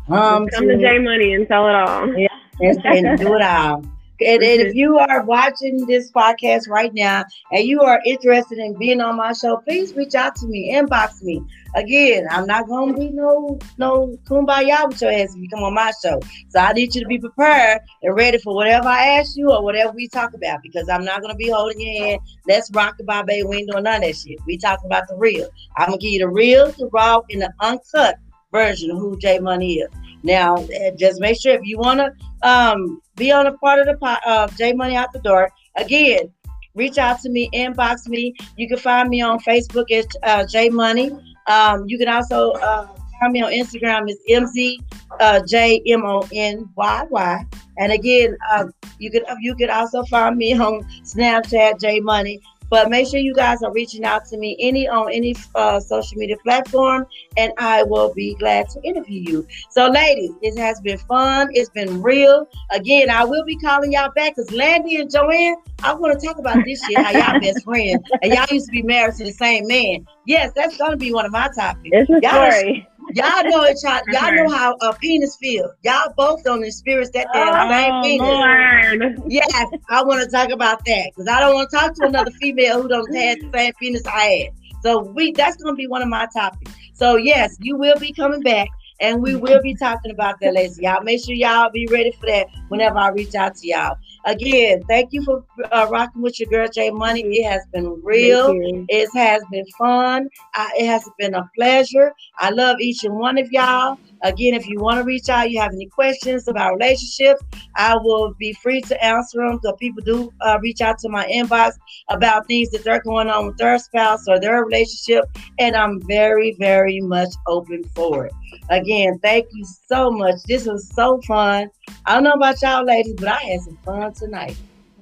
hum 0.08 0.46
come 0.48 0.66
to 0.68 0.76
to. 0.76 0.80
J 0.80 0.98
Money 0.98 1.34
and 1.34 1.46
tell 1.48 1.68
it 1.68 1.74
all. 1.74 2.04
and, 2.04 2.86
and 2.86 3.18
do 3.18 3.34
it 3.34 3.42
all. 3.42 3.82
And, 4.20 4.42
and 4.42 4.60
if 4.62 4.74
you 4.74 4.98
are 4.98 5.22
watching 5.22 5.84
this 5.86 6.10
podcast 6.10 6.68
right 6.68 6.92
now 6.94 7.24
and 7.52 7.64
you 7.64 7.82
are 7.82 8.00
interested 8.06 8.58
in 8.58 8.74
being 8.78 9.00
on 9.00 9.16
my 9.16 9.32
show, 9.32 9.58
please 9.58 9.94
reach 9.94 10.14
out 10.14 10.34
to 10.36 10.46
me, 10.46 10.72
inbox 10.72 11.22
me. 11.22 11.42
Again, 11.74 12.26
I'm 12.30 12.46
not 12.46 12.66
gonna 12.68 12.94
be 12.94 13.10
no 13.10 13.58
no 13.76 14.16
kumbaya 14.24 14.88
with 14.88 15.02
your 15.02 15.10
ass 15.10 15.34
if 15.34 15.42
you 15.42 15.48
come 15.50 15.62
on 15.62 15.74
my 15.74 15.92
show. 16.02 16.20
So 16.48 16.60
I 16.60 16.72
need 16.72 16.94
you 16.94 17.02
to 17.02 17.06
be 17.06 17.18
prepared 17.18 17.80
and 18.02 18.16
ready 18.16 18.38
for 18.38 18.54
whatever 18.54 18.88
I 18.88 19.18
ask 19.18 19.36
you 19.36 19.50
or 19.50 19.62
whatever 19.62 19.92
we 19.92 20.08
talk 20.08 20.32
about 20.32 20.62
because 20.62 20.88
I'm 20.88 21.04
not 21.04 21.20
gonna 21.20 21.34
be 21.34 21.50
holding 21.50 21.80
your 21.80 22.06
hand. 22.06 22.20
Let's 22.48 22.70
rock 22.70 22.96
the 22.96 23.04
baby. 23.26 23.42
We 23.42 23.56
ain't 23.58 23.70
doing 23.70 23.84
none 23.84 23.96
of 23.96 24.02
that 24.02 24.16
shit. 24.16 24.38
We 24.46 24.56
talking 24.56 24.86
about 24.86 25.08
the 25.08 25.16
real. 25.16 25.48
I'm 25.76 25.88
gonna 25.88 25.98
give 25.98 26.12
you 26.12 26.20
the 26.20 26.28
real, 26.28 26.72
the 26.72 26.88
raw, 26.90 27.20
and 27.30 27.42
the 27.42 27.52
uncut 27.60 28.18
version 28.50 28.90
of 28.90 28.98
who 28.98 29.18
J 29.18 29.38
Money 29.38 29.74
is. 29.74 29.90
Now, 30.22 30.66
just 30.98 31.20
make 31.20 31.40
sure 31.40 31.54
if 31.54 31.60
you 31.64 31.78
wanna 31.78 32.10
um, 32.42 33.00
be 33.16 33.32
on 33.32 33.46
a 33.46 33.52
part 33.58 33.80
of 33.80 33.86
the 33.86 33.96
po- 33.96 34.30
uh, 34.30 34.48
J 34.58 34.72
Money 34.72 34.96
Out 34.96 35.12
the 35.12 35.20
Door. 35.20 35.50
Again, 35.76 36.32
reach 36.74 36.98
out 36.98 37.20
to 37.20 37.30
me, 37.30 37.50
inbox 37.52 38.06
me. 38.08 38.34
You 38.56 38.68
can 38.68 38.78
find 38.78 39.08
me 39.08 39.20
on 39.22 39.38
Facebook 39.40 39.90
as 39.90 40.06
uh, 40.22 40.44
J 40.46 40.68
Money. 40.68 41.10
Um, 41.48 41.84
you 41.86 41.98
can 41.98 42.08
also 42.08 42.52
uh, 42.52 42.88
find 43.20 43.32
me 43.32 43.42
on 43.42 43.52
Instagram 43.52 44.10
as 44.10 44.18
MZ 44.28 44.78
uh, 45.20 45.40
J 45.46 45.82
M 45.86 46.04
O 46.04 46.26
N 46.32 46.68
Y 46.76 47.06
Y. 47.10 47.44
And 47.78 47.92
again, 47.92 48.36
uh, 48.52 48.64
you 48.98 49.10
can 49.10 49.22
you 49.40 49.54
can 49.54 49.70
also 49.70 50.02
find 50.04 50.36
me 50.36 50.52
on 50.54 50.82
Snapchat 51.02 51.80
J 51.80 52.00
Money. 52.00 52.40
But 52.68 52.90
make 52.90 53.08
sure 53.08 53.20
you 53.20 53.34
guys 53.34 53.62
are 53.62 53.72
reaching 53.72 54.04
out 54.04 54.24
to 54.26 54.36
me 54.38 54.56
any 54.60 54.88
on 54.88 55.12
any 55.12 55.34
uh, 55.54 55.80
social 55.80 56.16
media 56.18 56.36
platform, 56.42 57.06
and 57.36 57.52
I 57.58 57.82
will 57.82 58.12
be 58.12 58.34
glad 58.36 58.68
to 58.70 58.80
interview 58.82 59.20
you. 59.20 59.46
So, 59.70 59.88
ladies, 59.88 60.30
it 60.42 60.58
has 60.58 60.80
been 60.80 60.98
fun. 60.98 61.48
It's 61.52 61.70
been 61.70 62.02
real. 62.02 62.48
Again, 62.70 63.10
I 63.10 63.24
will 63.24 63.44
be 63.44 63.56
calling 63.58 63.92
y'all 63.92 64.10
back 64.16 64.34
because 64.36 64.50
Landi 64.52 64.96
and 64.96 65.10
Joann, 65.10 65.54
I 65.82 65.94
want 65.94 66.18
to 66.18 66.26
talk 66.26 66.38
about 66.38 66.64
this 66.64 66.84
shit, 66.84 66.98
how 66.98 67.10
y'all 67.10 67.40
best 67.40 67.64
friends 67.64 68.02
and 68.22 68.32
y'all 68.32 68.46
used 68.50 68.66
to 68.66 68.72
be 68.72 68.82
married 68.82 69.14
to 69.16 69.24
the 69.24 69.32
same 69.32 69.66
man. 69.66 70.06
Yes, 70.26 70.52
that's 70.56 70.76
gonna 70.76 70.96
be 70.96 71.12
one 71.12 71.24
of 71.24 71.32
my 71.32 71.48
topics. 71.54 71.90
It's 71.92 72.10
a 72.10 72.20
Y'all- 72.20 72.50
story. 72.50 72.86
Y'all 73.16 73.44
know 73.44 73.62
it, 73.64 73.78
y'all, 73.82 74.00
y'all 74.12 74.34
know 74.34 74.54
how 74.54 74.76
a 74.82 74.92
penis 74.94 75.36
feels. 75.36 75.70
Y'all 75.82 76.12
both 76.16 76.44
don't 76.44 76.62
experience 76.62 77.10
that 77.14 77.26
damn 77.32 77.48
Oh, 77.48 77.70
same 77.70 78.02
penis. 78.02 78.28
Lord. 78.28 79.32
Yes, 79.32 79.64
I 79.88 80.04
want 80.04 80.22
to 80.22 80.30
talk 80.30 80.50
about 80.50 80.84
that 80.84 81.10
because 81.14 81.26
I 81.26 81.40
don't 81.40 81.54
want 81.54 81.70
to 81.70 81.76
talk 81.76 81.94
to 81.94 82.06
another 82.06 82.30
female 82.32 82.82
who 82.82 82.88
don't 82.88 83.14
have 83.14 83.38
the 83.40 83.50
same 83.54 83.72
penis 83.80 84.06
I 84.06 84.20
had. 84.20 84.82
So 84.82 85.00
we 85.02 85.32
that's 85.32 85.56
gonna 85.62 85.74
be 85.74 85.86
one 85.86 86.02
of 86.02 86.08
my 86.08 86.28
topics. 86.32 86.72
So 86.92 87.16
yes, 87.16 87.56
you 87.60 87.76
will 87.76 87.98
be 87.98 88.12
coming 88.12 88.42
back 88.42 88.68
and 89.00 89.22
we 89.22 89.34
will 89.34 89.62
be 89.62 89.74
talking 89.74 90.10
about 90.10 90.38
that 90.40 90.54
ladies. 90.54 90.78
Y'all 90.78 91.02
make 91.02 91.24
sure 91.24 91.34
y'all 91.34 91.70
be 91.70 91.86
ready 91.86 92.12
for 92.12 92.26
that 92.26 92.48
whenever 92.68 92.98
I 92.98 93.08
reach 93.08 93.34
out 93.34 93.56
to 93.56 93.66
y'all. 93.66 93.96
Again, 94.26 94.82
thank 94.88 95.12
you 95.12 95.22
for 95.22 95.44
uh, 95.70 95.86
rocking 95.88 96.20
with 96.20 96.40
your 96.40 96.48
girl 96.50 96.68
J 96.68 96.90
Money. 96.90 97.22
It 97.22 97.44
has 97.44 97.62
been 97.72 98.00
real. 98.02 98.48
It 98.88 99.08
has 99.14 99.42
been 99.52 99.64
fun. 99.78 100.28
I, 100.54 100.70
it 100.76 100.86
has 100.86 101.08
been 101.16 101.34
a 101.34 101.48
pleasure. 101.54 102.12
I 102.38 102.50
love 102.50 102.80
each 102.80 103.04
and 103.04 103.14
one 103.14 103.38
of 103.38 103.50
y'all. 103.52 103.98
Again, 104.22 104.54
if 104.54 104.66
you 104.66 104.80
want 104.80 104.98
to 104.98 105.04
reach 105.04 105.28
out, 105.28 105.50
you 105.50 105.60
have 105.60 105.72
any 105.72 105.86
questions 105.86 106.48
about 106.48 106.74
relationships, 106.74 107.40
I 107.76 107.96
will 107.96 108.34
be 108.38 108.52
free 108.54 108.80
to 108.82 109.04
answer 109.04 109.38
them. 109.38 109.60
So 109.62 109.74
people 109.74 110.02
do 110.02 110.32
uh, 110.40 110.58
reach 110.60 110.80
out 110.80 110.98
to 111.00 111.08
my 111.08 111.26
inbox 111.26 111.74
about 112.08 112.48
things 112.48 112.70
that 112.70 112.82
they're 112.82 113.02
going 113.02 113.28
on 113.28 113.46
with 113.46 113.58
their 113.58 113.78
spouse 113.78 114.26
or 114.26 114.40
their 114.40 114.64
relationship, 114.64 115.26
and 115.58 115.76
I'm 115.76 116.00
very, 116.02 116.56
very 116.58 117.00
much 117.00 117.28
open 117.46 117.84
for 117.94 118.26
it. 118.26 118.32
Again, 118.70 119.18
thank 119.22 119.46
you 119.52 119.64
so 119.86 120.10
much. 120.10 120.36
This 120.48 120.66
was 120.66 120.88
so 120.94 121.20
fun. 121.28 121.70
I 122.04 122.14
don't 122.14 122.22
know 122.22 122.32
about 122.32 122.60
y'all 122.62 122.84
ladies, 122.84 123.14
but 123.14 123.28
I 123.28 123.40
had 123.40 123.60
some 123.60 123.76
fun 123.84 124.12
tonight. 124.12 124.56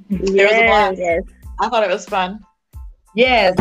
There 0.08 0.46
was 0.46 0.54
a. 0.54 1.00
Yes. 1.00 1.22
I 1.60 1.68
thought 1.68 1.84
it 1.84 1.90
was 1.90 2.06
fun. 2.06 2.44
Yes. 3.14 3.54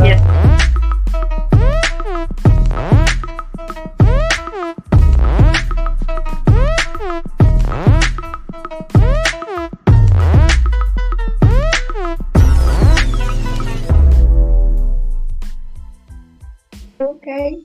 Okay. 16.99 17.61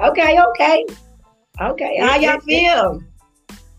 Okay, 0.00 0.40
okay. 0.40 0.86
Okay. 1.60 1.98
How 2.00 2.16
y'all 2.16 2.40
feel? 2.40 3.02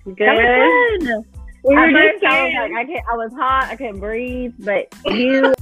Good. 0.05 0.17
That. 0.17 1.23
We 1.63 1.75
were 1.75 1.91
just 1.91 2.23
I 2.23 2.43
was 2.43 2.53
like, 2.55 2.71
I 2.71 2.85
can't. 2.85 3.05
I 3.11 3.15
was 3.15 3.33
hot. 3.33 3.67
I 3.69 3.75
couldn't 3.75 3.99
breathe. 3.99 4.53
But 4.59 4.93
you 5.05 5.53